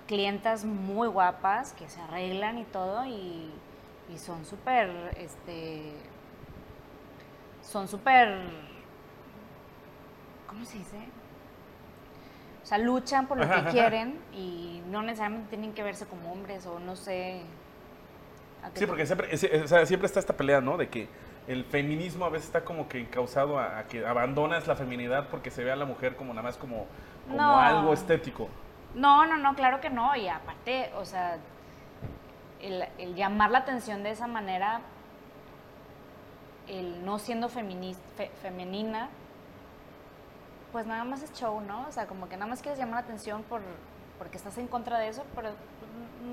clientas 0.07 0.65
muy 0.65 1.07
guapas 1.07 1.71
que 1.71 1.87
se 1.87 2.01
arreglan 2.01 2.57
y 2.57 2.65
todo 2.65 3.05
y, 3.05 3.49
y 4.13 4.17
son 4.17 4.43
súper, 4.45 4.89
este, 5.17 5.93
son 7.61 7.87
súper, 7.87 8.41
¿cómo 10.51 10.65
se 10.65 10.77
dice? 10.77 10.97
O 12.61 12.65
sea, 12.65 12.77
luchan 12.77 13.25
por 13.27 13.37
lo 13.37 13.49
que 13.49 13.71
quieren 13.71 14.19
y 14.33 14.81
no 14.91 15.01
necesariamente 15.01 15.49
tienen 15.49 15.73
que 15.73 15.81
verse 15.81 16.05
como 16.05 16.31
hombres 16.31 16.65
o 16.67 16.79
no 16.79 16.95
sé. 16.95 17.41
Sí, 18.75 18.85
porque 18.85 19.05
siempre, 19.07 19.33
o 19.33 19.67
sea, 19.67 19.85
siempre 19.87 20.05
está 20.05 20.19
esta 20.19 20.37
pelea, 20.37 20.61
¿no? 20.61 20.77
De 20.77 20.87
que 20.87 21.07
el 21.47 21.63
feminismo 21.65 22.25
a 22.25 22.29
veces 22.29 22.45
está 22.47 22.63
como 22.63 22.87
que 22.87 22.99
encausado 22.99 23.57
a, 23.57 23.79
a 23.79 23.87
que 23.87 24.05
abandonas 24.05 24.67
la 24.67 24.75
feminidad 24.75 25.27
porque 25.29 25.49
se 25.49 25.63
ve 25.63 25.71
a 25.71 25.75
la 25.75 25.85
mujer 25.85 26.15
como 26.15 26.33
nada 26.33 26.43
más 26.43 26.57
como, 26.57 26.85
como 27.25 27.37
No. 27.37 27.57
algo 27.59 27.93
estético. 27.93 28.47
No, 28.93 29.25
no, 29.25 29.37
no, 29.37 29.55
claro 29.55 29.81
que 29.81 29.89
no. 29.89 30.15
Y 30.15 30.27
aparte, 30.27 30.91
o 30.95 31.05
sea, 31.05 31.37
el, 32.61 32.85
el 32.99 33.15
llamar 33.15 33.49
la 33.49 33.59
atención 33.59 34.03
de 34.03 34.11
esa 34.11 34.27
manera, 34.27 34.81
el 36.67 37.03
no 37.03 37.17
siendo 37.17 37.49
feminis- 37.49 37.97
fe- 38.15 38.31
femenina, 38.41 39.09
pues 40.71 40.85
nada 40.85 41.03
más 41.03 41.21
es 41.23 41.31
show, 41.33 41.59
¿no? 41.61 41.87
O 41.87 41.91
sea, 41.91 42.05
como 42.07 42.27
que 42.29 42.37
nada 42.37 42.49
más 42.49 42.61
quieres 42.61 42.79
llamar 42.79 42.95
la 42.95 43.01
atención 43.01 43.43
por, 43.43 43.61
porque 44.17 44.37
estás 44.37 44.57
en 44.57 44.67
contra 44.67 44.99
de 44.99 45.07
eso, 45.09 45.23
pero 45.35 45.49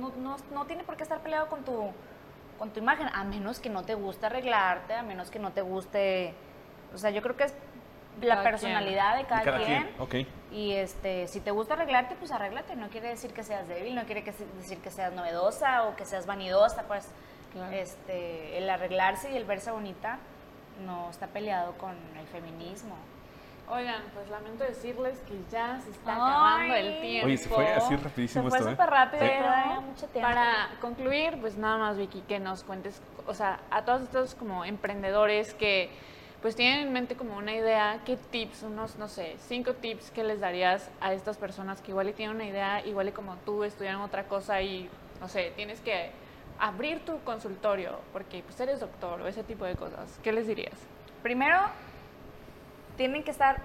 no, 0.00 0.10
no, 0.18 0.36
no 0.52 0.64
tiene 0.66 0.84
por 0.84 0.96
qué 0.96 1.02
estar 1.02 1.20
peleado 1.20 1.48
con 1.48 1.64
tu, 1.64 1.90
con 2.58 2.70
tu 2.70 2.80
imagen, 2.80 3.08
a 3.12 3.24
menos 3.24 3.58
que 3.60 3.70
no 3.70 3.82
te 3.82 3.94
guste 3.94 4.26
arreglarte, 4.26 4.94
a 4.94 5.02
menos 5.02 5.30
que 5.30 5.38
no 5.38 5.52
te 5.52 5.62
guste... 5.62 6.34
O 6.94 6.98
sea, 6.98 7.10
yo 7.10 7.20
creo 7.22 7.36
que 7.36 7.44
es 7.44 7.54
la 8.22 8.36
Cada 8.36 8.42
quien. 8.42 8.52
personalidad 8.52 9.16
de 9.16 9.24
cada, 9.26 9.42
cada 9.42 9.58
quien. 9.64 9.88
quien. 10.08 10.26
Y 10.50 10.72
este, 10.72 11.28
si 11.28 11.40
te 11.40 11.50
gusta 11.50 11.74
arreglarte, 11.74 12.14
pues 12.16 12.32
arréglate. 12.32 12.74
No 12.76 12.88
quiere 12.88 13.08
decir 13.08 13.32
que 13.32 13.42
seas 13.44 13.68
débil, 13.68 13.94
no 13.94 14.04
quiere 14.04 14.24
que 14.24 14.32
se- 14.32 14.46
decir 14.56 14.78
que 14.78 14.90
seas 14.90 15.12
novedosa 15.12 15.84
o 15.84 15.94
que 15.96 16.04
seas 16.04 16.26
vanidosa. 16.26 16.82
Pues 16.84 17.08
Claro. 17.52 17.72
este, 17.72 18.58
el 18.58 18.68
arreglarse 18.68 19.30
y 19.32 19.36
el 19.36 19.44
verse 19.44 19.70
bonita 19.70 20.18
no 20.84 21.08
está 21.10 21.26
peleado 21.28 21.72
con 21.78 21.92
el 22.18 22.26
feminismo. 22.26 22.94
Oigan, 23.70 24.02
pues 24.14 24.28
lamento 24.30 24.64
decirles 24.64 25.18
que 25.28 25.34
ya 25.50 25.78
se 25.80 25.90
está 25.90 26.14
Ay. 26.14 26.20
acabando 26.20 26.74
el 26.74 27.00
tiempo. 27.00 27.26
Oye, 27.26 27.36
se 27.36 27.48
fue 27.48 27.72
así 27.74 27.96
Se 27.96 28.02
rapidísimo 28.02 28.48
fue 28.48 28.58
esto, 28.58 28.70
¿eh? 28.70 28.72
súper 28.72 28.90
rápido, 28.90 29.20
tiempo. 29.20 30.20
Para 30.22 30.70
concluir, 30.80 31.38
pues 31.40 31.56
nada 31.56 31.76
más 31.76 31.98
Vicky, 31.98 32.22
que 32.22 32.38
nos 32.38 32.64
cuentes, 32.64 33.02
o 33.26 33.34
sea, 33.34 33.60
a 33.70 33.84
todos 33.84 34.02
estos 34.02 34.34
como 34.34 34.64
emprendedores 34.64 35.52
que 35.54 35.90
pues 36.40 36.54
tienen 36.54 36.86
en 36.86 36.92
mente 36.92 37.16
como 37.16 37.36
una 37.36 37.52
idea, 37.52 38.00
¿qué 38.04 38.16
tips, 38.16 38.62
unos, 38.62 38.96
no 38.96 39.08
sé, 39.08 39.36
cinco 39.38 39.74
tips 39.74 40.12
que 40.12 40.22
les 40.22 40.40
darías 40.40 40.88
a 41.00 41.12
estas 41.12 41.36
personas 41.36 41.82
que 41.82 41.90
igual 41.90 42.08
y 42.08 42.12
tienen 42.12 42.36
una 42.36 42.46
idea, 42.46 42.86
igual 42.86 43.08
y 43.08 43.12
como 43.12 43.34
tú 43.44 43.64
estudiaron 43.64 44.02
otra 44.02 44.24
cosa 44.28 44.62
y, 44.62 44.88
no 45.20 45.28
sé, 45.28 45.52
tienes 45.56 45.80
que 45.80 46.12
abrir 46.60 47.04
tu 47.04 47.18
consultorio 47.24 47.98
porque 48.12 48.42
pues 48.42 48.58
eres 48.60 48.80
doctor 48.80 49.20
o 49.20 49.26
ese 49.26 49.42
tipo 49.42 49.64
de 49.64 49.74
cosas? 49.74 50.18
¿Qué 50.22 50.32
les 50.32 50.46
dirías? 50.46 50.78
Primero, 51.22 51.58
tienen 52.98 53.24
que 53.24 53.30
estar. 53.30 53.62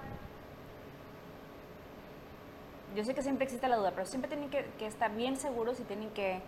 Yo 2.96 3.04
sé 3.04 3.14
que 3.14 3.22
siempre 3.22 3.44
existe 3.44 3.68
la 3.68 3.76
duda, 3.76 3.90
pero 3.90 4.06
siempre 4.06 4.28
tienen 4.28 4.48
que, 4.48 4.64
que 4.78 4.86
estar 4.86 5.14
bien 5.14 5.36
seguros 5.36 5.80
y 5.80 5.82
tienen 5.82 6.10
que 6.10 6.40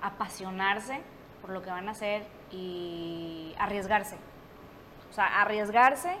apasionarse 0.00 1.00
por 1.40 1.50
lo 1.50 1.62
que 1.62 1.70
van 1.70 1.88
a 1.88 1.92
hacer 1.92 2.24
y 2.50 3.54
arriesgarse. 3.58 4.16
O 5.10 5.12
sea, 5.12 5.42
arriesgarse 5.42 6.16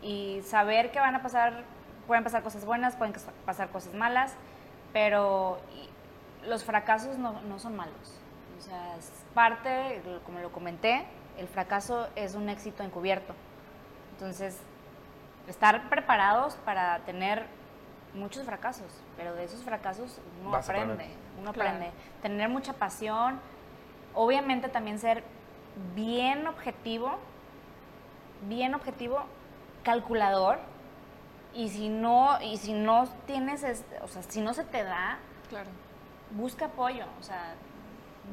y 0.00 0.40
saber 0.42 0.92
que 0.92 1.00
van 1.00 1.16
a 1.16 1.22
pasar, 1.22 1.64
pueden 2.06 2.22
pasar 2.22 2.44
cosas 2.44 2.64
buenas, 2.64 2.94
pueden 2.94 3.12
pasar 3.44 3.70
cosas 3.70 3.92
malas, 3.94 4.36
pero 4.92 5.58
los 6.46 6.64
fracasos 6.64 7.18
no, 7.18 7.40
no 7.42 7.58
son 7.58 7.74
malos. 7.74 8.20
O 8.56 8.60
sea, 8.60 8.96
es 8.96 9.10
parte, 9.34 10.00
como 10.24 10.38
lo 10.38 10.52
comenté, 10.52 11.04
el 11.36 11.48
fracaso 11.48 12.08
es 12.14 12.36
un 12.36 12.48
éxito 12.48 12.84
encubierto. 12.84 13.34
Entonces, 14.12 14.60
estar 15.48 15.88
preparados 15.88 16.54
para 16.64 16.98
tener 17.00 17.46
muchos 18.14 18.44
fracasos, 18.44 18.92
pero 19.16 19.34
de 19.34 19.44
esos 19.44 19.62
fracasos 19.62 20.20
uno 20.40 20.50
Vas 20.50 20.68
aprende, 20.68 21.06
uno 21.40 21.52
Claro. 21.52 21.70
aprende. 21.70 21.92
Tener 22.20 22.48
mucha 22.48 22.74
pasión, 22.74 23.40
obviamente 24.14 24.68
también 24.68 24.98
ser 24.98 25.24
bien 25.94 26.46
objetivo, 26.46 27.18
bien 28.48 28.74
objetivo, 28.74 29.24
calculador, 29.82 30.58
y 31.54 31.68
si 31.68 31.88
no, 31.88 32.40
y 32.40 32.56
si 32.58 32.72
no 32.72 33.06
tienes, 33.26 33.62
este- 33.62 33.98
o 34.02 34.08
sea, 34.08 34.22
si 34.22 34.40
no 34.40 34.54
se 34.54 34.64
te 34.64 34.84
da, 34.84 35.18
Claro. 35.48 35.68
busca 36.30 36.66
apoyo, 36.66 37.04
o 37.18 37.22
sea, 37.22 37.54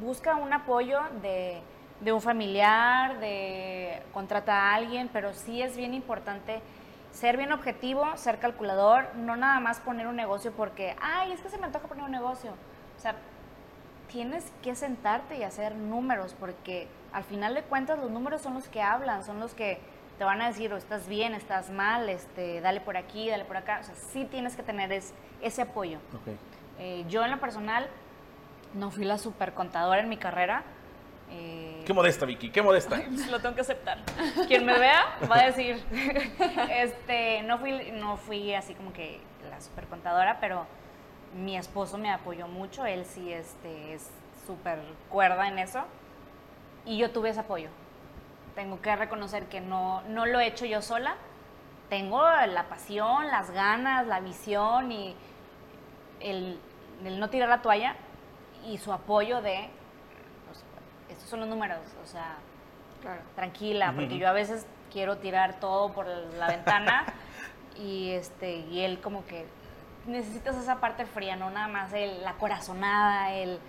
busca 0.01 0.35
un 0.35 0.53
apoyo 0.53 1.01
de, 1.21 1.61
de 2.01 2.11
un 2.13 2.21
familiar, 2.21 3.19
de 3.19 4.01
contrata 4.13 4.53
a 4.53 4.75
alguien, 4.75 5.09
pero 5.11 5.33
sí 5.33 5.61
es 5.61 5.75
bien 5.75 5.93
importante 5.93 6.61
ser 7.11 7.37
bien 7.37 7.51
objetivo, 7.51 8.05
ser 8.15 8.39
calculador, 8.39 9.07
no 9.15 9.35
nada 9.35 9.59
más 9.59 9.79
poner 9.79 10.07
un 10.07 10.15
negocio 10.15 10.51
porque, 10.53 10.95
ay, 11.01 11.31
es 11.31 11.41
que 11.41 11.49
se 11.49 11.57
me 11.57 11.65
antoja 11.65 11.87
poner 11.87 12.03
un 12.05 12.11
negocio. 12.11 12.51
O 12.97 13.01
sea, 13.01 13.15
tienes 14.11 14.51
que 14.63 14.75
sentarte 14.75 15.37
y 15.37 15.43
hacer 15.43 15.75
números 15.75 16.35
porque 16.39 16.87
al 17.13 17.23
final 17.23 17.53
de 17.53 17.63
cuentas 17.63 17.99
los 17.99 18.09
números 18.11 18.41
son 18.41 18.53
los 18.53 18.67
que 18.67 18.81
hablan, 18.81 19.23
son 19.23 19.39
los 19.39 19.53
que 19.53 19.79
te 20.17 20.23
van 20.23 20.41
a 20.41 20.47
decir, 20.47 20.73
o 20.73 20.77
estás 20.77 21.07
bien, 21.07 21.33
estás 21.33 21.69
mal, 21.69 22.09
este, 22.09 22.59
dale 22.61 22.81
por 22.81 22.97
aquí, 22.97 23.29
dale 23.29 23.45
por 23.45 23.55
acá. 23.57 23.79
O 23.81 23.83
sea, 23.83 23.95
sí 23.95 24.25
tienes 24.25 24.55
que 24.55 24.63
tener 24.63 24.91
es- 24.91 25.13
ese 25.41 25.61
apoyo. 25.61 25.99
Ok. 26.13 26.33
Eh, 26.79 27.05
yo 27.07 27.23
en 27.23 27.31
lo 27.31 27.39
personal 27.39 27.87
no 28.73 28.91
fui 28.91 29.05
la 29.05 29.17
super 29.17 29.53
contadora 29.53 30.01
en 30.01 30.09
mi 30.09 30.17
carrera. 30.17 30.63
Eh, 31.31 31.83
Qué 31.85 31.93
modesta, 31.93 32.25
Vicky, 32.25 32.49
qué 32.49 32.61
modesta. 32.61 33.01
lo 33.31 33.39
tengo 33.39 33.55
que 33.55 33.61
aceptar. 33.61 33.99
Quien 34.47 34.65
me 34.65 34.77
vea 34.77 35.17
va 35.29 35.39
a 35.39 35.45
decir, 35.47 35.83
este, 36.71 37.41
no 37.43 37.57
fui, 37.57 37.91
no 37.93 38.17
fui 38.17 38.53
así 38.53 38.73
como 38.75 38.93
que 38.93 39.19
la 39.49 39.59
super 39.61 39.87
contadora, 39.87 40.39
pero 40.39 40.65
mi 41.33 41.57
esposo 41.57 41.97
me 41.97 42.11
apoyó 42.11 42.47
mucho, 42.47 42.85
él 42.85 43.05
sí 43.05 43.31
este, 43.31 43.93
es 43.93 44.09
súper 44.45 44.79
cuerda 45.09 45.47
en 45.47 45.59
eso, 45.59 45.83
y 46.85 46.97
yo 46.97 47.11
tuve 47.11 47.29
ese 47.29 47.39
apoyo. 47.41 47.69
Tengo 48.55 48.81
que 48.81 48.95
reconocer 48.95 49.45
que 49.45 49.61
no, 49.61 50.01
no 50.03 50.25
lo 50.25 50.39
he 50.39 50.47
hecho 50.47 50.65
yo 50.65 50.81
sola, 50.81 51.15
tengo 51.89 52.21
la 52.23 52.69
pasión, 52.69 53.27
las 53.27 53.51
ganas, 53.51 54.05
la 54.05 54.19
visión 54.19 54.91
y 54.91 55.15
el, 56.19 56.59
el 57.03 57.19
no 57.19 57.29
tirar 57.29 57.49
la 57.49 57.61
toalla 57.61 57.95
y 58.67 58.77
su 58.77 58.91
apoyo 58.91 59.41
de, 59.41 59.69
estos 61.19 61.29
son 61.29 61.41
los 61.41 61.49
números, 61.49 61.77
o 62.03 62.07
sea, 62.07 62.35
Claro. 63.01 63.21
tranquila, 63.35 63.93
porque 63.95 64.17
yo 64.17 64.27
a 64.27 64.33
veces 64.33 64.65
quiero 64.91 65.17
tirar 65.17 65.59
todo 65.59 65.93
por 65.93 66.05
la 66.07 66.47
ventana 66.47 67.05
y 67.79 68.11
este 68.11 68.57
y 68.57 68.81
él 68.81 68.99
como 68.99 69.25
que 69.25 69.45
necesitas 70.05 70.55
esa 70.57 70.79
parte 70.81 71.05
fría, 71.05 71.35
no 71.35 71.49
nada 71.49 71.67
más 71.67 71.93
el, 71.93 72.23
la 72.23 72.33
corazonada, 72.33 73.31
el 73.33 73.59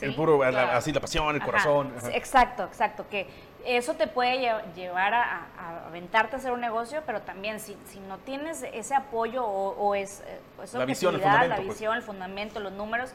el, 0.00 0.14
puro, 0.14 0.38
la- 0.50 0.76
así 0.76 0.92
la 0.92 1.00
pasión, 1.00 1.28
el 1.34 1.36
Ajá, 1.40 1.44
corazón. 1.46 1.94
ajá. 1.96 2.10
Exacto, 2.12 2.64
exacto, 2.64 3.06
que 3.08 3.26
eso 3.64 3.94
te 3.94 4.06
puede 4.06 4.38
lle- 4.40 4.74
llevar 4.74 5.14
a, 5.14 5.46
a 5.58 5.86
aventarte 5.86 6.36
a 6.36 6.38
hacer 6.40 6.52
un 6.52 6.60
negocio, 6.60 7.02
pero 7.06 7.22
también 7.22 7.58
si, 7.60 7.74
si 7.86 8.00
no 8.00 8.18
tienes 8.18 8.64
ese 8.72 8.94
apoyo 8.94 9.46
o, 9.46 9.70
o 9.78 9.94
es, 9.94 10.20
eh, 10.26 10.40
esa 10.62 10.78
La 10.80 10.84
visión, 10.84 11.14
el 11.14 11.20
fundamento, 11.22 11.48
la 11.48 11.56
pues. 11.56 11.68
visión, 11.68 11.96
el 11.96 12.02
fundamento, 12.02 12.60
los 12.60 12.72
números, 12.72 13.12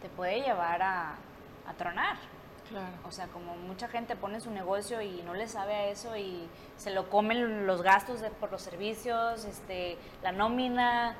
te 0.00 0.08
puede 0.10 0.40
llevar 0.40 0.80
a, 0.80 1.16
a 1.68 1.72
tronar. 1.76 2.16
Claro. 2.72 2.92
O 3.06 3.12
sea, 3.12 3.26
como 3.28 3.54
mucha 3.56 3.86
gente 3.86 4.16
pone 4.16 4.40
su 4.40 4.50
negocio 4.50 5.00
y 5.02 5.22
no 5.22 5.34
le 5.34 5.46
sabe 5.46 5.74
a 5.74 5.86
eso 5.88 6.16
y 6.16 6.48
se 6.76 6.90
lo 6.90 7.08
comen 7.10 7.66
los 7.66 7.82
gastos 7.82 8.20
de- 8.20 8.30
por 8.30 8.50
los 8.50 8.62
servicios, 8.62 9.44
este, 9.44 9.96
la 10.22 10.32
nómina, 10.32 11.14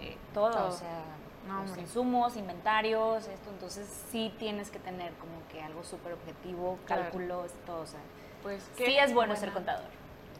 eh, 0.00 0.16
todo, 0.32 0.50
Todo. 0.52 0.68
o 0.68 0.72
sea, 0.72 1.02
No, 1.48 1.64
los 1.64 1.76
insumos, 1.76 2.36
inventarios, 2.36 3.26
esto, 3.26 3.50
entonces 3.50 3.88
sí 4.12 4.32
tienes 4.38 4.70
que 4.70 4.78
tener 4.78 5.12
como 5.14 5.32
que 5.50 5.60
algo 5.60 5.82
súper 5.82 6.12
objetivo, 6.12 6.78
Claro. 6.86 7.02
cálculos, 7.02 7.50
todo, 7.66 7.80
o 7.82 7.86
sea, 7.86 7.98
Pues 8.44 8.62
sí 8.76 8.84
es 8.96 9.12
bueno 9.12 9.30
buena- 9.30 9.36
ser 9.36 9.52
contador 9.52 9.84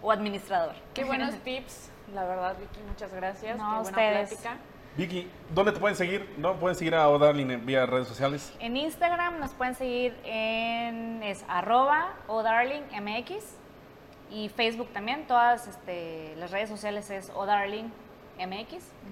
o 0.01 0.13
administrador. 0.13 0.77
Qué 0.95 1.03
buenos 1.03 1.35
tips, 1.45 1.91
la 2.15 2.25
verdad, 2.25 2.57
Vicky, 2.57 2.81
muchas 2.89 3.13
gracias. 3.13 3.59
No, 3.59 3.65
Qué 3.65 3.73
buena 3.83 3.89
ustedes. 3.89 4.29
plática. 4.29 4.57
Vicky, 4.97 5.31
¿dónde 5.55 5.73
te 5.73 5.81
pueden 5.81 5.97
seguir? 5.97 6.35
¿No? 6.37 6.55
¿Pueden 6.57 6.77
seguir 6.77 6.95
a 6.95 7.09
O'Darling 7.09 7.51
en- 7.51 7.65
vía 7.67 7.87
redes 7.87 8.07
sociales? 8.09 8.53
En 8.61 8.77
Instagram 8.77 9.39
nos 9.41 9.53
pueden 9.53 9.75
seguir 9.75 10.15
en 10.25 11.23
es 11.23 11.45
arroba 11.49 12.11
odarlingmx 12.29 13.57
y 14.31 14.49
Facebook 14.51 14.89
también, 14.93 15.27
todas 15.27 15.67
este, 15.67 16.35
las 16.37 16.51
redes 16.51 16.69
sociales 16.69 17.09
es 17.11 17.31
odarlingmx 17.35 17.91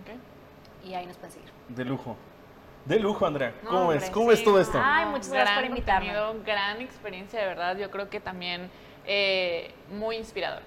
Ok. 0.03 0.85
y 0.85 0.95
ahí 0.95 1.07
nos 1.07 1.17
pueden 1.17 1.33
seguir. 1.33 1.51
De 1.69 1.85
lujo. 1.85 2.17
De 2.85 2.99
lujo, 2.99 3.27
Andrea. 3.27 3.55
No, 3.63 3.69
¿Cómo 3.71 3.81
hombre, 3.83 3.99
ves? 4.01 4.11
¿Cómo 4.11 4.27
ves 4.27 4.39
sí, 4.39 4.45
todo 4.45 4.55
no. 4.57 4.61
esto? 4.61 4.81
Ay, 4.83 5.07
muchas 5.07 5.31
gracias 5.31 5.57
por 5.57 5.65
invitarme. 5.67 6.13
gran 6.45 6.81
experiencia, 6.81 7.41
de 7.41 7.47
verdad. 7.47 7.77
Yo 7.77 7.91
creo 7.91 8.09
que 8.09 8.21
también 8.21 8.71
eh, 9.07 9.73
muy 9.91 10.17
inspirador. 10.17 10.63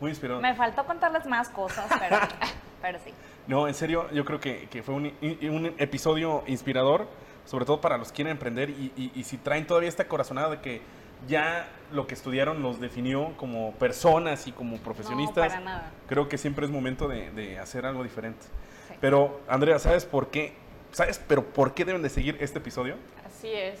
Muy 0.00 0.10
inspirador. 0.10 0.42
Me 0.42 0.54
faltó 0.54 0.84
contarles 0.86 1.26
más 1.26 1.48
cosas, 1.50 1.86
pero, 1.98 2.16
pero 2.82 2.98
sí. 3.04 3.12
No, 3.48 3.66
en 3.66 3.74
serio, 3.74 4.08
yo 4.12 4.24
creo 4.24 4.38
que, 4.38 4.68
que 4.70 4.82
fue 4.84 4.94
un, 4.94 5.06
i- 5.06 5.48
un 5.48 5.74
episodio 5.78 6.44
inspirador, 6.46 7.08
sobre 7.46 7.64
todo 7.64 7.80
para 7.80 7.96
los 7.98 8.08
que 8.12 8.16
quieren 8.16 8.32
emprender 8.32 8.70
y, 8.70 8.92
y- 8.96 9.10
y 9.14 9.24
si 9.24 9.38
traen 9.38 9.66
todavía 9.66 9.88
esta 9.88 10.06
corazonada 10.06 10.50
de 10.50 10.60
que 10.60 10.82
ya 11.26 11.68
lo 11.90 12.06
que 12.06 12.14
estudiaron 12.14 12.62
los 12.62 12.78
definió 12.78 13.36
como 13.38 13.72
personas 13.72 14.46
y 14.46 14.52
como 14.52 14.76
profesionistas, 14.76 15.48
para 15.48 15.60
nada. 15.60 15.90
creo 16.06 16.28
que 16.28 16.38
siempre 16.38 16.64
es 16.66 16.70
momento 16.70 17.08
de, 17.08 17.30
de 17.32 17.58
hacer 17.58 17.86
algo 17.86 18.04
diferente. 18.04 18.44
Sí. 18.88 18.94
Pero, 19.00 19.40
Andrea, 19.48 19.78
¿sabes 19.80 20.04
por 20.04 20.28
qué? 20.28 20.52
¿Sabes 20.92 21.18
pero 21.26 21.44
por 21.44 21.74
qué 21.74 21.84
deben 21.84 22.02
de 22.02 22.08
seguir 22.10 22.36
este 22.40 22.58
episodio? 22.58 22.94
Así 23.26 23.48
es, 23.52 23.80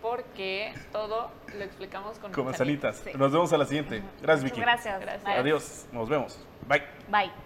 porque 0.00 0.74
todo 0.92 1.30
lo 1.56 1.64
explicamos 1.64 2.18
con 2.18 2.30
Con 2.32 2.44
manzanitas. 2.44 2.98
Sí. 3.02 3.10
Nos 3.16 3.32
vemos 3.32 3.52
a 3.52 3.58
la 3.58 3.64
siguiente. 3.64 4.02
Gracias, 4.22 4.44
Vicky. 4.44 4.60
Gracias. 4.60 5.00
Gracias. 5.00 5.38
Adiós. 5.38 5.86
Nos 5.92 6.08
vemos. 6.08 6.38
Bye. 6.68 6.82
Bye. 7.10 7.45